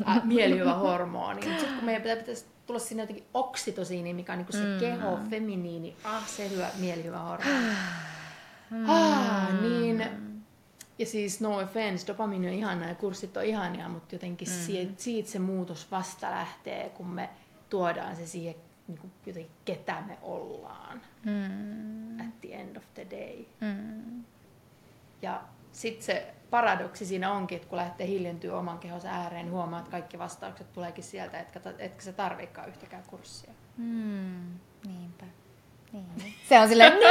äh, 0.07 0.23
mielihyvä 0.33 0.73
hormoni. 0.73 1.41
Sitten 1.41 1.75
kun 1.75 1.85
meidän 1.85 2.01
pitää, 2.01 2.15
pitäisi 2.17 2.45
tulla 2.65 2.79
sinne 2.79 3.03
jotenkin 3.03 3.25
oksitosiini, 3.33 4.13
mikä 4.13 4.31
on 4.33 4.37
niinku 4.37 4.51
se 4.51 4.63
mm. 4.63 4.79
keho, 4.79 5.19
feminiini, 5.29 5.95
ah 6.03 6.27
se 6.27 6.49
hyvä 6.49 6.67
mielihyvä 6.79 7.19
hormoni. 7.19 7.55
ah, 8.87 9.61
niin 9.61 10.05
Ja 10.99 11.05
siis 11.05 11.41
no 11.41 11.57
offense, 11.57 12.07
dopamiini 12.07 12.47
on 12.47 12.53
ihanaa 12.53 12.89
ja 12.89 12.95
kurssit 12.95 13.37
on 13.37 13.43
ihania, 13.45 13.89
mutta 13.89 14.15
jotenkin 14.15 14.47
mm. 14.47 14.53
siitä, 14.53 14.93
siitä 14.97 15.29
se 15.29 15.39
muutos 15.39 15.91
vasta 15.91 16.31
lähtee, 16.31 16.89
kun 16.89 17.07
me 17.07 17.29
tuodaan 17.69 18.15
se 18.15 18.27
siihen, 18.27 18.55
niin 18.87 18.97
kuin 18.97 19.11
jotenkin 19.25 19.51
ketä 19.65 20.03
me 20.07 20.17
ollaan 20.21 21.01
Mm. 21.23 22.19
at 22.19 22.41
the 22.41 22.53
end 22.53 22.75
of 22.77 22.83
the 22.93 23.07
day. 23.11 23.45
Mm. 23.61 24.23
Ja 25.21 25.41
sitten 25.71 26.05
se 26.05 26.33
paradoksi 26.49 27.05
siinä 27.05 27.31
onkin, 27.31 27.55
että 27.55 27.67
kun 27.67 27.77
lähtee 27.77 28.07
hiljentyä 28.07 28.57
oman 28.57 28.79
kehonsa 28.79 29.07
ääreen, 29.09 29.45
niin 29.45 29.53
huomaa, 29.53 29.79
että 29.79 29.91
kaikki 29.91 30.19
vastaukset 30.19 30.73
tuleekin 30.73 31.03
sieltä, 31.03 31.39
etkä, 31.39 31.59
etkä 31.79 32.03
sä 32.03 32.13
tarvikaan 32.13 32.69
yhtäkään 32.69 33.03
kurssia. 33.07 33.51
Mm. 33.77 34.59
Niinpä. 34.87 35.25
Niin. 35.91 36.05
Se 36.49 36.59
on 36.59 36.67
silleen, 36.67 36.93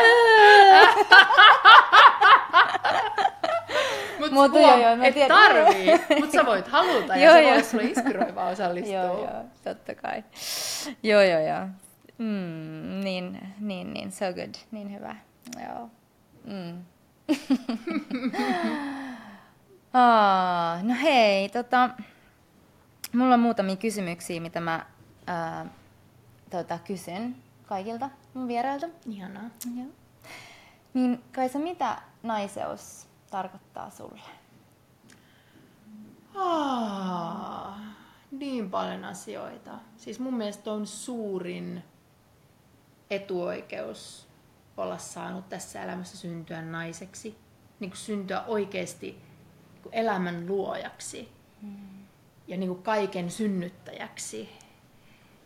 Mutta 4.35 4.59
huom, 4.59 4.71
joo, 4.71 4.81
joo, 4.89 4.97
mä 4.97 5.07
et 5.07 5.15
tiedän. 5.15 5.39
tarvii, 5.39 5.93
mutta 6.21 6.33
sä 6.33 6.47
voit 6.47 6.69
haluta 6.69 7.17
ja 7.17 7.25
Joo, 7.25 7.35
se 7.35 7.43
joo. 7.43 7.53
voi 7.55 7.63
sulle 7.65 7.85
inspiroivaa 7.85 8.49
osallistua. 8.49 8.95
joo, 8.95 9.19
joo, 9.19 9.45
totta 9.65 9.95
kai. 9.95 10.25
Joo, 11.03 11.23
joo, 11.23 11.41
joo. 11.41 11.67
Mm, 12.19 13.01
niin, 13.05 13.39
niin, 13.61 13.93
niin, 13.95 14.13
so 14.13 14.25
good, 14.33 14.55
niin 14.71 14.95
hyvä. 14.95 15.17
Joo. 15.69 15.91
Mm. 16.45 16.85
Aa, 19.95 20.83
no 20.83 20.95
hei, 21.03 21.49
tota, 21.49 21.91
mulla 23.13 23.35
on 23.35 23.41
muutamia 23.41 23.77
kysymyksiä, 23.77 24.41
mitä 24.41 24.61
mä 24.61 24.87
ää, 25.27 25.67
tota, 26.51 26.79
kysyn 26.87 27.37
kaikilta 27.67 28.11
mun 28.35 28.49
vierailta. 28.49 28.89
Ihanaa. 29.11 29.51
Joo. 29.77 29.87
Niin 30.95 31.25
Kaisa, 31.33 31.59
mitä 31.59 31.97
naiseus 32.23 33.07
tarkoittaa 33.35 33.91
sulle? 33.91 34.21
Ah, 36.35 37.79
niin 38.31 38.71
paljon 38.71 39.05
asioita. 39.05 39.71
Siis 39.97 40.21
mun 40.21 40.35
mielestä 40.35 40.73
on 40.73 40.87
suurin 40.87 41.85
etuoikeus 43.11 44.29
olla 44.77 44.99
saanut 44.99 45.49
tässä 45.49 45.83
elämässä 45.83 46.17
syntyä 46.17 46.63
naiseksi. 46.63 47.39
Niin 47.81 47.91
kuin 47.91 47.99
syntyä 47.99 48.43
oikeasti 48.47 49.07
niin 49.07 49.89
elämän 49.93 50.47
luojaksi. 50.47 51.33
Ja 52.47 52.57
niin 52.57 52.69
kuin 52.69 52.83
kaiken 52.83 53.31
synnyttäjäksi. 53.31 54.49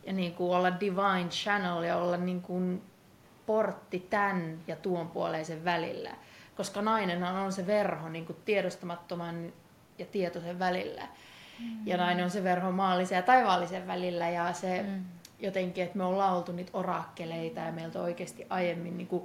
Ja 0.06 0.12
niin 0.12 0.34
kuin 0.34 0.56
olla 0.56 0.80
divine 0.80 1.28
channel 1.30 1.82
ja 1.82 1.96
olla 1.96 2.16
niin 2.16 2.42
kuin 2.42 2.82
portti 3.46 4.06
tämän 4.10 4.58
ja 4.66 4.76
tuon 4.76 5.08
puoleisen 5.08 5.64
välillä. 5.64 6.10
Koska 6.58 6.82
nainenhan 6.82 7.36
on 7.36 7.52
se 7.52 7.66
verho 7.66 8.08
niin 8.08 8.26
kuin 8.26 8.38
tiedostamattoman 8.44 9.52
ja 9.98 10.06
tietoisen 10.06 10.58
välillä. 10.58 11.08
Ja 11.84 11.96
nainen 11.96 12.24
on 12.24 12.30
se 12.30 12.44
verho 12.44 12.72
maallisen 12.72 13.16
ja 13.16 13.22
taivaallisen 13.22 13.86
välillä. 13.86 14.28
Ja 14.28 14.52
se 14.52 14.82
mm. 14.82 15.04
jotenkin, 15.40 15.84
että 15.84 15.98
me 15.98 16.04
ollaan 16.04 16.36
oltu 16.36 16.52
niitä 16.52 16.70
orakkeleita 16.74 17.60
ja 17.60 17.72
meiltä 17.72 17.98
on 17.98 18.04
oikeasti 18.04 18.46
aiemmin 18.50 18.96
niin 18.96 19.06
kuin 19.06 19.22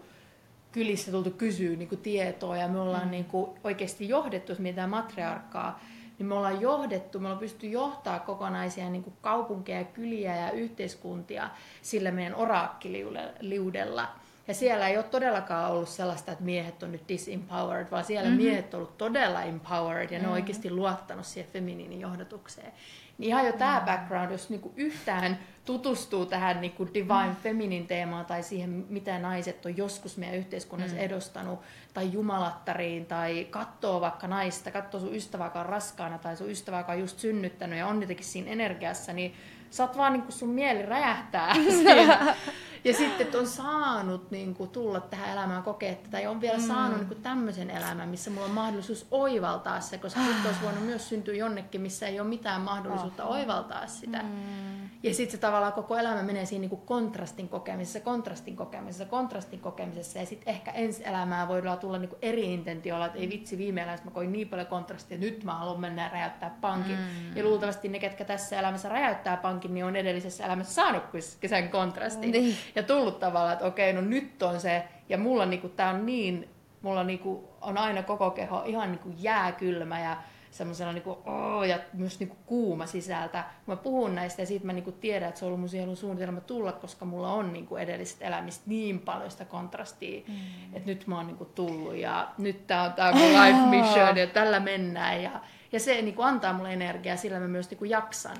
kylissä 0.72 1.12
tultu 1.12 1.32
kysyä 1.32 1.76
niin 1.76 1.90
kuin 1.90 2.02
tietoa 2.02 2.58
ja 2.58 2.68
me 2.68 2.80
ollaan 2.80 3.06
mm. 3.06 3.12
niin 3.12 3.26
kuin 3.26 3.52
oikeasti 3.64 4.10
johdettu, 4.10 4.52
jos 4.52 4.60
mietitään 4.60 4.90
matriarkkaa, 4.90 5.80
niin 6.20 6.28
me 6.28 6.34
ollaan 6.36 6.62
johdettu, 6.62 7.20
me 7.20 7.26
ollaan 7.26 7.40
pystytty 7.40 7.68
johtaa 7.68 8.20
kokonaisia 8.20 8.90
niin 8.90 9.04
kuin 9.04 9.16
kaupunkeja, 9.22 9.84
kyliä 9.84 10.36
ja 10.36 10.52
yhteiskuntia 10.52 11.50
sillä 11.82 12.12
meidän 12.12 12.36
oraakkiliudella. 12.36 14.23
Ja 14.48 14.54
siellä 14.54 14.88
ei 14.88 14.98
ole 14.98 15.04
todellakaan 15.04 15.72
ollut 15.72 15.90
sellaista, 15.90 16.32
että 16.32 16.44
miehet 16.44 16.84
on 16.84 16.92
nyt 16.92 17.08
disempowered, 17.08 17.88
vaan 17.92 18.04
siellä 18.04 18.30
mm-hmm. 18.30 18.44
miehet 18.44 18.74
on 18.74 18.78
ollut 18.78 18.98
todella 18.98 19.44
empowered 19.44 20.12
ja 20.12 20.20
ne 20.20 20.28
on 20.28 20.34
oikeasti 20.34 20.72
luottanut 20.72 21.26
siihen 21.26 21.52
feminiinin 21.52 22.02
johdotukseen. 22.02 22.74
Niin 23.18 23.28
ihan 23.28 23.46
jo 23.46 23.54
tämä 23.54 23.84
background, 23.86 24.32
jos 24.32 24.50
niinku 24.50 24.74
yhtään 24.76 25.40
tutustuu 25.66 26.26
tähän 26.26 26.62
niinku 26.62 26.88
divine 26.94 27.36
feminine 27.44 27.86
teemaan 27.86 28.26
tai 28.26 28.44
siihen, 28.44 28.86
mitä 28.90 29.20
naiset 29.20 29.66
on 29.66 29.78
joskus 29.78 30.18
meidän 30.18 30.38
yhteiskunnassa 30.38 30.98
edustanut, 30.98 31.60
tai 31.94 32.14
jumalattariin, 32.14 33.06
tai 33.06 33.48
katsoo 33.50 34.02
vaikka 34.02 34.28
naista, 34.28 34.72
katsoo 34.72 35.00
sun 35.00 35.16
ystävää, 35.16 35.48
joka 35.48 35.60
on 35.60 35.66
raskaana, 35.66 36.18
tai 36.18 36.38
sun 36.38 36.50
ystävää, 36.50 36.80
joka 36.80 36.92
on 36.92 37.00
just 37.00 37.20
synnyttänyt 37.20 37.80
ja 37.80 37.88
on 37.88 38.02
jotenkin 38.02 38.26
siinä 38.26 38.52
energiassa, 38.52 39.14
niin 39.14 39.34
sä 39.70 39.84
oot 39.84 39.98
vaan 39.98 40.14
niinku 40.14 40.32
sun 40.32 40.50
mieli 40.50 40.86
räjähtää. 40.86 41.56
Ja 42.84 42.94
sitten, 42.94 43.26
että 43.26 43.38
on 43.38 43.48
saanut 43.48 44.32
niin 44.32 44.54
kuin, 44.54 44.70
tulla 44.70 45.00
tähän 45.00 45.30
elämään 45.30 45.64
kokea 45.64 45.96
tätä 45.96 46.20
ja 46.20 46.30
on 46.30 46.42
vielä 46.42 46.58
mm. 46.58 46.64
saanut 46.64 46.98
niin 46.98 47.08
kuin, 47.08 47.22
tämmöisen 47.22 47.70
elämän, 47.70 48.10
missä 48.10 48.32
mulla 48.32 48.46
on 48.46 48.52
mahdollisuus 48.52 49.08
oivaltaa 49.12 49.82
se, 49.82 49.98
koska 49.98 50.20
sitten 50.26 50.46
olisi 50.46 50.62
voinut 50.64 50.86
myös 50.86 51.10
syntyä 51.10 51.36
jonnekin, 51.36 51.82
missä 51.82 52.08
ei 52.08 52.20
ole 52.20 52.30
mitään 52.30 52.62
mahdollisuutta 52.62 53.26
oivaltaa 53.26 53.88
sitä. 53.88 54.24
Mm. 54.24 54.90
Ja 55.04 55.14
sitten 55.14 55.32
se 55.32 55.38
tavallaan 55.38 55.74
koko 55.74 55.98
elämä 55.98 56.24
menee 56.24 56.46
siinä 56.46 56.62
niin 56.62 56.70
kuin 56.70 56.82
kontrastin 56.82 57.50
kokemisessa, 57.50 58.00
kontrastin 58.00 58.56
kokemisessa, 58.56 59.06
kontrastin 59.06 59.60
kokemisessa 59.60 60.20
ja 60.20 60.26
sitten 60.26 60.54
ehkä 60.54 60.72
ensi 60.72 61.04
elämää 61.06 61.48
voidaan 61.48 61.80
tulla 61.80 61.98
niin 61.98 62.10
kuin 62.10 62.20
eri 62.22 62.54
intentiolla, 62.54 63.06
että 63.06 63.20
ei 63.20 63.30
vitsi, 63.30 63.58
viime 63.58 63.82
elämässä 63.82 64.06
mä 64.06 64.12
koin 64.12 64.32
niin 64.32 64.50
paljon 64.50 64.68
kontrastia, 64.68 65.16
että 65.16 65.28
nyt 65.28 65.44
mä 65.44 65.54
haluan 65.54 65.80
mennä 65.80 66.04
ja 66.04 66.10
räjäyttää 66.10 66.58
pankin. 66.62 66.96
Mm. 66.96 67.38
Ja 67.38 67.44
luultavasti 67.44 67.90
ne, 67.90 68.00
ketkä 68.00 68.26
tässä 68.26 68.60
elämässä 68.60 68.90
räjäyttää 68.90 69.38
pankin, 69.38 69.74
niin 69.74 69.86
on 69.86 69.96
edellisessä 69.96 70.46
elämässä 70.46 70.74
saanut 70.74 71.04
sen 71.50 71.70
kontrastin. 71.70 72.32
Niin. 72.32 72.58
Ja 72.76 72.84
tullut 72.84 73.20
tavallaan, 73.20 73.54
että 73.54 73.66
okei, 73.66 73.94
no 73.94 74.02
nyt 74.02 74.44
on 74.44 74.60
se, 74.60 74.84
ja 75.10 75.18
mulla 75.18 75.46
niinku, 75.46 75.70
tää 75.70 75.90
on 75.90 76.06
niin, 76.06 76.50
mulla 76.82 77.04
niinku, 77.04 77.50
on 77.62 77.78
aina 77.78 78.04
koko 78.04 78.32
keho 78.32 78.64
ihan 78.66 78.92
niinku 78.92 79.10
jääkylmä 79.18 80.00
ja 80.00 80.18
semmoisena 80.52 80.94
niinku, 80.94 81.18
oh, 81.26 81.64
ja 81.64 81.80
myös 81.94 82.20
niinku 82.20 82.36
kuuma 82.46 82.86
sisältä. 82.86 83.44
Mä 83.68 83.76
puhun 83.76 84.16
näistä 84.16 84.42
ja 84.42 84.46
siitä 84.46 84.66
mä 84.66 84.74
niinku 84.74 84.92
tiedän, 84.92 85.30
että 85.30 85.40
se 85.40 85.46
on 85.46 85.48
ollut 85.48 85.60
mun 85.60 85.70
sielun 85.70 85.98
suunnitelma 85.98 86.42
tulla, 86.42 86.72
koska 86.72 87.06
mulla 87.06 87.32
on 87.32 87.54
niinku 87.54 87.76
edellisestä 87.76 88.26
elämistä 88.26 88.64
niin 88.66 89.00
paljon 89.00 89.32
sitä 89.32 89.46
kontrastia, 89.46 90.22
mm. 90.28 90.34
että 90.74 90.90
nyt 90.90 91.08
mä 91.08 91.16
oon 91.16 91.28
niinku 91.28 91.46
tullut 91.46 91.96
ja 91.96 92.28
nyt 92.38 92.68
tää 92.68 92.84
on 92.84 92.94
tää 92.94 93.12
mun 93.12 93.30
life 93.44 93.66
mission 93.70 94.18
ja 94.18 94.28
tällä 94.28 94.60
mennään. 94.60 95.24
Ja, 95.24 95.32
ja 95.72 95.80
se 95.80 96.02
niinku 96.02 96.22
antaa 96.22 96.54
mulle 96.54 96.74
energiaa, 96.74 97.18
sillä 97.18 97.40
mä 97.40 97.48
myös 97.48 97.70
niinku 97.70 97.86
jaksan 97.86 98.38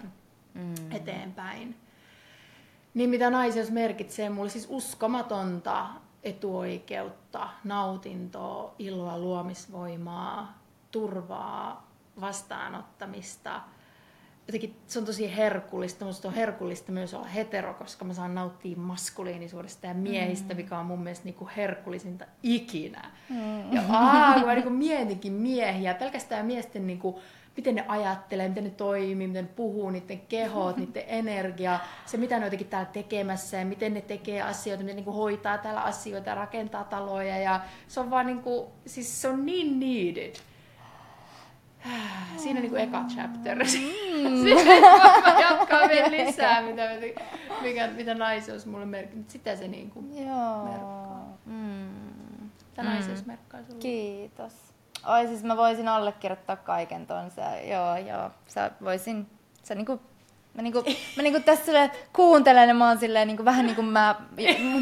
mm. 0.54 0.92
eteenpäin. 0.92 1.76
Niin 2.94 3.10
mitä 3.10 3.30
naisuus 3.30 3.72
merkitsee 3.72 4.30
mulle 4.30 4.50
siis 4.50 4.68
uskomatonta 4.70 5.86
etuoikeutta, 6.24 7.50
nautintoa, 7.64 8.76
iloa, 8.80 9.18
luomisvoimaa, 9.18 10.60
turvaa, 10.92 11.92
vastaanottamista. 12.22 13.62
Jotenkin 14.48 14.76
se 14.88 15.00
on 15.00 15.06
tosi 15.06 15.36
herkullista. 15.36 16.06
Musta 16.06 16.28
on 16.28 16.34
herkullista 16.34 16.92
myös 16.92 17.14
olla 17.14 17.28
hetero, 17.28 17.74
koska 17.74 18.06
mä 18.06 18.14
saan 18.14 18.36
nauttia 18.36 18.78
maskuliinisuudesta 18.78 19.88
ja 19.88 19.94
miehistä, 19.94 20.54
mm. 20.54 20.58
mikä 20.58 20.80
on 20.80 20.86
mun 20.86 21.00
mielestä 21.04 21.26
niinku 21.26 21.50
herkullisinta 21.58 22.26
ikinä. 22.44 23.12
Mm. 23.30 23.74
Ja 23.74 23.82
aa, 23.90 24.34
kun 24.34 24.46
mä 24.46 24.54
niinku 24.54 24.70
mietinkin 24.70 25.34
miehiä, 25.34 25.94
pelkästään 25.94 26.46
miesten 26.46 26.88
niinku, 26.88 27.20
miten 27.58 27.76
ne 27.76 27.86
ajattelee, 27.88 28.50
miten 28.50 28.64
ne 28.64 28.70
toimii, 28.70 29.28
miten 29.28 29.46
ne 29.46 29.52
puhuu, 29.56 29.90
niiden 29.90 30.20
kehot, 30.20 30.78
niiden 30.78 31.04
energia, 31.08 31.80
se 32.06 32.18
mitä 32.18 32.40
ne 32.40 32.46
jotenkin 32.46 32.68
täällä 32.68 32.90
tekemässä 32.94 33.58
ja 33.58 33.66
miten 33.66 33.94
ne 33.94 34.02
tekee 34.02 34.42
asioita, 34.42 34.84
miten 34.84 34.96
ne 34.96 35.00
niinku 35.00 35.12
hoitaa 35.12 35.58
täällä 35.58 35.82
asioita 35.82 36.30
ja 36.30 36.36
rakentaa 36.36 36.84
taloja 36.84 37.38
ja 37.38 37.62
se 37.88 38.00
on 38.00 38.10
vaan 38.10 38.26
niinku, 38.26 38.72
siis 38.86 39.22
se 39.22 39.28
on 39.28 39.46
niin 39.46 39.80
needed. 39.80 40.36
Siinä 42.38 42.58
on 42.58 42.62
niinku 42.62 42.76
eka 42.76 43.06
chapter. 43.16 43.58
Mm. 43.58 44.48
Jatkan 45.42 45.90
vielä 45.90 46.12
lisää, 46.12 46.62
mitä, 46.62 46.90
mikä, 47.62 47.88
mitä 47.88 48.14
naiseus 48.14 48.66
mulle 48.66 48.86
merkitsee. 48.86 49.24
Sitä 49.28 49.56
se 49.56 49.68
niinku 49.68 50.04
Joo. 50.14 50.64
merkkaa. 50.64 51.38
Mm. 51.46 52.50
Mitä 52.70 52.84
naiseus 52.84 53.26
merkkaa 53.26 53.64
sulle? 53.64 53.80
Kiitos. 53.80 54.73
Oi 55.06 55.28
siis 55.28 55.44
mä 55.44 55.58
voisin 55.58 55.88
allekirjoittaa 55.88 56.56
kaiken 56.56 57.08
ton. 57.08 57.32
Se, 57.32 57.42
joo, 57.68 57.98
joo. 57.98 58.32
Sä 58.48 58.72
voisin, 58.84 59.28
sä 59.64 59.76
niinku, 59.76 60.02
mä 60.54 60.62
niinku, 60.62 60.84
mä 61.18 61.24
niinku 61.24 61.40
tässä 61.40 61.90
kuuntelen 62.14 62.68
ja 62.68 62.74
mä 62.74 62.88
oon 62.88 63.00
silleen 63.00 63.28
niinku 63.28 63.46
vähän 63.46 63.66
niinku 63.66 63.82
mä, 63.82 64.16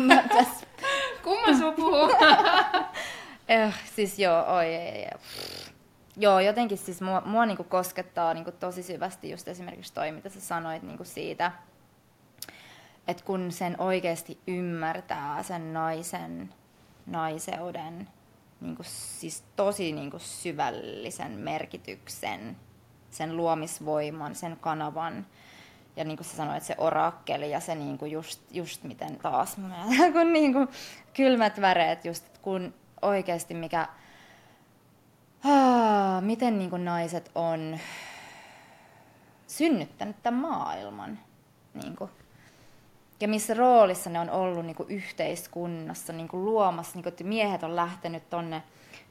mä 0.05 0.23
tässä, 0.23 0.67
Kumma 1.23 1.57
sua 1.57 1.71
puhuu? 1.71 2.11
eh, 3.47 3.75
siis 3.95 4.19
joo, 4.19 4.45
oi 4.55 4.65
ei, 4.65 4.75
ei, 4.75 5.03
ei. 5.03 5.11
Joo, 6.17 6.39
jotenkin 6.39 6.77
siis 6.77 7.01
mua, 7.01 7.21
mua 7.25 7.45
niinku 7.45 7.63
koskettaa 7.63 8.33
niinku 8.33 8.51
tosi 8.51 8.83
syvästi 8.83 9.29
just 9.29 9.47
esimerkiksi 9.47 9.93
toi, 9.93 10.11
mitä 10.11 10.29
sä 10.29 10.41
sanoit 10.41 10.83
niinku 10.83 11.03
siitä, 11.03 11.51
että 13.07 13.23
kun 13.23 13.51
sen 13.51 13.75
oikeasti 13.77 14.39
ymmärtää 14.47 15.43
sen 15.43 15.73
naisen 15.73 16.53
naiseuden 17.05 18.07
niin 18.61 18.75
kuin, 18.75 18.85
siis 18.85 19.43
tosi 19.55 19.91
niin 19.91 20.11
kuin, 20.11 20.21
syvällisen 20.21 21.31
merkityksen, 21.31 22.57
sen 23.11 23.37
luomisvoiman, 23.37 24.35
sen 24.35 24.57
kanavan. 24.61 25.25
Ja 25.95 26.03
niin 26.03 26.17
kuin 26.17 26.27
sä 26.27 26.37
sanoit, 26.37 26.63
se 26.63 26.75
orakkeli 26.77 27.51
ja 27.51 27.59
se 27.59 27.75
niin 27.75 27.97
kuin 27.97 28.11
just, 28.11 28.41
just 28.51 28.83
miten 28.83 29.17
taas, 29.17 29.55
kun 30.13 30.33
niin 30.33 30.53
kuin, 30.53 30.67
kylmät 31.13 31.61
väreet, 31.61 32.05
just 32.05 32.37
kun 32.41 32.73
oikeasti 33.01 33.53
mikä 33.53 33.87
ah, 35.43 36.21
miten 36.21 36.59
niin 36.59 36.69
kuin 36.69 36.85
naiset 36.85 37.31
on 37.35 37.79
synnyttänyt 39.47 40.23
tämän 40.23 40.41
maailman. 40.41 41.19
Niin 41.73 41.95
kuin. 41.95 42.09
Ja 43.21 43.27
missä 43.27 43.53
roolissa 43.53 44.09
ne 44.09 44.19
on 44.19 44.29
ollut 44.29 44.65
niin 44.65 44.75
kuin 44.75 44.89
yhteiskunnassa 44.89 46.13
niin 46.13 46.27
kuin 46.27 46.45
luomassa, 46.45 46.95
niin 46.95 47.03
kuin, 47.03 47.11
että 47.11 47.23
miehet 47.23 47.63
on 47.63 47.75
lähtenyt 47.75 48.29
tonne 48.29 48.63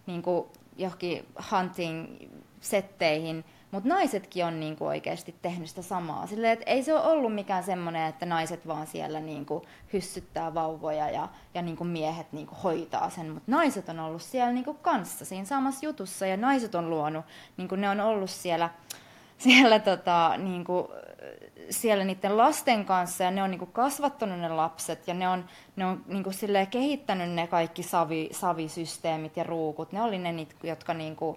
niin 0.06 0.22
kuin 0.22 0.46
johonkin 0.76 1.26
hunting-setteihin, 1.50 3.44
mutta 3.70 3.88
naisetkin 3.88 4.44
on 4.44 4.60
niin 4.60 4.76
kuin 4.76 4.88
oikeasti 4.88 5.34
tehnyt 5.42 5.68
sitä 5.68 5.82
samaa. 5.82 6.26
Silleen, 6.26 6.52
että 6.52 6.70
ei 6.70 6.82
se 6.82 6.94
ole 6.94 7.02
ollut 7.02 7.34
mikään 7.34 7.64
semmoinen, 7.64 8.08
että 8.08 8.26
naiset 8.26 8.66
vaan 8.66 8.86
siellä 8.86 9.20
niin 9.20 9.46
kuin 9.46 9.64
hyssyttää 9.92 10.54
vauvoja 10.54 11.10
ja, 11.10 11.28
ja 11.54 11.62
niin 11.62 11.76
kuin 11.76 11.88
miehet 11.88 12.32
niin 12.32 12.46
kuin 12.46 12.58
hoitaa 12.58 13.10
sen, 13.10 13.30
mutta 13.30 13.50
naiset 13.50 13.88
on 13.88 14.00
ollut 14.00 14.22
siellä 14.22 14.52
niin 14.52 14.64
kuin 14.64 14.78
kanssa 14.82 15.24
siinä 15.24 15.44
samassa 15.44 15.86
jutussa 15.86 16.26
ja 16.26 16.36
naiset 16.36 16.74
on 16.74 16.90
luonut, 16.90 17.24
niin 17.56 17.68
kuin 17.68 17.80
ne 17.80 17.90
on 17.90 18.00
ollut 18.00 18.30
siellä, 18.30 18.70
siellä, 19.40 19.78
tota, 19.78 20.34
niin 20.38 20.64
kuin, 20.64 20.86
siellä 21.70 22.04
niiden 22.04 22.36
lasten 22.36 22.84
kanssa 22.84 23.24
ja 23.24 23.30
ne 23.30 23.42
on 23.42 23.50
niin 23.50 23.58
kuin 23.58 23.72
kasvattanut 23.72 24.38
ne 24.38 24.48
lapset 24.48 25.08
ja 25.08 25.14
ne 25.14 25.28
on, 25.28 25.44
ne 25.76 25.86
on 25.86 26.04
niin 26.06 26.24
kuin 26.24 26.34
silleen 26.34 26.66
kehittänyt 26.66 27.30
ne 27.30 27.46
kaikki 27.46 27.82
savi, 27.82 28.28
savisysteemit 28.32 29.36
ja 29.36 29.44
ruukut. 29.44 29.92
Ne 29.92 30.02
oli 30.02 30.18
ne, 30.18 30.46
jotka 30.62 30.94
niin 30.94 31.16
kuin, 31.16 31.36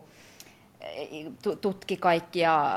tu- 1.43 1.55
tutki 1.55 1.97
kaikkia 1.97 2.73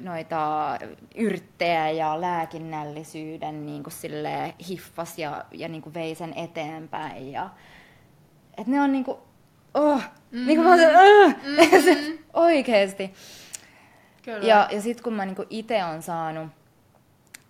noita 0.00 0.70
yrttejä 1.14 1.90
ja 1.90 2.20
lääkinnällisyyden 2.20 3.66
niin 3.66 3.82
kuin 3.82 3.94
silleen 3.94 4.54
hiffas 4.68 5.18
ja, 5.18 5.44
ja 5.52 5.68
niin 5.68 5.82
kuin 5.82 5.94
vei 5.94 6.14
sen 6.14 6.34
eteenpäin. 6.34 7.32
Ja, 7.32 7.50
et 8.58 8.66
ne 8.66 8.80
on 8.80 8.92
niin 8.92 9.04
kuin, 9.04 9.18
oh, 9.74 9.96
mm-hmm. 9.96 10.46
niin 10.46 10.58
kuin 10.58 10.68
mä 10.68 10.74
olen, 10.74 10.96
oh, 10.96 11.28
mm-hmm. 11.44 12.18
oikeesti. 12.34 13.14
Kyllä. 14.26 14.46
Ja, 14.46 14.68
ja 14.70 14.82
sitten 14.82 15.04
kun 15.04 15.12
mä 15.12 15.26
niinku 15.26 15.44
itse 15.50 15.84
on 15.84 16.02
saanut 16.02 16.48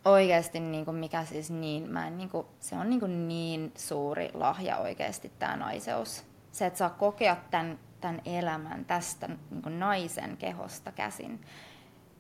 oikeasti, 0.05 0.61
niinku, 0.61 0.93
mikä 0.93 1.25
siis 1.25 1.51
niin, 1.51 1.91
mä 1.91 2.07
en, 2.07 2.19
niinku, 2.19 2.47
se 2.61 2.75
on 2.77 2.91
niinku 2.91 3.07
niin 3.07 3.73
suuri 3.77 4.31
lahja 4.35 4.77
oikeasti 4.77 5.33
tämä 5.39 5.57
naiseus. 5.57 6.25
Se, 6.53 6.67
että 6.67 6.79
saa 6.79 6.91
kokea 6.91 7.37
tämän, 7.51 7.79
tämän 8.01 8.21
elämän 8.25 8.85
tästä 8.85 9.29
niinku 9.51 9.69
naisen 9.69 10.37
kehosta 10.37 10.93
käsin. 10.93 11.41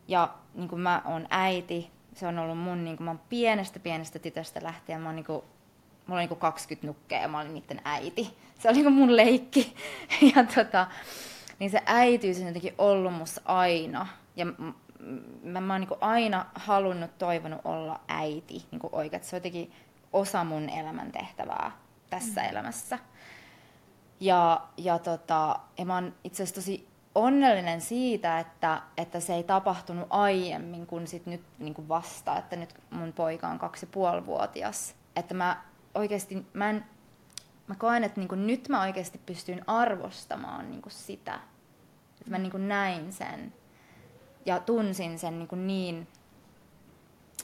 Ja 0.08 0.34
niinku 0.54 0.76
mä 0.76 1.02
oon 1.04 1.26
äiti, 1.30 1.90
se 2.14 2.26
on 2.26 2.38
ollut 2.38 2.58
mun, 2.58 2.84
niinku, 2.84 3.02
mä 3.02 3.10
oon 3.10 3.20
pienestä 3.28 3.78
pienestä 3.78 4.18
tytöstä 4.18 4.60
lähtien, 4.62 5.00
mä 5.00 5.08
oon 5.08 5.16
niinku, 5.16 5.32
mulla 6.06 6.14
oli 6.14 6.20
niinku 6.20 6.36
20 6.36 6.86
nukkeja 6.86 7.22
ja 7.22 7.28
mä 7.28 7.40
olin 7.40 7.54
niiden 7.54 7.80
äiti. 7.84 8.36
Se 8.58 8.68
oli 8.68 8.74
niinku 8.74 8.90
mun 8.90 9.16
leikki. 9.16 9.76
Ja 10.36 10.44
tota, 10.54 10.86
niin 11.58 11.70
se 11.70 11.82
äitiys 11.86 12.40
on 12.40 12.46
jotenkin 12.46 12.74
ollut 12.78 13.14
musta 13.14 13.40
aina. 13.44 14.06
Ja 14.36 14.46
mä, 15.42 15.60
mä 15.60 15.74
oon 15.74 15.80
niinku 15.80 15.98
aina 16.00 16.46
halunnut, 16.54 17.18
toivonut 17.18 17.60
olla 17.64 18.00
äiti 18.08 18.66
niinku 18.70 18.88
oikein. 18.92 19.24
Se 19.24 19.36
on 19.36 19.38
jotenkin 19.38 19.72
osa 20.12 20.44
mun 20.44 20.68
elämän 20.68 21.12
tehtävää 21.12 21.72
tässä 22.10 22.40
mm. 22.40 22.48
elämässä. 22.48 22.98
Ja, 24.20 24.66
ja, 24.76 24.98
tota, 24.98 25.58
ja 25.78 25.84
mä 25.84 25.94
oon 25.94 26.14
itse 26.24 26.42
asiassa 26.42 26.60
tosi 26.60 26.88
onnellinen 27.14 27.80
siitä, 27.80 28.38
että, 28.40 28.82
että 28.96 29.20
se 29.20 29.34
ei 29.34 29.42
tapahtunut 29.42 30.06
aiemmin 30.10 30.86
kuin 30.86 31.06
sit 31.06 31.26
nyt 31.26 31.42
niin 31.58 31.74
kuin 31.74 31.88
vasta, 31.88 32.38
että 32.38 32.56
nyt 32.56 32.74
mun 32.90 33.12
poika 33.12 33.48
on 33.48 33.58
kaksi 33.58 33.86
ja 33.86 33.90
puoli 33.92 34.26
vuotias. 34.26 34.94
Että 35.16 35.34
mä 35.34 35.62
oikeasti, 35.94 36.46
mä, 36.52 36.70
en, 36.70 36.84
mä 37.66 37.74
koen, 37.74 38.04
että 38.04 38.20
niin 38.20 38.28
kuin 38.28 38.46
nyt 38.46 38.68
mä 38.68 38.82
oikeasti 38.82 39.20
pystyn 39.26 39.68
arvostamaan 39.68 40.70
niin 40.70 40.82
kuin 40.82 40.92
sitä. 40.92 41.34
Että 42.20 42.30
mä 42.30 42.38
niin 42.38 42.50
kuin 42.50 42.68
näin 42.68 43.12
sen 43.12 43.52
ja 44.46 44.60
tunsin 44.60 45.18
sen 45.18 45.38
niin, 45.38 45.48
kuin 45.48 45.66
niin 45.66 46.08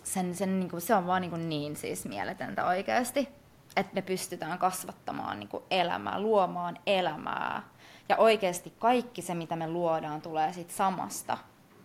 sen, 0.04 0.34
sen 0.34 0.60
niin 0.60 0.70
kuin, 0.70 0.80
se 0.80 0.94
on 0.94 1.06
vaan 1.06 1.22
niin, 1.22 1.30
kuin 1.30 1.48
niin 1.48 1.76
siis 1.76 2.04
mieletöntä 2.04 2.66
oikeasti, 2.66 3.28
että 3.76 3.94
me 3.94 4.02
pystytään 4.02 4.58
kasvattamaan 4.58 5.40
niin 5.40 5.48
kuin 5.48 5.64
elämää, 5.70 6.20
luomaan 6.20 6.78
elämää. 6.86 7.62
Ja 8.08 8.16
oikeasti 8.16 8.72
kaikki 8.78 9.22
se, 9.22 9.34
mitä 9.34 9.56
me 9.56 9.68
luodaan, 9.68 10.22
tulee 10.22 10.52
siitä 10.52 10.72
samasta, 10.72 11.38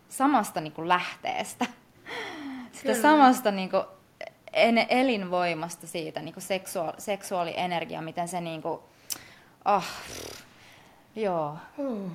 samasta 0.10 0.62
niin 0.62 0.74
kuin 0.74 0.88
lähteestä. 0.88 1.66
Sitä 2.72 2.84
Kyllä. 2.84 3.02
samasta 3.02 3.52
niin 3.52 3.70
kuin, 3.70 3.84
en, 4.54 4.78
elinvoimasta 4.90 5.88
siitä, 5.88 6.22
niin 6.22 6.34
kuin 6.34 6.44
seksuaali, 6.44 6.96
seksuaalienergia, 6.98 8.02
miten 8.02 8.28
se 8.28 8.42
niin 8.42 8.62
kuin, 8.62 8.80
ah, 9.66 9.88
joo. 11.16 11.58
Uh. 11.78 12.12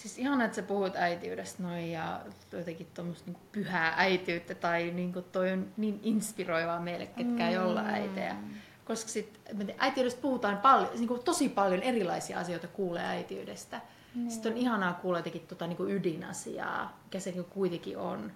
Siis 0.00 0.18
ihana, 0.18 0.44
että 0.44 0.54
sä 0.54 0.62
puhut 0.62 0.96
äitiydestä 0.96 1.62
noin 1.62 1.92
ja 1.92 2.20
jotenkin 2.52 2.86
tuommoista 2.94 3.26
niinku 3.26 3.40
pyhää 3.52 3.94
äitiyttä 3.96 4.54
tai 4.54 4.90
niinku 4.90 5.22
toi 5.22 5.52
on 5.52 5.68
niin 5.76 6.00
inspiroivaa 6.02 6.80
meille, 6.80 7.06
ketkä 7.06 7.48
ei 7.48 7.58
olla 7.58 7.80
äitejä. 7.80 8.36
Koska 8.84 9.10
sit, 9.10 9.40
äitiydestä 9.78 10.20
puhutaan 10.20 10.58
paljon, 10.58 10.90
niinku 10.94 11.18
tosi 11.18 11.48
paljon 11.48 11.82
erilaisia 11.82 12.38
asioita 12.38 12.68
kuulee 12.68 13.04
äitiydestä. 13.04 13.80
Mm. 14.14 14.28
Sitten 14.28 14.52
on 14.52 14.58
ihanaa 14.58 14.92
kuulla 14.92 15.18
jotenkin 15.18 15.46
tota 15.46 15.66
niinku 15.66 15.84
ydinasiaa, 15.84 17.00
mikä 17.04 17.20
se 17.20 17.30
niinku 17.30 17.50
kuitenkin 17.54 17.98
on, 17.98 18.32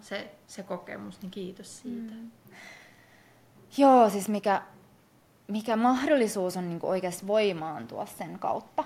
se, 0.00 0.34
se 0.46 0.62
kokemus, 0.62 1.22
niin 1.22 1.30
kiitos 1.30 1.78
siitä. 1.78 2.14
Mm. 2.14 2.30
Joo, 3.76 4.10
siis 4.10 4.28
mikä, 4.28 4.62
mikä 5.48 5.76
mahdollisuus 5.76 6.56
on 6.56 6.68
niinku 6.68 6.88
oikeasti 6.88 7.26
voimaantua 7.26 8.06
sen 8.06 8.38
kautta. 8.38 8.84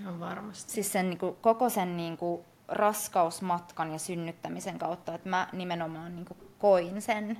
Ihan 0.00 0.20
varmasti. 0.20 0.72
Siis 0.72 0.92
sen 0.92 1.10
niinku, 1.10 1.38
koko 1.40 1.68
sen 1.68 1.96
niinku, 1.96 2.44
raskausmatkan 2.68 3.92
ja 3.92 3.98
synnyttämisen 3.98 4.78
kautta, 4.78 5.14
että 5.14 5.28
mä 5.28 5.48
nimenomaan 5.52 6.16
niinku, 6.16 6.36
koin 6.58 7.02
sen. 7.02 7.38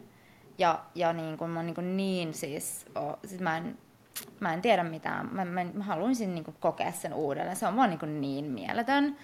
Ja, 0.59 0.85
ja 0.95 1.13
niinku, 1.13 1.47
mä 1.47 1.59
oon 1.59 1.67
niinku, 1.67 1.81
niin 1.81 2.35
siis, 2.35 2.87
o, 2.95 3.19
siis 3.27 3.41
mä, 3.41 3.57
en, 3.57 3.79
mä 4.41 4.55
en 4.55 4.63
tiedä 4.63 4.85
mitään, 4.85 5.29
mä, 5.33 5.45
mä, 5.45 5.65
mä 5.75 5.85
haluaisin 5.85 6.35
niinku, 6.35 6.55
kokea 6.61 6.93
sen 6.93 7.15
uudelleen. 7.15 7.57
Se 7.57 7.67
on 7.67 7.77
vaan 7.77 7.91
niinku, 7.91 8.07
niin 8.07 8.45
mieletön 8.45 9.17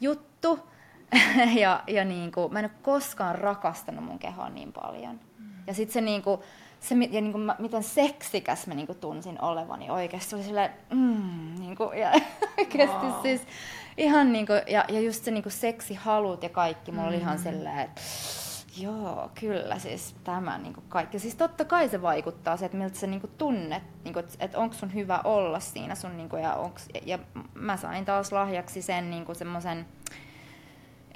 juttu. 0.00 0.68
ja 1.62 1.82
ja 1.86 2.04
niinku, 2.04 2.48
mä 2.48 2.58
en 2.58 2.64
ole 2.64 2.72
koskaan 2.82 3.34
rakastanut 3.34 4.04
mun 4.04 4.18
kehoa 4.18 4.48
niin 4.48 4.72
paljon. 4.72 5.20
Ja 5.66 5.74
sitten 5.74 5.92
se 5.92 6.00
niinku, 6.00 6.42
se, 6.88 6.94
ja 7.10 7.20
niinku, 7.20 7.38
mä, 7.38 7.56
miten 7.58 7.82
seksikäs 7.82 8.66
mä 8.66 8.74
niinku 8.74 8.94
tunsin 8.94 9.42
olevani 9.42 9.90
oikeasti. 9.90 10.30
Se 10.30 10.36
oli 10.36 10.44
silleen, 10.44 10.70
mm, 10.90 11.54
niinku, 11.58 11.84
ja 11.84 12.12
oikeasti 12.58 13.06
Wow. 13.06 13.22
siis 13.22 13.40
ihan 13.96 14.32
niinku, 14.32 14.52
ja, 14.52 14.84
ja 14.88 15.00
just 15.00 15.24
se 15.24 15.30
niinku 15.30 15.50
seksihalut 15.50 16.42
ja 16.42 16.48
kaikki, 16.48 16.92
mulla 16.92 17.08
oli 17.08 17.16
ihan 17.16 17.38
silleen, 17.38 17.78
että 17.78 18.00
joo, 18.78 19.30
kyllä 19.40 19.78
siis 19.78 20.14
tämä 20.24 20.58
niinku 20.58 20.82
kaikki. 20.88 21.18
Siis 21.18 21.34
totta 21.34 21.64
kai 21.64 21.88
se 21.88 22.02
vaikuttaa 22.02 22.56
se, 22.56 22.64
että 22.64 22.78
miltä 22.78 22.98
sä 22.98 23.06
niinku 23.06 23.28
tunnet, 23.38 23.82
niinku, 24.04 24.18
että 24.18 24.34
et 24.38 24.54
onko 24.54 24.74
sun 24.74 24.94
hyvä 24.94 25.20
olla 25.24 25.60
siinä 25.60 25.94
sun, 25.94 26.16
niinku, 26.16 26.36
ja, 26.36 26.54
onks, 26.54 26.88
ja, 26.94 27.00
ja 27.04 27.18
mä 27.54 27.76
sain 27.76 28.04
taas 28.04 28.32
lahjaksi 28.32 28.82
sen 28.82 29.10
niinku 29.10 29.34
semmoisen, 29.34 29.86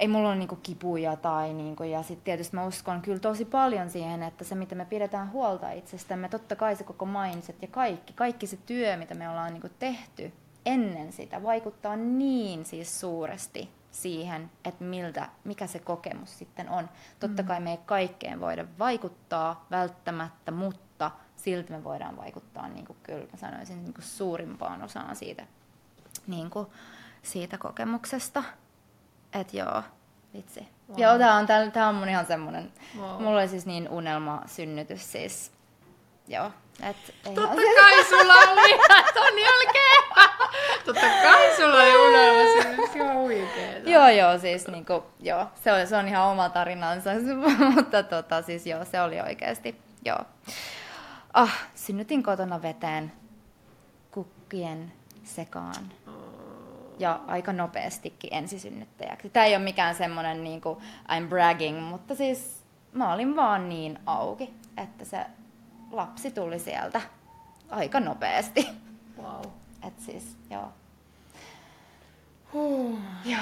ei 0.01 0.07
mulla 0.07 0.29
ole 0.29 0.37
niinku 0.37 0.55
kipuja 0.55 1.15
tai 1.15 1.53
niinku, 1.53 1.83
ja 1.83 2.03
sitten 2.03 2.23
tietysti 2.23 2.55
mä 2.55 2.65
uskon 2.65 3.01
kyllä 3.01 3.19
tosi 3.19 3.45
paljon 3.45 3.89
siihen, 3.89 4.23
että 4.23 4.43
se 4.43 4.55
mitä 4.55 4.75
me 4.75 4.85
pidetään 4.85 5.31
huolta 5.31 5.71
itsestämme, 5.71 6.29
totta 6.29 6.55
kai 6.55 6.75
se 6.75 6.83
koko 6.83 7.05
mindset 7.05 7.61
ja 7.61 7.67
kaikki, 7.67 8.13
kaikki 8.13 8.47
se 8.47 8.57
työ, 8.57 8.97
mitä 8.97 9.15
me 9.15 9.29
ollaan 9.29 9.53
niinku 9.53 9.69
tehty 9.79 10.33
ennen 10.65 11.11
sitä, 11.11 11.43
vaikuttaa 11.43 11.95
niin 11.95 12.65
siis 12.65 12.99
suuresti 12.99 13.69
siihen, 13.91 14.51
että 14.65 14.83
miltä, 14.83 15.29
mikä 15.43 15.67
se 15.67 15.79
kokemus 15.79 16.37
sitten 16.37 16.69
on. 16.69 16.89
Totta 17.19 17.43
kai 17.43 17.59
me 17.59 17.71
ei 17.71 17.79
kaikkeen 17.85 18.39
voida 18.39 18.65
vaikuttaa 18.79 19.65
välttämättä, 19.71 20.51
mutta 20.51 21.11
silti 21.35 21.71
me 21.71 21.83
voidaan 21.83 22.17
vaikuttaa, 22.17 22.67
niin 22.67 22.85
kuin 22.85 22.97
kyllä 23.03 23.25
mä 23.31 23.37
sanoisin, 23.37 23.83
niin 23.83 23.93
kuin 23.93 24.05
suurimpaan 24.05 24.83
osaan 24.83 25.15
siitä, 25.15 25.45
niin 26.27 26.49
kuin 26.49 26.67
siitä 27.23 27.57
kokemuksesta. 27.57 28.43
Et 29.33 29.53
joo, 29.53 29.83
vitsi. 30.33 30.67
Wow. 30.89 30.99
Joo, 30.99 31.17
tää 31.17 31.35
on, 31.35 31.45
tää, 31.47 31.71
tää 31.71 31.87
on 31.87 31.95
mun 31.95 32.09
ihan 32.09 32.25
semmonen, 32.25 32.71
Wow. 32.99 33.21
mulla 33.23 33.39
oli 33.39 33.47
siis 33.47 33.65
niin 33.65 33.89
unelma 33.89 34.41
synnytys 34.45 35.11
siis. 35.11 35.51
Joo, 36.27 36.51
et 36.89 36.95
ei 37.25 37.33
Totta 37.35 37.55
siis- 37.55 37.75
kai 37.79 38.03
sulla 38.03 38.33
oli 38.33 38.79
ton 39.13 39.39
jälkeen. 39.39 40.03
Totta 40.85 41.01
kai 41.23 41.55
sulla 41.55 41.75
oli 41.83 41.95
unelma. 42.07 42.87
Se 42.93 43.01
on 43.03 43.15
huikeeta. 43.15 43.89
Joo, 43.89 44.09
joo, 44.09 44.37
siis 44.39 44.67
niinku, 44.67 45.03
joo, 45.19 45.45
se 45.63 45.71
on, 45.73 45.87
se 45.87 45.95
on 45.97 46.07
ihan 46.07 46.27
oma 46.27 46.49
tarinansa, 46.49 47.09
mutta 47.75 48.03
tota, 48.03 48.41
siis 48.41 48.65
joo, 48.65 48.85
se 48.85 49.01
oli 49.01 49.21
oikeasti, 49.21 49.81
joo. 50.05 50.19
Ah, 51.33 51.53
synnytin 51.75 52.23
kotona 52.23 52.61
veteen 52.61 53.11
kukkien 54.11 54.91
sekaan. 55.23 55.91
Ja 57.01 57.19
aika 57.27 57.53
nopeastikin 57.53 58.33
ensisynnyttäjäksi. 58.33 59.29
Tämä 59.29 59.45
ei 59.45 59.55
ole 59.55 59.63
mikään 59.63 59.95
semmoinen 59.95 60.43
niinku 60.43 60.81
I'm 61.09 61.27
bragging, 61.29 61.79
mutta 61.79 62.15
siis 62.15 62.63
mä 62.93 63.13
olin 63.13 63.35
vaan 63.35 63.69
niin 63.69 63.99
auki, 64.05 64.53
että 64.77 65.05
se 65.05 65.25
lapsi 65.91 66.31
tuli 66.31 66.59
sieltä 66.59 67.01
aika 67.69 67.99
nopeasti. 67.99 68.67
Wow. 69.17 69.51
Et 69.87 69.99
siis, 69.99 70.37
joo. 70.49 70.71
Huh. 72.53 72.99
Joo. 73.25 73.39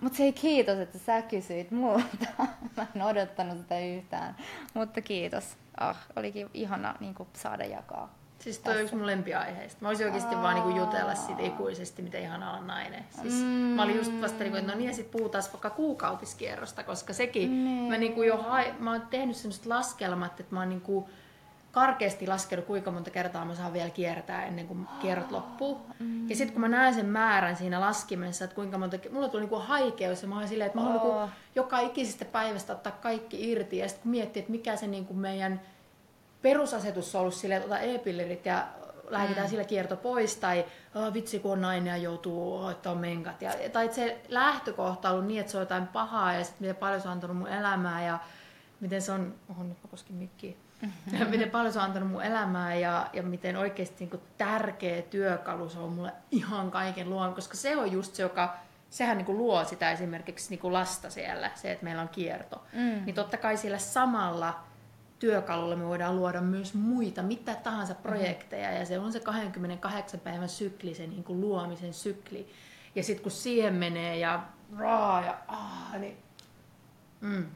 Mutta 0.00 0.16
se 0.16 0.32
kiitos, 0.32 0.78
että 0.78 0.98
sä 0.98 1.22
kysyit 1.22 1.70
multa. 1.70 2.26
Mä 2.76 2.86
en 2.96 3.02
odottanut 3.02 3.58
sitä 3.58 3.78
yhtään. 3.78 4.36
Mutta 4.74 5.00
kiitos. 5.00 5.56
Ah, 5.80 6.06
olikin 6.16 6.50
ihana 6.54 6.94
niin 7.00 7.14
saada 7.32 7.64
jakaa. 7.64 8.14
Siis 8.46 8.58
toi 8.58 8.74
on 8.76 8.82
yksi 8.82 8.94
mun 8.96 9.06
lempiaiheista. 9.06 9.78
Mä 9.80 9.88
voisin 9.88 10.06
oikeasti 10.06 10.36
vaan 10.36 10.54
niinku 10.54 10.78
jutella 10.78 11.14
siitä 11.14 11.42
ikuisesti, 11.42 12.02
miten 12.02 12.22
ihana 12.22 12.50
olla 12.50 12.60
nainen. 12.66 13.04
Siis 13.22 13.34
mm. 13.34 13.46
Mä 13.48 13.82
olin 13.82 13.96
just 13.96 14.12
vasta 14.22 14.38
niinku, 14.38 14.56
että 14.58 14.72
no 14.72 14.78
niin, 14.78 14.88
ja 14.88 14.94
sit 14.94 15.10
puhutaan 15.10 15.44
vaikka 15.52 15.70
kuukautiskierrosta, 15.70 16.82
koska 16.82 17.12
sekin, 17.12 17.64
Niin. 17.64 17.90
mä 17.92 17.96
niinku 17.98 18.22
jo 18.22 18.36
hai, 18.36 18.74
mä 18.78 18.92
oon 18.92 19.00
tehnyt 19.10 19.36
semmoset 19.36 19.66
laskelmat, 19.66 20.40
että 20.40 20.54
mä 20.54 20.60
oon 20.60 20.68
niinku 20.68 21.08
karkeasti 21.72 22.26
laskenut, 22.26 22.64
kuinka 22.64 22.90
monta 22.90 23.10
kertaa 23.10 23.44
mä 23.44 23.54
saan 23.54 23.72
vielä 23.72 23.90
kiertää 23.90 24.44
ennen 24.46 24.66
kuin 24.66 24.88
kierrot 25.00 25.30
loppuu. 25.30 25.80
Mm. 25.98 26.28
Ja 26.30 26.36
sitten 26.36 26.52
kun 26.52 26.60
mä 26.60 26.68
näen 26.68 26.94
sen 26.94 27.06
määrän 27.06 27.56
siinä 27.56 27.80
laskimessa, 27.80 28.44
että 28.44 28.54
kuinka 28.54 28.78
monta, 28.78 28.96
mulla 29.12 29.28
tuli 29.28 29.40
niinku 29.42 29.58
haikeus 29.58 30.22
ja 30.22 30.28
mä 30.28 30.38
oon 30.38 30.48
silleen, 30.48 30.66
että 30.66 30.78
mä 30.78 30.84
haluan 30.84 31.00
Oh. 31.06 31.14
niinku 31.20 31.30
joka 31.54 31.78
ikisestä 31.80 32.24
päivästä 32.24 32.72
ottaa 32.72 32.92
kaikki 32.92 33.50
irti. 33.50 33.78
Ja 33.78 33.88
sitten 33.88 34.02
kun 34.02 34.10
miettii, 34.10 34.40
että 34.40 34.52
mikä 34.52 34.76
se 34.76 34.86
niinku 34.86 35.14
meidän 35.14 35.60
perusasetus 36.48 37.14
on 37.14 37.20
ollut 37.20 37.34
silleen, 37.34 37.62
että 37.62 37.74
ota 37.74 37.82
e-pillerit 37.82 38.46
ja 38.46 38.66
lääkitään 39.08 39.46
mm. 39.46 39.50
sillä 39.50 39.64
kierto 39.64 39.96
pois, 39.96 40.36
tai 40.36 40.64
oh, 40.94 41.14
vitsi 41.14 41.38
kun 41.38 41.52
on 41.52 41.60
nainen 41.60 41.90
ja 41.90 41.96
joutuu 41.96 42.58
hoitaa 42.58 42.94
menkat. 42.94 43.42
Ja, 43.42 43.52
tai 43.72 43.84
että 43.84 43.94
se 43.94 44.20
lähtökohta 44.28 45.08
on 45.08 45.14
ollut 45.14 45.28
niin, 45.28 45.40
että 45.40 45.52
se 45.52 45.58
on 45.58 45.62
jotain 45.62 45.86
pahaa 45.86 46.32
ja 46.32 46.44
sitten 46.44 46.60
miten 46.60 46.76
paljon 46.76 47.00
se 47.00 47.08
on 47.08 47.12
antanut 47.12 47.36
mun 47.36 47.48
elämää 47.48 48.04
ja 48.06 48.18
miten 48.80 49.02
se 49.02 49.12
on, 49.12 49.34
oho 49.50 49.62
nyt 49.62 49.82
mä 49.84 49.90
koskin 49.90 50.16
mikkiä, 50.16 50.52
miten 51.30 51.50
paljon 51.50 51.72
se 51.72 51.78
on 51.78 51.84
antanut 51.84 52.10
mun 52.10 52.22
elämää 52.22 52.74
ja, 52.74 53.06
ja 53.12 53.22
miten 53.22 53.56
oikeasti 53.56 54.04
niin 54.04 54.22
tärkeä 54.38 55.02
työkalu 55.02 55.68
se 55.68 55.78
on 55.78 55.92
mulle 55.92 56.12
ihan 56.30 56.70
kaiken 56.70 57.10
luon, 57.10 57.34
koska 57.34 57.56
se 57.56 57.76
on 57.76 57.92
just 57.92 58.14
se, 58.14 58.22
joka 58.22 58.56
sehän 58.90 59.18
niin 59.18 59.38
luo 59.38 59.64
sitä 59.64 59.90
esimerkiksi 59.90 60.56
niin 60.56 60.72
lasta 60.72 61.10
siellä, 61.10 61.50
se, 61.54 61.72
että 61.72 61.84
meillä 61.84 62.02
on 62.02 62.08
kierto. 62.08 62.62
Mm. 62.72 63.04
Niin 63.04 63.14
totta 63.14 63.36
kai 63.36 63.56
sillä 63.56 63.78
samalla 63.78 64.60
työkalulla 65.18 65.76
me 65.76 65.86
voidaan 65.86 66.16
luoda 66.16 66.40
myös 66.40 66.74
muita, 66.74 67.22
mitä 67.22 67.54
tahansa 67.54 67.94
projekteja, 67.94 68.72
ja 68.72 68.86
se 68.86 68.98
on 68.98 69.12
se 69.12 69.20
28 69.20 70.20
päivän 70.20 70.48
sykli, 70.48 70.94
se 70.94 71.06
niin 71.06 71.24
kuin 71.24 71.40
luomisen 71.40 71.94
sykli. 71.94 72.52
Ja 72.94 73.02
sitten 73.02 73.22
kun 73.22 73.32
siihen 73.32 73.74
menee 73.74 74.18
ja 74.18 74.42
raa 74.76 75.24
ja 75.24 75.38
ah, 75.48 75.98
niin... 75.98 76.16
Mm. 77.20 77.46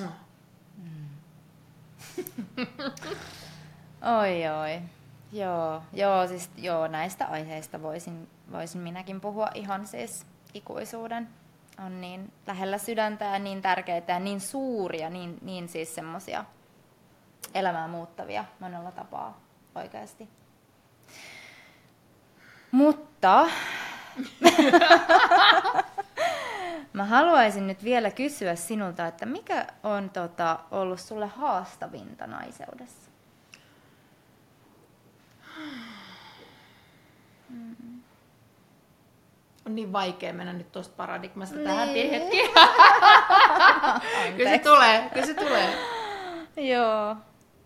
No. 0.00 0.08
Oi 4.20 4.48
oi. 4.48 4.82
Joo, 5.32 5.82
joo, 5.92 6.26
siis 6.26 6.50
joo, 6.56 6.86
näistä 6.86 7.26
aiheista 7.26 7.82
voisin, 7.82 8.28
voisin 8.52 8.80
minäkin 8.80 9.20
puhua 9.20 9.50
ihan 9.54 9.86
siis 9.86 10.26
ikuisuuden. 10.54 11.28
On 11.86 12.00
niin 12.00 12.32
lähellä 12.46 12.78
sydäntä 12.78 13.24
ja 13.24 13.38
niin 13.38 13.62
tärkeitä 13.62 14.12
ja 14.12 14.18
niin 14.18 14.40
suuria, 14.40 15.10
niin, 15.10 15.38
niin 15.42 15.68
siis 15.68 15.94
semmosia 15.94 16.44
elämää 17.54 17.88
muuttavia 17.88 18.44
monella 18.60 18.92
tapaa 18.92 19.40
oikeasti. 19.74 20.28
Mutta 22.70 23.46
mä 26.92 27.04
haluaisin 27.04 27.66
nyt 27.66 27.84
vielä 27.84 28.10
kysyä 28.10 28.54
sinulta, 28.54 29.06
että 29.06 29.26
mikä 29.26 29.66
on 29.82 30.10
tota, 30.10 30.58
ollut 30.70 31.00
sulle 31.00 31.26
haastavinta 31.26 32.26
naiseudessa? 32.26 33.10
On 39.66 39.74
niin 39.74 39.92
vaikea 39.92 40.32
mennä 40.32 40.52
nyt 40.52 40.72
tuosta 40.72 40.94
paradigmasta 40.96 41.56
Niin. 41.56 41.66
tähän 41.68 41.88
hetki. 41.88 42.38
kyllä 44.36 44.50
se 44.50 44.58
tulee, 44.58 45.10
kyllä 45.14 45.26
se 45.26 45.34
tulee. 45.34 45.95
Joo. 46.56 47.16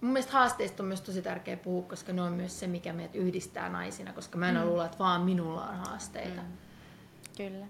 Mun 0.01 0.12
mielestä 0.12 0.32
haasteista 0.32 0.82
on 0.82 0.86
myös 0.86 1.01
tosi 1.01 1.22
tärkeä 1.22 1.57
puhua, 1.57 1.82
koska 1.82 2.12
ne 2.12 2.22
on 2.22 2.32
myös 2.32 2.61
se, 2.61 2.66
mikä 2.66 2.93
meidät 2.93 3.14
yhdistää 3.14 3.68
naisina, 3.68 4.12
koska 4.12 4.38
mä 4.38 4.49
en 4.49 4.57
mm. 4.57 4.64
luulla, 4.64 4.84
että 4.84 4.99
vaan 4.99 5.22
minulla 5.22 5.64
on 5.66 5.76
haasteita. 5.76 6.43
Mm. 6.43 6.49
Kyllä. 7.36 7.66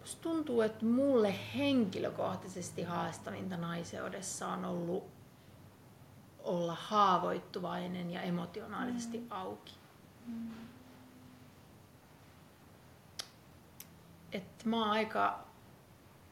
Musta 0.00 0.22
tuntuu, 0.22 0.60
että 0.60 0.84
mulle 0.84 1.34
henkilökohtaisesti 1.56 2.82
haastavinta 2.82 3.56
naiseudessa 3.56 4.48
on 4.48 4.64
ollut 4.64 5.19
olla 6.44 6.76
haavoittuvainen 6.80 8.10
ja 8.10 8.22
emotionaalisesti 8.22 9.18
mm. 9.18 9.26
auki. 9.30 9.74
Mm. 10.26 10.50
Et 14.32 14.64
mä 14.64 14.78
oon 14.78 14.90
aika 14.90 15.44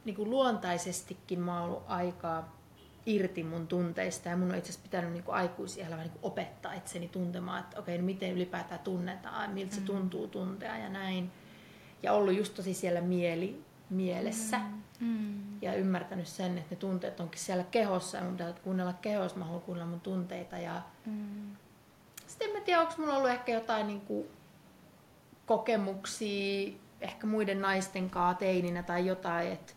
niin 0.04 0.16
kuin 0.16 0.30
luontaisestikin 0.30 1.40
mä 1.40 1.61
oon 1.61 1.70
ollut 1.70 1.84
aika 1.86 2.44
irti 3.06 3.42
mun 3.42 3.66
tunteista 3.66 4.28
ja 4.28 4.36
mun 4.36 4.50
on 4.50 4.59
itse 4.59 4.70
asiassa 4.70 4.88
pitänyt 4.88 5.12
niin 5.12 5.22
kuin 5.22 5.34
aikuisielämä 5.34 6.02
niin 6.02 6.11
kuin 6.11 6.24
opettaa 6.24 6.72
itseni 6.72 7.09
tuntemaan, 7.09 7.61
että 7.61 7.78
okei, 7.78 7.98
no 7.98 8.04
miten 8.04 8.32
ylipäätään 8.32 8.80
tunnetaan, 8.80 9.50
miltä 9.50 9.74
se 9.74 9.80
tuntuu 9.80 10.28
tuntea 10.28 10.78
ja 10.78 10.88
näin. 10.88 11.30
Ja 12.02 12.12
ollut 12.12 12.36
just 12.36 12.54
tosi 12.54 12.74
siellä 12.74 13.00
mieli, 13.00 13.64
mielessä 13.90 14.59
Mm. 14.59 14.82
Ja 15.62 15.74
ymmärtänyt 15.74 16.26
sen, 16.26 16.59
että 16.59 16.74
ne 16.74 16.76
tunteet 16.76 17.20
onkin 17.20 17.40
siellä 17.40 17.64
kehossa 17.70 18.16
ja 18.18 18.24
mun 18.24 18.32
pitää 18.36 18.53
kuunnella 18.53 18.92
kehossa, 18.92 19.38
mä 19.38 19.44
haluan 19.44 19.62
kuunnella 19.62 19.90
mun 19.90 20.01
tunteita 20.01 20.59
ja 20.59 20.82
Mm. 21.07 21.57
sitten 22.26 22.49
en 22.49 22.55
mä 22.55 22.61
tiedä, 22.61 22.80
onko 22.80 22.92
mulla 22.99 23.16
ollut 23.16 23.30
ehkä 23.30 23.53
jotain 23.53 23.86
niin 23.86 24.01
kuin, 24.01 24.26
kokemuksia 25.46 26.72
ehkä 27.01 27.26
muiden 27.26 27.61
naisten 27.61 28.11
kanssa 28.11 28.38
teininä 28.38 28.82
tai 28.82 29.07
jotain, 29.07 29.53
että 29.53 29.72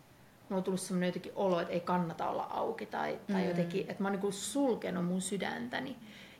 mulla 0.48 0.58
on 0.58 0.64
tullut 0.64 0.80
semmoinen 0.80 1.06
jotenkin 1.08 1.32
olo, 1.36 1.60
että 1.60 1.72
ei 1.72 1.80
kannata 1.80 2.28
olla 2.28 2.46
auki 2.50 2.86
tai, 2.86 3.18
tai 3.32 3.42
Mm. 3.42 3.48
jotenkin, 3.48 3.84
että 3.88 4.02
mä 4.02 4.08
oon 4.08 4.18
niin 4.20 4.32
sulkenut 4.32 5.04
mun 5.04 5.20
sydäntäni. 5.20 5.96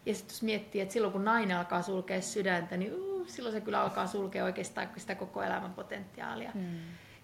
Ja 0.07 0.15
sitten 0.15 0.35
jos 0.35 0.43
miettii, 0.43 0.81
että 0.81 0.93
silloin 0.93 1.13
kun 1.13 1.25
nainen 1.25 1.57
alkaa 1.57 1.83
sulkea 1.83 2.21
sydäntä, 2.21 2.77
niin 2.77 2.95
uh, 2.95 3.27
silloin 3.27 3.53
se 3.55 3.61
kyllä 3.61 3.81
alkaa 3.83 4.07
sulkea 4.07 4.45
oikeastaan 4.45 4.89
sitä 4.97 5.15
koko 5.15 5.43
elämän 5.43 5.75
potentiaalia. 5.75 6.51
Mm. 6.55 6.79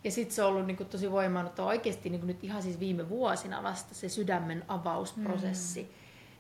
Ja 0.05 0.11
sitten 0.11 0.35
se 0.35 0.43
on 0.43 0.49
ollut 0.49 0.67
niinku 0.67 0.85
tosi 0.85 1.11
voimaannuttava 1.13 1.69
oikeasti 1.69 2.11
niinku 2.11 2.27
nyt 2.27 2.45
ihan 2.45 2.63
siis 2.63 2.81
viime 2.81 3.09
vuosina 3.09 3.63
vasta 3.63 3.95
se 3.95 4.09
sydämen 4.09 4.65
avausprosessi. 4.69 5.83
Mm. 5.83 5.89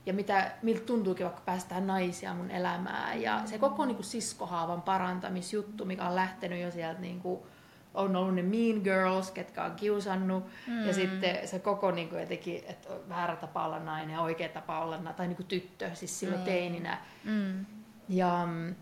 Ja 0.06 0.14
mitä, 0.14 0.50
miltä 0.62 0.84
tuntuukin 0.84 1.26
vaikka 1.26 1.42
päästään 1.44 1.86
naisia 1.86 2.34
mun 2.34 2.50
elämään. 2.50 3.22
Ja 3.22 3.42
se 3.44 3.58
koko 3.58 3.84
niinku 3.86 4.02
siskohaavan 4.02 4.82
parantamisjuttu, 4.82 5.84
mikä 5.84 6.04
on 6.08 6.16
lähtenyt 6.16 6.62
jo 6.62 6.70
sieltä 6.70 7.00
niinku, 7.00 7.46
on 7.94 8.16
ollut 8.16 8.34
ne 8.34 8.42
mean 8.42 8.80
girls, 8.82 9.30
ketkä 9.30 9.64
on 9.64 9.74
kiusannut. 9.74 10.44
Mm. 10.66 10.86
Ja 10.86 10.94
sitten 10.94 11.48
se 11.48 11.58
koko 11.58 11.90
niinku 11.90 12.16
jotenkin, 12.16 12.62
että 12.66 12.88
väärä 13.08 13.36
tapa 13.36 13.64
olla 13.64 13.78
nainen 13.78 14.14
ja 14.14 14.20
oikea 14.20 14.48
tapa 14.48 14.80
olla 14.80 15.12
tai 15.16 15.28
niinku 15.28 15.42
tyttö, 15.42 15.94
siis 15.94 16.20
silloin 16.20 16.40
Mm. 16.40 16.44
teininä. 16.44 16.98
Mm. 17.24 17.66
Ja 18.08 18.46
mm, 18.46 18.74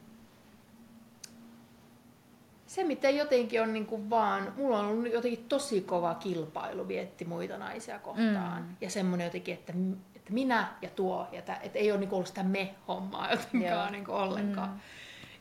se, 2.76 2.84
miten 2.84 3.16
jotenkin 3.16 3.62
on 3.62 3.72
niinku 3.72 4.10
vaan, 4.10 4.52
mulla 4.56 4.78
on 4.78 4.86
ollut 4.86 5.12
jotenkin 5.12 5.44
tosi 5.48 5.80
kova 5.80 6.14
kilpailu 6.14 6.88
vietti 6.88 7.24
muita 7.24 7.58
naisia 7.58 7.98
kohtaan. 7.98 8.62
Mm. 8.62 8.76
Ja 8.80 8.90
semmoinen 8.90 9.24
jotenkin, 9.24 9.54
että, 9.54 9.72
että 10.16 10.32
minä 10.32 10.68
ja 10.82 10.90
tuo, 10.90 11.28
ja 11.32 11.42
tää, 11.42 11.60
että 11.62 11.78
ei 11.78 11.90
ole 11.90 12.00
niinku 12.00 12.14
ollut 12.14 12.28
sitä 12.28 12.42
me-hommaa 12.42 13.28
Joo. 13.32 13.40
jotenkaan 13.40 13.92
niinku 13.92 14.12
ollenkaan. 14.12 14.68
Mm. 14.68 14.80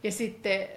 Ja 0.03 0.11
sitten 0.11 0.67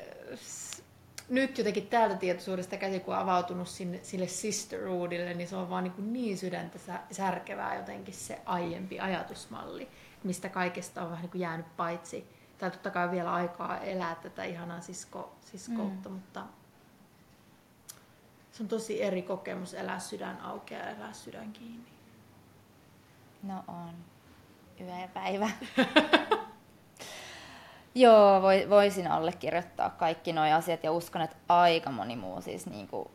nyt 1.28 1.58
jotenkin 1.58 1.86
täältä 1.86 2.16
tietoisuudesta 2.16 2.76
käsin, 2.76 3.00
kun 3.00 3.14
on 3.14 3.20
avautunut 3.20 3.68
sinne, 3.68 4.00
sille 4.02 4.26
sisterhoodille, 4.26 5.34
niin 5.34 5.48
se 5.48 5.56
on 5.56 5.70
vaan 5.70 5.84
niin, 5.84 5.92
kuin 5.92 6.12
niin 6.12 6.38
sydäntä 6.38 6.78
sä- 6.78 7.02
särkevää 7.10 7.76
jotenkin 7.76 8.14
se 8.14 8.38
aiempi 8.44 9.00
ajatusmalli, 9.00 9.88
mistä 10.24 10.48
kaikesta 10.48 11.02
on 11.02 11.10
vähän 11.10 11.22
niin 11.22 11.30
kuin 11.30 11.40
jäänyt 11.40 11.76
paitsi. 11.76 12.37
Tai 12.58 12.70
totta 12.70 12.90
kai 12.90 13.10
vielä 13.10 13.34
aikaa 13.34 13.78
elää 13.78 14.14
tätä 14.14 14.44
ihanaa 14.44 14.80
sisko, 14.80 15.32
siskoutta, 15.40 16.08
mm. 16.08 16.14
mutta 16.14 16.44
se 18.52 18.62
on 18.62 18.68
tosi 18.68 19.02
eri 19.02 19.22
kokemus 19.22 19.74
elää 19.74 19.98
sydän 19.98 20.40
auki 20.40 20.74
ja 20.74 20.90
elää 20.90 21.12
sydän 21.12 21.52
kiinni. 21.52 21.90
No 23.42 23.64
on. 23.68 23.94
Yö 24.80 24.98
ja 25.00 25.08
päivä. 25.08 25.50
Joo, 27.94 28.42
voi, 28.42 28.70
voisin 28.70 29.10
allekirjoittaa 29.10 29.90
kaikki 29.90 30.32
nuo 30.32 30.44
asiat 30.44 30.84
ja 30.84 30.92
uskon, 30.92 31.22
että 31.22 31.36
aika 31.48 31.90
moni 31.90 32.16
muu 32.16 32.40
siis 32.40 32.66
niinku, 32.66 33.10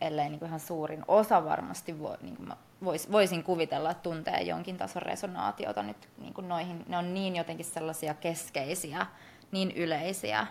ellei 0.00 0.28
niinku 0.28 0.44
ihan 0.44 0.60
suurin 0.60 1.04
osa 1.08 1.44
varmasti 1.44 1.98
voi, 1.98 2.16
niinku 2.22 2.42
mä 2.42 2.56
vois, 2.84 3.12
voisin 3.12 3.44
kuvitella, 3.44 3.90
että 3.90 4.02
tuntee 4.02 4.42
jonkin 4.42 4.76
tason 4.76 5.02
resonaatiota 5.02 5.82
nyt 5.82 6.08
niinku 6.18 6.40
noihin. 6.40 6.84
Ne 6.88 6.98
on 6.98 7.14
niin 7.14 7.36
jotenkin 7.36 7.66
sellaisia 7.66 8.14
keskeisiä, 8.14 9.06
niin 9.52 9.70
yleisiä, 9.70 10.46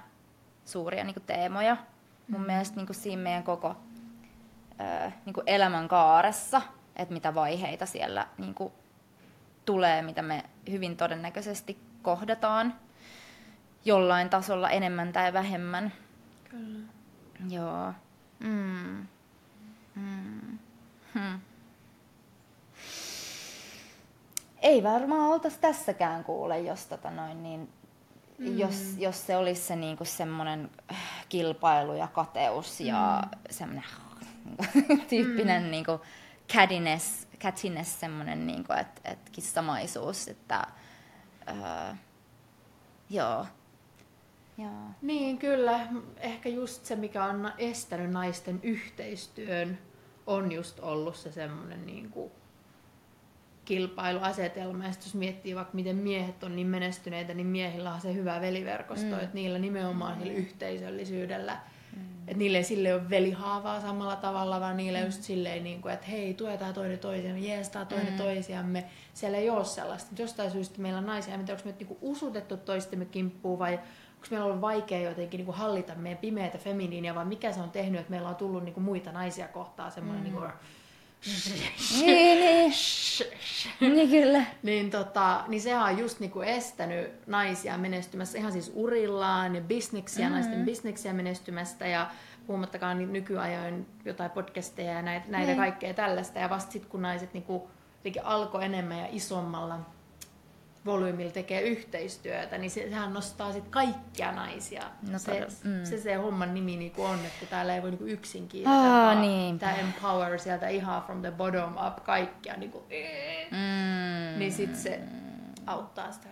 suuria 0.65 1.03
niinku 1.03 1.19
teemoja. 1.19 1.77
Mun 2.27 2.45
mielestä 2.45 2.75
niinku 2.75 2.93
siinä 2.93 3.21
meidän 3.21 3.43
koko 3.43 3.75
ö, 4.79 5.11
niin 5.25 5.33
kuin 5.33 5.43
elämän 5.45 5.87
kaaressa, 5.87 6.61
että 6.95 7.13
mitä 7.13 7.35
vaiheita 7.35 7.85
siellä 7.85 8.27
niin 8.37 8.53
kuin 8.53 8.73
tulee, 9.65 10.01
mitä 10.01 10.21
me 10.21 10.43
hyvin 10.71 10.97
todennäköisesti 10.97 11.79
kohdataan 12.01 12.75
jollain 13.85 14.29
tasolla 14.29 14.69
enemmän 14.69 15.13
tai 15.13 15.33
vähemmän. 15.33 15.93
Kyllä. 16.49 16.79
Joo. 17.49 17.93
Mm. 18.39 19.07
Mm. 19.95 20.57
Hmm. 21.13 21.39
Ei 24.61 24.83
varmaan 24.83 25.29
oltaisi 25.29 25.59
tässäkään 25.59 26.23
kuule, 26.23 26.59
jos, 26.59 26.85
tota 26.85 27.11
noin, 27.11 27.43
niin, 27.43 27.69
mm. 28.37 28.57
jos, 28.57 28.95
jos 28.97 29.27
se 29.27 29.37
olisi 29.37 29.61
se 29.61 29.75
niinku 29.75 30.05
semmoinen 30.05 30.69
äh, 30.91 31.25
kilpailu 31.29 31.93
ja 31.93 32.07
kateus 32.07 32.79
mm. 32.79 32.85
ja 32.85 33.23
semmoinen 33.49 33.85
tyyppinen 35.09 35.63
mm. 35.63 35.71
niinku 35.71 36.01
cattiness, 36.53 37.27
cattiness 37.39 37.99
semmoinen, 37.99 38.47
niinku, 38.47 38.73
että 38.73 39.11
et 39.11 39.29
kissamaisuus, 39.31 40.27
että 40.27 40.67
öö, 41.47 41.93
joo. 43.09 43.45
Joo. 44.57 44.71
Niin, 45.01 45.37
kyllä. 45.37 45.87
Ehkä 46.17 46.49
just 46.49 46.85
se, 46.85 46.95
mikä 46.95 47.23
on 47.23 47.51
estänyt 47.57 48.11
naisten 48.11 48.59
yhteistyön, 48.63 49.77
on 50.27 50.51
just 50.51 50.79
ollut 50.79 51.15
se 51.15 51.31
semmoinen 51.31 51.85
niin 51.85 52.09
kuin 52.09 52.31
kilpailuasetelma. 53.65 54.83
Ja 54.83 54.89
jos 54.89 55.15
miettii 55.15 55.55
vaikka 55.55 55.73
miten 55.73 55.95
miehet 55.95 56.43
on 56.43 56.55
niin 56.55 56.67
menestyneitä, 56.67 57.33
niin 57.33 57.47
miehillä 57.47 57.93
on 57.93 58.01
se 58.01 58.13
hyvä 58.13 58.41
veliverkosto, 58.41 59.05
mm. 59.05 59.19
että 59.19 59.33
niillä 59.33 59.59
nimenomaan 59.59 60.19
sillä 60.19 60.33
yhteisöllisyydellä, 60.33 61.57
mm. 61.95 62.01
että 62.19 62.37
niille 62.37 62.57
ei 62.57 62.63
sille 62.63 62.93
ole 62.93 63.09
velihaavaa 63.09 63.81
samalla 63.81 64.15
tavalla, 64.15 64.59
vaan 64.59 64.77
niille 64.77 64.99
mm. 64.99 65.05
just 65.05 65.23
silleen, 65.23 65.63
niin 65.63 65.81
kuin, 65.81 65.93
että 65.93 66.05
hei, 66.05 66.33
tuetaan 66.33 66.73
toinen 66.73 66.99
toisiamme, 66.99 67.39
jeestaa 67.39 67.85
toinen 67.85 68.13
mm. 68.13 68.17
toisiamme. 68.17 68.85
Siellä 69.13 69.37
ei 69.37 69.49
ole 69.49 69.65
sellaista. 69.65 70.21
Jostain 70.21 70.51
syystä 70.51 70.81
meillä 70.81 70.99
on 70.99 71.05
naisia, 71.05 71.35
onko 71.35 71.53
me 71.65 71.75
niinku 71.79 71.97
usutettu 72.01 72.57
toistemme 72.57 73.05
kimppuun 73.05 73.59
vai 73.59 73.79
onko 74.25 74.35
meillä 74.35 74.45
ollut 74.45 74.61
vaikea 74.61 75.09
jotenkin 75.09 75.37
niin 75.37 75.45
kuin 75.45 75.57
hallita 75.57 75.95
meidän 75.95 76.17
pimeätä 76.17 76.57
feminiinia, 76.57 77.15
vai 77.15 77.25
mikä 77.25 77.51
se 77.51 77.61
on 77.61 77.71
tehnyt, 77.71 77.99
että 77.99 78.11
meillä 78.11 78.29
on 78.29 78.35
tullut 78.35 78.63
niin 78.63 78.73
kuin 78.73 78.83
muita 78.83 79.11
naisia 79.11 79.47
kohtaan 79.47 79.91
semmoinen 79.91 80.23
mm. 80.23 80.23
niin 80.23 80.35
kuin, 80.35 80.51
Niin, 82.01 82.39
niin. 82.39 82.73
niin 83.95 84.09
kyllä. 84.09 84.43
niin, 84.63 84.91
tota, 84.91 85.43
niin 85.47 85.61
sehän 85.61 85.83
on 85.83 85.97
just 85.97 86.19
niinku 86.19 86.41
estänyt 86.41 87.27
naisia 87.27 87.77
menestymässä 87.77 88.37
ihan 88.37 88.51
siis 88.51 88.71
urillaan 88.75 89.55
ja 89.55 89.61
bisneksiä, 89.61 90.25
mm-hmm. 90.25 90.35
naisten 90.35 90.65
bisneksiä 90.65 91.13
menestymästä 91.13 91.87
ja 91.87 92.09
puhumattakaan 92.47 92.97
niin 92.97 93.13
nykyajoin 93.13 93.85
jotain 94.05 94.31
podcasteja 94.31 94.93
ja 94.93 95.01
näitä, 95.01 95.25
näitä 95.29 95.47
Niin. 95.47 95.57
kaikkea 95.57 95.93
tällaista. 95.93 96.39
Ja 96.39 96.49
vasta 96.49 96.71
sitten 96.71 96.91
kun 96.91 97.01
naiset 97.01 97.33
niinku, 97.33 97.69
alkoi 98.23 98.65
enemmän 98.65 98.99
ja 98.99 99.07
isommalla 99.11 99.79
volyymilla 100.85 101.31
tekee 101.31 101.61
yhteistyötä, 101.61 102.57
niin 102.57 102.71
se, 102.71 102.89
sehän 102.89 103.13
nostaa 103.13 103.53
sit 103.53 103.67
kaikkia 103.69 104.31
naisia. 104.31 104.83
No 105.11 105.19
se, 105.19 105.25
todella, 105.31 105.53
mm. 105.63 105.85
se, 105.85 106.01
se 106.01 106.15
homman 106.15 106.53
nimi 106.53 106.77
niinku 106.77 107.03
on, 107.03 107.19
että 107.25 107.45
täällä 107.45 107.75
ei 107.75 107.81
voi 107.81 107.89
niinku 107.89 108.05
yksin 108.05 108.47
kiinnittää. 108.47 109.21
niinpä. 109.21 109.65
Tämä 109.65 109.77
empower 109.77 110.39
sieltä 110.39 110.67
ihan 110.67 111.03
from 111.03 111.21
the 111.21 111.31
bottom 111.31 111.75
up 111.87 112.03
kaikkia. 112.03 112.53
Niinku, 112.57 112.83
Mm, 113.51 114.39
niin 114.39 114.51
sit 114.51 114.75
se 114.75 114.99
auttaa 115.67 116.11
sitä 116.11 116.27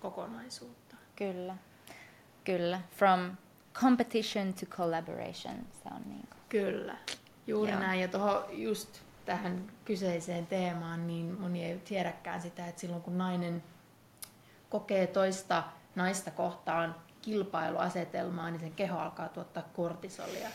kokonaisuutta. 0.00 0.96
Kyllä. 1.16 1.56
Kyllä. 2.44 2.80
From 2.96 3.36
competition 3.74 4.54
to 4.54 4.66
collaboration. 4.66 5.54
Se 5.82 5.88
on 5.94 6.02
niin 6.06 6.20
kuin. 6.30 6.40
Kyllä, 6.48 6.96
juuri 7.46 7.70
Joo. 7.70 7.80
näin. 7.80 8.00
Ja 8.00 8.08
tuohon 8.08 8.44
just 8.50 9.00
tähän 9.30 9.72
kyseiseen 9.84 10.46
teemaan, 10.46 11.06
niin 11.06 11.40
moni 11.40 11.64
ei 11.64 11.78
tiedäkään 11.78 12.42
sitä, 12.42 12.66
että 12.66 12.80
silloin 12.80 13.02
kun 13.02 13.18
nainen 13.18 13.62
kokee 14.70 15.06
toista 15.06 15.62
naista 15.94 16.30
kohtaan 16.30 16.94
kilpailuasetelmaa, 17.22 18.50
niin 18.50 18.60
sen 18.60 18.72
keho 18.72 18.98
alkaa 18.98 19.28
tuottaa 19.28 19.62
kortisolia, 19.62 20.48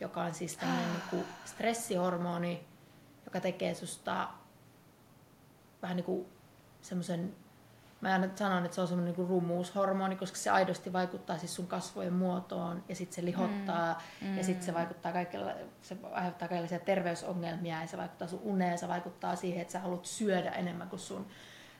joka 0.00 0.22
on 0.22 0.34
siis 0.34 0.56
tämmöinen 0.56 0.88
niin 1.12 1.24
stressihormoni, 1.44 2.64
joka 3.24 3.40
tekee 3.40 3.74
susta 3.74 4.28
vähän 5.82 5.96
niin 5.96 6.04
kuin 6.04 6.26
semmoisen, 6.82 7.34
mä 8.00 8.12
aina 8.12 8.28
sanon, 8.34 8.64
että 8.64 8.74
se 8.74 8.80
on 8.80 8.88
semmoinen 8.88 9.14
niin 9.18 9.28
rumuushormoni, 9.28 10.16
koska 10.16 10.36
se 10.36 10.50
aidosti 10.50 10.92
vaikuttaa 10.92 11.38
siis 11.38 11.54
sun 11.54 11.66
kasvojen 11.66 12.12
muotoon 12.12 12.84
ja 12.88 12.96
sitten 12.96 13.14
se 13.14 13.24
lihottaa 13.24 14.02
mm. 14.20 14.38
ja 14.38 14.44
sitten 14.44 14.66
se 14.66 14.74
vaikuttaa 14.74 15.12
kaikilla, 15.12 15.52
se 15.82 15.96
aiheuttaa 16.12 16.48
kaikenlaisia 16.48 16.78
terveysongelmia 16.78 17.80
ja 17.80 17.86
se 17.86 17.96
vaikuttaa 17.96 18.28
sun 18.28 18.40
uneen 18.42 18.70
ja 18.70 18.78
se 18.78 18.88
vaikuttaa 18.88 19.36
siihen, 19.36 19.60
että 19.60 19.72
sä 19.72 19.80
haluat 19.80 20.04
syödä 20.04 20.50
enemmän 20.50 20.88
kuin 20.88 21.00
sun 21.00 21.26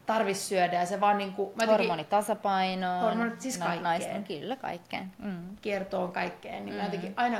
tarvis 0.06 0.48
syödä 0.48 0.76
ja 0.76 0.86
se 0.86 1.00
vaan 1.00 1.18
niin 1.18 1.32
kuin, 1.32 1.48
mä 1.48 1.62
jotenkin 1.62 1.88
Hormonitasapainoon. 1.88 3.00
Hormonit, 3.00 3.40
siis 3.40 3.58
kaikkeen. 3.58 3.82
Naisten, 3.82 4.24
kyllä, 4.24 4.56
kaikkeen. 4.56 5.12
Mm. 5.18 5.56
kiertoon 5.62 6.12
kaikkeen, 6.12 6.64
niin 6.64 6.74
mm. 6.74 6.78
mä 6.78 6.84
jotenkin 6.84 7.12
aina 7.16 7.38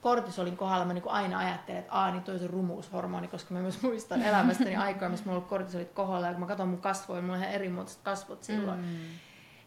kortisolin 0.00 0.56
kohdalla 0.56 0.84
mä 0.84 0.92
niin 0.92 1.02
aina 1.06 1.38
ajattelen, 1.38 1.80
että 1.80 1.92
aah, 1.92 2.12
niin 2.12 2.22
toi 2.22 2.34
on 2.34 2.50
rumuushormoni, 2.50 3.28
koska 3.28 3.54
mä 3.54 3.60
myös 3.60 3.82
muistan 3.82 4.22
elämästäni 4.22 4.76
aikoja, 4.86 5.10
missä 5.10 5.24
mulla 5.24 5.36
on 5.36 5.38
ollut 5.38 5.50
kortisolit 5.50 5.92
kohdalla, 5.92 6.26
ja 6.26 6.32
kun 6.32 6.40
mä 6.40 6.46
katson 6.46 6.68
mun 6.68 6.80
kasvoja, 6.80 7.22
mulla 7.22 7.34
on 7.34 7.42
ihan 7.42 7.54
erimuotoiset 7.54 8.02
kasvot 8.02 8.44
silloin. 8.44 8.80
Mm. 8.80 8.96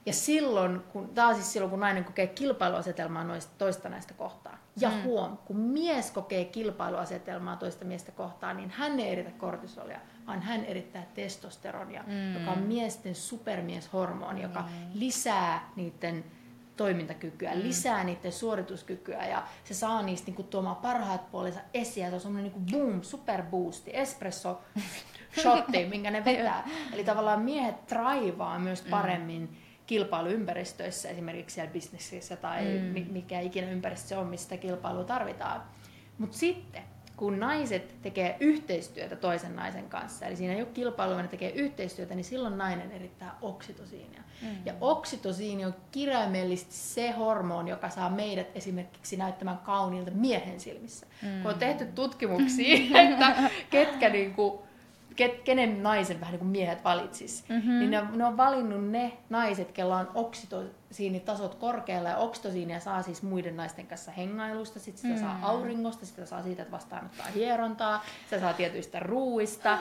Ja 0.06 0.14
silloin, 0.14 0.80
kun, 0.80 1.10
tää 1.10 1.28
on 1.28 1.36
siis 1.36 1.54
silloin, 1.54 1.70
kun 1.70 1.80
nainen 1.80 2.06
kokee 2.06 2.28
kilpailuasetelmaa 2.28 3.24
noista, 3.24 3.54
toista 3.58 3.89
näistä 3.89 4.14
kohtaan. 4.14 4.58
Ja 4.80 4.89
mm. 4.89 5.04
huom, 5.04 5.38
kun 5.38 5.58
mies 5.58 6.12
kokee 6.12 6.46
kilpailuasetelmaa 6.46 7.56
toista 7.56 7.86
miestä 7.86 8.12
kohtaan, 8.12 8.58
niin 8.58 8.70
hän 8.70 9.00
ei 9.00 9.10
eritä 9.10 9.32
kortisolia, 9.32 10.00
vaan 10.28 10.41
hän 10.41 10.66
erittää 10.66 11.06
testosteronia, 11.14 12.04
mm. 12.08 12.34
joka 12.34 12.52
on 12.52 12.60
miesten 12.60 13.16
supermieshormoni, 13.16 14.41
joka 14.41 14.62
mm. 14.62 14.68
lisää 14.94 15.70
niiden 15.76 16.24
toimintakykyä, 16.78 17.54
mm. 17.54 17.62
lisää 17.64 18.04
niiden 18.04 18.32
suorituskykyä 18.32 19.26
ja 19.26 19.44
se 19.64 19.74
saa 19.74 20.02
niistä 20.02 20.26
niinku 20.26 20.44
tuomaan 20.44 20.76
parhaat 20.76 21.32
puolensa 21.32 21.60
esiin 21.74 22.04
ja 22.04 22.10
se 22.10 22.16
on 22.16 22.22
semmoinen 22.22 22.52
niinku 22.52 22.72
boom, 22.72 23.02
superboosti, 23.02 23.92
espresso 23.94 24.62
shotti, 25.42 25.86
minkä 25.86 26.12
ne 26.12 26.26
vetää. 26.26 26.70
Eli 26.94 27.04
tavallaan 27.04 27.42
miehet 27.42 27.86
traivaa 27.88 28.60
myös 28.60 28.82
paremmin 28.82 29.58
kilpailuympäristöissä, 29.86 31.10
esimerkiksi 31.10 31.54
siellä 31.54 31.74
bisneksissä 31.74 32.36
tai 32.36 32.66
mm. 32.66 33.06
mikä 33.12 33.40
ikinä 33.40 33.72
ympäristö 33.72 34.08
se 34.08 34.18
on, 34.18 34.28
missä 34.28 34.44
sitä 34.44 34.58
kilpailua 34.58 35.04
tarvitaan. 35.04 35.62
Mutta 36.18 36.38
sitten, 36.38 36.84
kun 37.18 37.39
naiset 37.39 38.01
tekee 38.01 38.38
yhteistyötä 38.39 39.16
toisen 39.16 39.55
naisen 39.55 39.89
kanssa, 39.89 40.26
eli 40.26 40.36
siinä 40.36 40.53
ei 40.53 40.61
ole 40.61 40.70
kilpailua, 40.74 41.16
vaan 41.16 41.26
ne 41.26 41.32
tekee 41.32 41.51
yhteistyötä, 41.51 42.16
niin 42.16 42.24
silloin 42.24 42.57
nainen 42.57 42.91
erittää 42.91 43.36
oksitosiinia. 43.41 44.24
Mm. 44.41 44.47
Ja 44.66 44.74
oksitosiini 44.82 45.66
on 45.66 45.76
kirjaimellisesti 45.91 46.74
se 46.74 47.11
hormoni, 47.11 47.70
joka 47.70 47.89
saa 47.89 48.09
meidät 48.09 48.47
esimerkiksi 48.55 49.18
näyttämään 49.18 49.57
kauniilta 49.57 50.11
miehen 50.11 50.59
silmissä. 50.59 51.07
Mm. 51.22 51.41
Kun 51.41 51.51
on 51.51 51.59
tehty 51.59 51.86
tutkimuksia, 51.86 52.78
että 53.09 53.36
ketkä 53.70 54.09
niinku, 54.09 54.64
ket, 55.16 55.41
kenen 55.41 55.84
naisen 55.84 56.20
vähän 56.20 56.32
niin 56.32 56.39
kuin 56.39 56.51
miehet 56.51 56.84
valitsis, 56.84 57.43
mm-hmm. 57.49 57.80
niin 57.80 57.91
ne, 57.91 58.03
ne 58.16 58.26
on 58.26 58.38
valinnut 58.38 58.89
ne 58.89 59.14
naiset, 59.30 59.72
kella 59.72 59.97
on 59.97 60.11
oksitosiinitasot 60.94 61.56
korkealla 61.56 62.10
ja 62.10 62.18
oksitosiinia 62.18 62.80
saa 62.80 63.02
siis 63.02 63.24
muiden 63.24 63.58
naisten 63.58 63.88
kanssa 63.88 64.12
hengailusta, 64.12 64.80
sit 64.80 64.98
sitä 64.98 65.14
mm. 65.14 65.20
saa 65.20 65.39
auringosta, 65.41 66.06
sitä 66.06 66.26
saa 66.26 66.44
siitä, 66.44 66.62
että 66.62 66.72
vastaanottaa 66.72 67.26
hierontaa, 67.36 68.04
sitä 68.24 68.39
saa 68.39 68.54
tietyistä 68.54 69.00
ruuista 69.00 69.78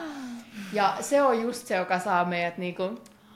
ja 0.73 0.97
se 1.01 1.21
on 1.21 1.41
just 1.41 1.67
se, 1.67 1.75
joka 1.75 1.99
saa 1.99 2.25
meidät 2.25 2.57
niinku, 2.57 2.83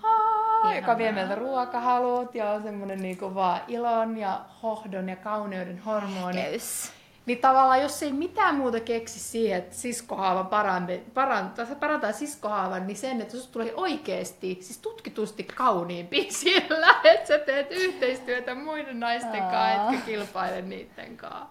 "Aa", 0.04 0.76
joka 0.76 0.98
vie 0.98 1.12
meiltä 1.12 1.36
ruokahalut 1.36 2.36
ja 2.36 2.52
on 2.52 2.64
semmoinen 2.64 3.00
niinku 3.02 3.36
vaan 3.36 3.62
ilon 3.68 4.18
ja 4.18 4.46
hohdon 4.64 5.10
ja 5.10 5.16
kauneuden 5.16 5.80
hormoni. 5.80 6.42
Keys. 6.42 6.92
Niin 7.28 7.40
tavallaan, 7.40 7.82
jos 7.82 8.04
ei 8.04 8.12
mitään 8.12 8.56
muuta 8.56 8.80
keksi 8.80 9.20
siihen, 9.20 9.58
että 9.58 9.76
siskohaava 9.76 10.44
parantaa, 10.44 10.96
parantaa, 11.14 11.66
parantaa 11.80 12.12
siskohaavan, 12.12 12.88
niin 12.88 12.98
sen, 12.98 13.22
että 13.22 13.32
susta 13.32 13.54
tulee 13.54 13.74
oikeasti, 13.76 14.58
siis 14.62 14.78
tutkitusti 14.78 15.44
kauniimpi 15.44 16.28
sillä, 16.42 16.96
että 17.04 17.28
sä 17.28 17.40
teet 17.40 17.72
yhteistyötä 17.72 18.56
muiden 18.56 19.00
naisten 19.00 19.42
kanssa, 19.42 19.90
etkä 19.90 20.06
kilpaile 20.06 20.62
niiden 20.62 21.18
kanssa. 21.18 21.48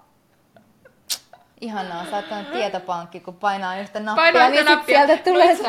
Ihanaa, 1.61 2.05
sä 2.05 2.17
oot 2.17 2.53
tietopankki, 2.53 3.21
kun 3.21 3.35
painaa 3.35 3.77
yhtä 3.77 4.01
nappia, 4.01 4.23
Painaa 4.23 4.49
niin 4.49 4.65
nappia. 4.65 5.07
sieltä 5.07 5.25
tulee 5.25 5.57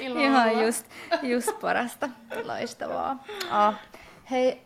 Ihan 0.00 0.60
just, 0.60 0.86
just 1.22 1.60
parasta. 1.60 2.08
Loistavaa. 2.44 3.24
Ah. 3.50 3.74
Hei, 4.30 4.62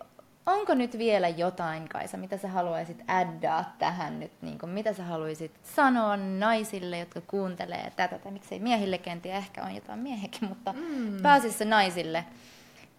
onko 0.53 0.75
nyt 0.75 0.99
vielä 0.99 1.29
jotain, 1.29 1.89
Kaisa, 1.89 2.17
mitä 2.17 2.37
sä 2.37 2.49
haluaisit 2.49 3.03
addaa 3.07 3.75
tähän 3.79 4.21
nyt? 4.21 4.33
Niin 4.43 4.59
kuin, 4.59 4.71
mitä 4.71 4.93
sä 4.93 5.05
haluaisit 5.05 5.53
sanoa 5.63 6.17
naisille, 6.17 6.99
jotka 6.99 7.21
kuuntelee 7.21 7.93
tätä, 7.97 8.19
tai 8.19 8.33
miksei 8.33 8.59
miehille 8.59 8.99
kenties, 8.99 9.35
ehkä 9.37 9.63
on 9.63 9.75
jotain 9.75 9.99
miehiäkin, 9.99 10.49
mutta 10.49 10.73
mm. 10.73 11.23
pääasiassa 11.23 11.65
naisille, 11.65 12.25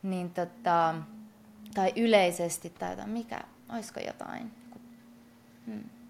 niin 0.03 0.29
tota, 0.29 0.95
tai 1.73 1.93
yleisesti, 1.95 2.69
tai 2.69 2.89
jotain, 2.89 3.09
mikä, 3.09 3.41
olisiko 3.73 3.99
jotain? 3.99 4.51
Hmm. 5.65 6.00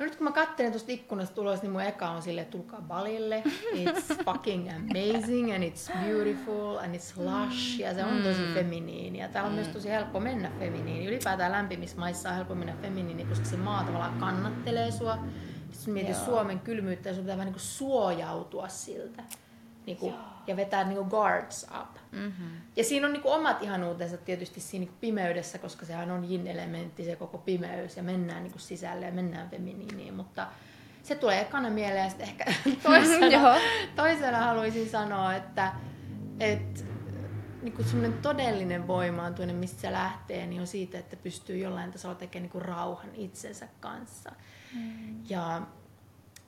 No 0.00 0.06
nyt 0.06 0.16
kun 0.16 0.24
mä 0.24 0.32
katselen 0.32 0.72
tuosta 0.72 0.92
ikkunasta 0.92 1.40
ulos, 1.40 1.62
niin 1.62 1.72
mun 1.72 1.82
eka 1.82 2.10
on 2.10 2.22
että 2.38 2.50
tulkaa 2.50 2.80
balille. 2.80 3.42
It's 3.72 4.24
fucking 4.24 4.70
amazing 4.70 5.54
and 5.54 5.64
it's 5.64 6.04
beautiful 6.04 6.76
and 6.76 6.94
it's 6.94 7.12
lush 7.16 7.80
ja 7.80 7.94
se 7.94 8.04
on 8.04 8.22
tosi 8.22 8.42
feminiini. 8.54 9.18
Ja 9.18 9.28
täällä 9.28 9.48
on 9.48 9.54
myös 9.54 9.68
tosi 9.68 9.88
helppo 9.88 10.20
mennä 10.20 10.50
feminiini. 10.58 11.06
Ylipäätään 11.06 11.52
lämpimissä 11.52 11.98
maissa 11.98 12.28
on 12.28 12.34
helppo 12.34 12.54
mennä 12.54 12.76
feminiini, 12.82 13.24
koska 13.24 13.44
se 13.44 13.56
maa 13.56 13.84
tavallaan 13.84 14.18
kannattelee 14.18 14.90
sua. 14.90 15.18
Sitten 15.72 15.94
mietit 15.94 16.16
Joo. 16.16 16.24
Suomen 16.24 16.60
kylmyyttä 16.60 17.08
ja 17.08 17.14
sun 17.14 17.24
pitää 17.24 17.36
vähän 17.36 17.46
niinku 17.46 17.60
suojautua 17.60 18.68
siltä. 18.68 19.22
Niinku, 19.86 20.14
ja 20.46 20.56
vetää 20.56 20.84
niinku 20.84 21.04
guards 21.04 21.66
up. 21.80 21.96
Mm-hmm. 22.12 22.50
Ja 22.76 22.84
siinä 22.84 23.06
on 23.06 23.12
niinku 23.12 23.30
omat 23.30 23.62
ihanuutensa 23.62 24.16
tietysti 24.16 24.60
siinä 24.60 24.80
niinku 24.80 24.96
pimeydessä, 25.00 25.58
koska 25.58 25.86
sehän 25.86 26.10
on 26.10 26.24
yin-elementti, 26.30 27.04
se 27.04 27.16
koko 27.16 27.38
pimeys, 27.38 27.96
ja 27.96 28.02
mennään 28.02 28.42
niinku 28.42 28.58
sisälle 28.58 29.06
ja 29.06 29.12
mennään 29.12 29.50
feminiiniin, 29.50 30.14
mutta 30.14 30.46
se 31.02 31.14
tulee 31.14 31.40
ekana 31.40 31.70
mieleen, 31.70 32.04
ja 32.04 32.08
sitten 32.08 32.28
ehkä 32.28 32.44
toisena, 32.82 33.54
toisena 33.96 34.38
haluaisin 34.38 34.88
sanoa, 34.88 35.34
että, 35.34 35.72
että 36.40 36.80
niinku 37.62 37.82
semmoinen 37.82 38.18
todellinen 38.18 38.86
voimaantuminen, 38.86 39.56
mistä 39.56 39.80
se 39.80 39.92
lähtee, 39.92 40.46
niin 40.46 40.60
on 40.60 40.66
siitä, 40.66 40.98
että 40.98 41.16
pystyy 41.16 41.58
jollain 41.58 41.92
tasolla 41.92 42.14
tekemään 42.14 42.42
niinku 42.42 42.60
rauhan 42.60 43.14
itsensä 43.14 43.68
kanssa. 43.80 44.32
Ja 45.28 45.62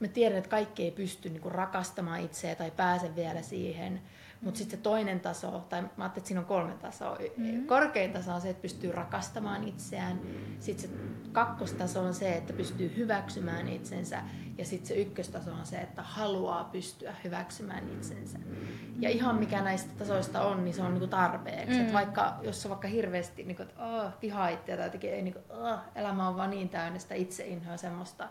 mä 0.02 0.08
tiedän, 0.08 0.38
että 0.38 0.50
kaikki 0.50 0.82
ei 0.82 0.90
pysty 0.90 1.28
niinku 1.28 1.48
rakastamaan 1.48 2.20
itseä 2.20 2.54
tai 2.54 2.70
pääse 2.70 3.16
vielä 3.16 3.42
siihen. 3.42 4.00
Mutta 4.40 4.58
sitten 4.58 4.78
se 4.78 4.82
toinen 4.82 5.20
taso, 5.20 5.66
tai 5.68 5.82
mä 5.82 5.88
ajattelin, 5.98 6.18
että 6.18 6.28
siinä 6.28 6.40
on 6.40 6.46
kolme 6.46 6.72
tasoa. 6.72 7.18
Mm. 7.36 7.66
Korkein 7.66 8.12
taso 8.12 8.34
on 8.34 8.40
se, 8.40 8.50
että 8.50 8.62
pystyy 8.62 8.92
rakastamaan 8.92 9.68
itseään. 9.68 10.20
Sitten 10.60 10.90
se 10.90 10.96
kakkostaso 11.32 12.00
on 12.00 12.14
se, 12.14 12.32
että 12.32 12.52
pystyy 12.52 12.96
hyväksymään 12.96 13.68
itsensä. 13.68 14.22
Ja 14.58 14.64
sitten 14.64 14.88
se 14.88 14.94
ykköstaso 14.94 15.52
on 15.52 15.66
se, 15.66 15.76
että 15.76 16.02
haluaa 16.02 16.64
pystyä 16.64 17.14
hyväksymään 17.24 17.88
itsensä. 17.88 18.38
Ja 19.00 19.10
ihan 19.10 19.36
mikä 19.36 19.62
näistä 19.62 19.90
tasoista 19.98 20.42
on, 20.42 20.64
niin 20.64 20.74
se 20.74 20.82
on 20.82 20.94
niinku 20.94 21.06
tarpeeksi. 21.06 21.78
Mm. 21.78 21.86
Et 21.86 21.92
vaikka, 21.92 22.38
jos 22.42 22.66
on 22.66 22.70
vaikka 22.70 22.88
hirveästi 22.88 23.44
niinku, 23.44 23.62
että 23.62 23.84
oh, 23.84 24.12
vihaa 24.22 24.48
itseä 24.48 24.76
tai 24.76 24.86
jotenkin 24.86 25.12
ei, 25.12 25.22
niinku, 25.22 25.40
oh, 25.50 25.78
elämä 25.94 26.28
on 26.28 26.36
vaan 26.36 26.50
niin 26.50 26.68
täynnä 26.68 26.98
sitä 26.98 27.14
itseinhoa 27.14 27.76
semmoista, 27.76 28.28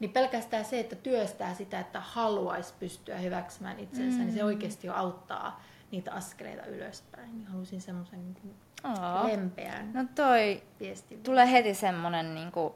niin 0.00 0.10
pelkästään 0.10 0.64
se, 0.64 0.80
että 0.80 0.96
työstää 0.96 1.54
sitä, 1.54 1.80
että 1.80 2.00
haluaisi 2.00 2.74
pystyä 2.78 3.18
hyväksymään 3.18 3.80
itsensä, 3.80 4.18
mm. 4.18 4.24
niin 4.24 4.34
se 4.34 4.44
oikeasti 4.44 4.86
jo 4.86 4.94
auttaa 4.94 5.60
niitä 5.90 6.12
askeleita 6.12 6.66
ylöspäin. 6.66 7.38
Niin 7.38 7.46
halusin 7.46 7.80
semmoisen 7.80 8.24
niin 8.24 8.54
Aa. 8.82 9.26
lempeän 9.28 9.92
No 9.92 10.04
toi 10.14 10.62
viestin. 10.80 11.22
tulee 11.22 11.50
heti 11.52 11.74
semmonen 11.74 12.34
niinku, 12.34 12.74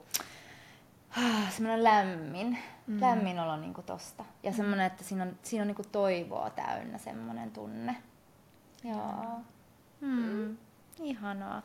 ah, 1.16 1.52
semmonen 1.52 1.84
lämmin, 1.84 2.58
mm. 2.86 3.00
lämmin 3.00 3.38
olo 3.38 3.56
niinku 3.56 3.82
tosta. 3.82 4.24
Ja 4.42 4.52
semmonen, 4.52 4.86
että 4.86 5.04
siinä 5.04 5.24
on, 5.24 5.38
siinä 5.42 5.62
on 5.62 5.66
niinku 5.66 5.84
toivoa 5.92 6.50
täynnä 6.50 6.98
semmonen 6.98 7.50
tunne. 7.50 7.96
Joo. 8.84 9.40
Hmm. 10.00 10.56
Ihanaa. 11.02 11.62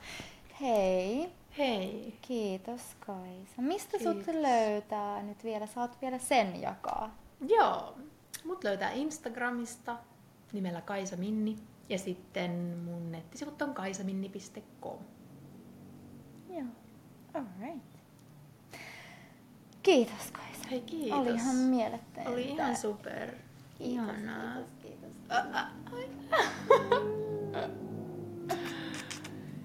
Hei, 0.62 1.34
Hei! 1.58 2.18
kiitos 2.22 2.82
Kaisa. 3.00 3.62
Mistä 3.62 3.98
sut 3.98 4.14
Kiitos. 4.16 4.36
löytää 4.36 5.24
nyt 5.24 5.44
vielä? 5.44 5.66
Saat 5.66 6.02
vielä 6.02 6.18
sen 6.18 6.62
jakaa. 6.62 7.16
Joo, 7.48 7.98
mut 8.46 8.64
löytää 8.64 8.92
Instagramista 8.92 9.98
nimellä 10.54 10.82
Kaisa 10.82 11.18
Minni. 11.18 11.56
Ja 11.90 11.98
sitten 11.98 12.52
mun 12.86 13.12
nettisivut 13.12 13.62
on 13.62 13.74
kaisaminni.com. 13.74 14.98
Joo. 16.50 16.66
Alright. 17.34 17.86
Kiitos 19.84 20.32
Kaisa. 20.32 20.70
Hei 20.72 20.82
kiitos. 20.82 21.20
Oli 21.20 21.30
ihan 21.34 21.56
mielettömän. 21.56 22.34
Oli 22.34 22.44
ihan 22.44 22.76
super. 22.76 23.32
Kiitos, 23.78 23.80
Ihanaa. 23.80 24.56
kiitos, 24.82 25.12
kiitos. 25.28 25.56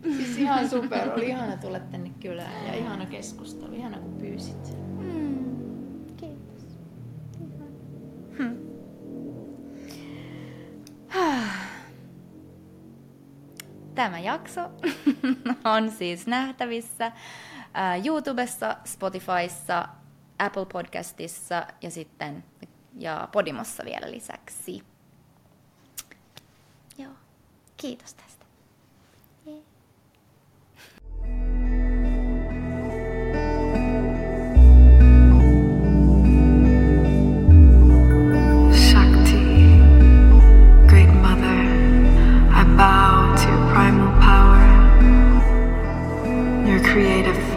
Siis 0.02 0.38
ihan 0.38 0.68
super. 0.68 1.12
Oli 1.12 1.28
ihana 1.28 1.56
tulla 1.56 1.80
tänne 1.80 2.10
kylään 2.20 2.66
ja 2.66 2.74
ihana 2.74 3.06
keskustelu. 3.06 3.74
Ihana 3.74 3.98
kun 3.98 4.16
pyysit. 4.16 4.76
Mm, 4.98 6.06
kiitos. 6.16 6.78
Ihan. 7.40 8.56
Tämä 13.94 14.18
jakso 14.18 14.60
on 15.64 15.90
siis 15.90 16.26
nähtävissä 16.26 17.12
ää, 17.74 17.96
YouTubessa, 17.96 18.76
Spotifyssa, 18.84 19.88
Apple 20.38 20.66
Podcastissa 20.66 21.66
ja 21.82 21.90
sitten 21.90 22.44
ja 22.98 23.28
Podimossa 23.32 23.84
vielä 23.84 24.10
lisäksi. 24.10 24.82
Joo. 26.98 27.12
Kiitos 27.76 28.14
tästä. 28.14 28.29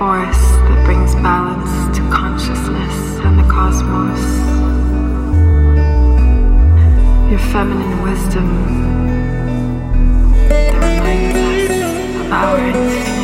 Force 0.04 0.47
that 0.68 0.84
brings 0.86 1.16
balance 1.16 1.72
to 1.95 2.01
consciousness 2.12 2.95
and 3.24 3.39
the 3.39 3.47
cosmos, 3.49 4.24
your 7.32 7.39
feminine 7.54 8.01
wisdom 8.04 8.49
that 10.49 10.74
reminds 10.74 11.72
us 11.72 12.26
of 12.26 12.32
our 12.34 12.58
infinity. 12.68 13.22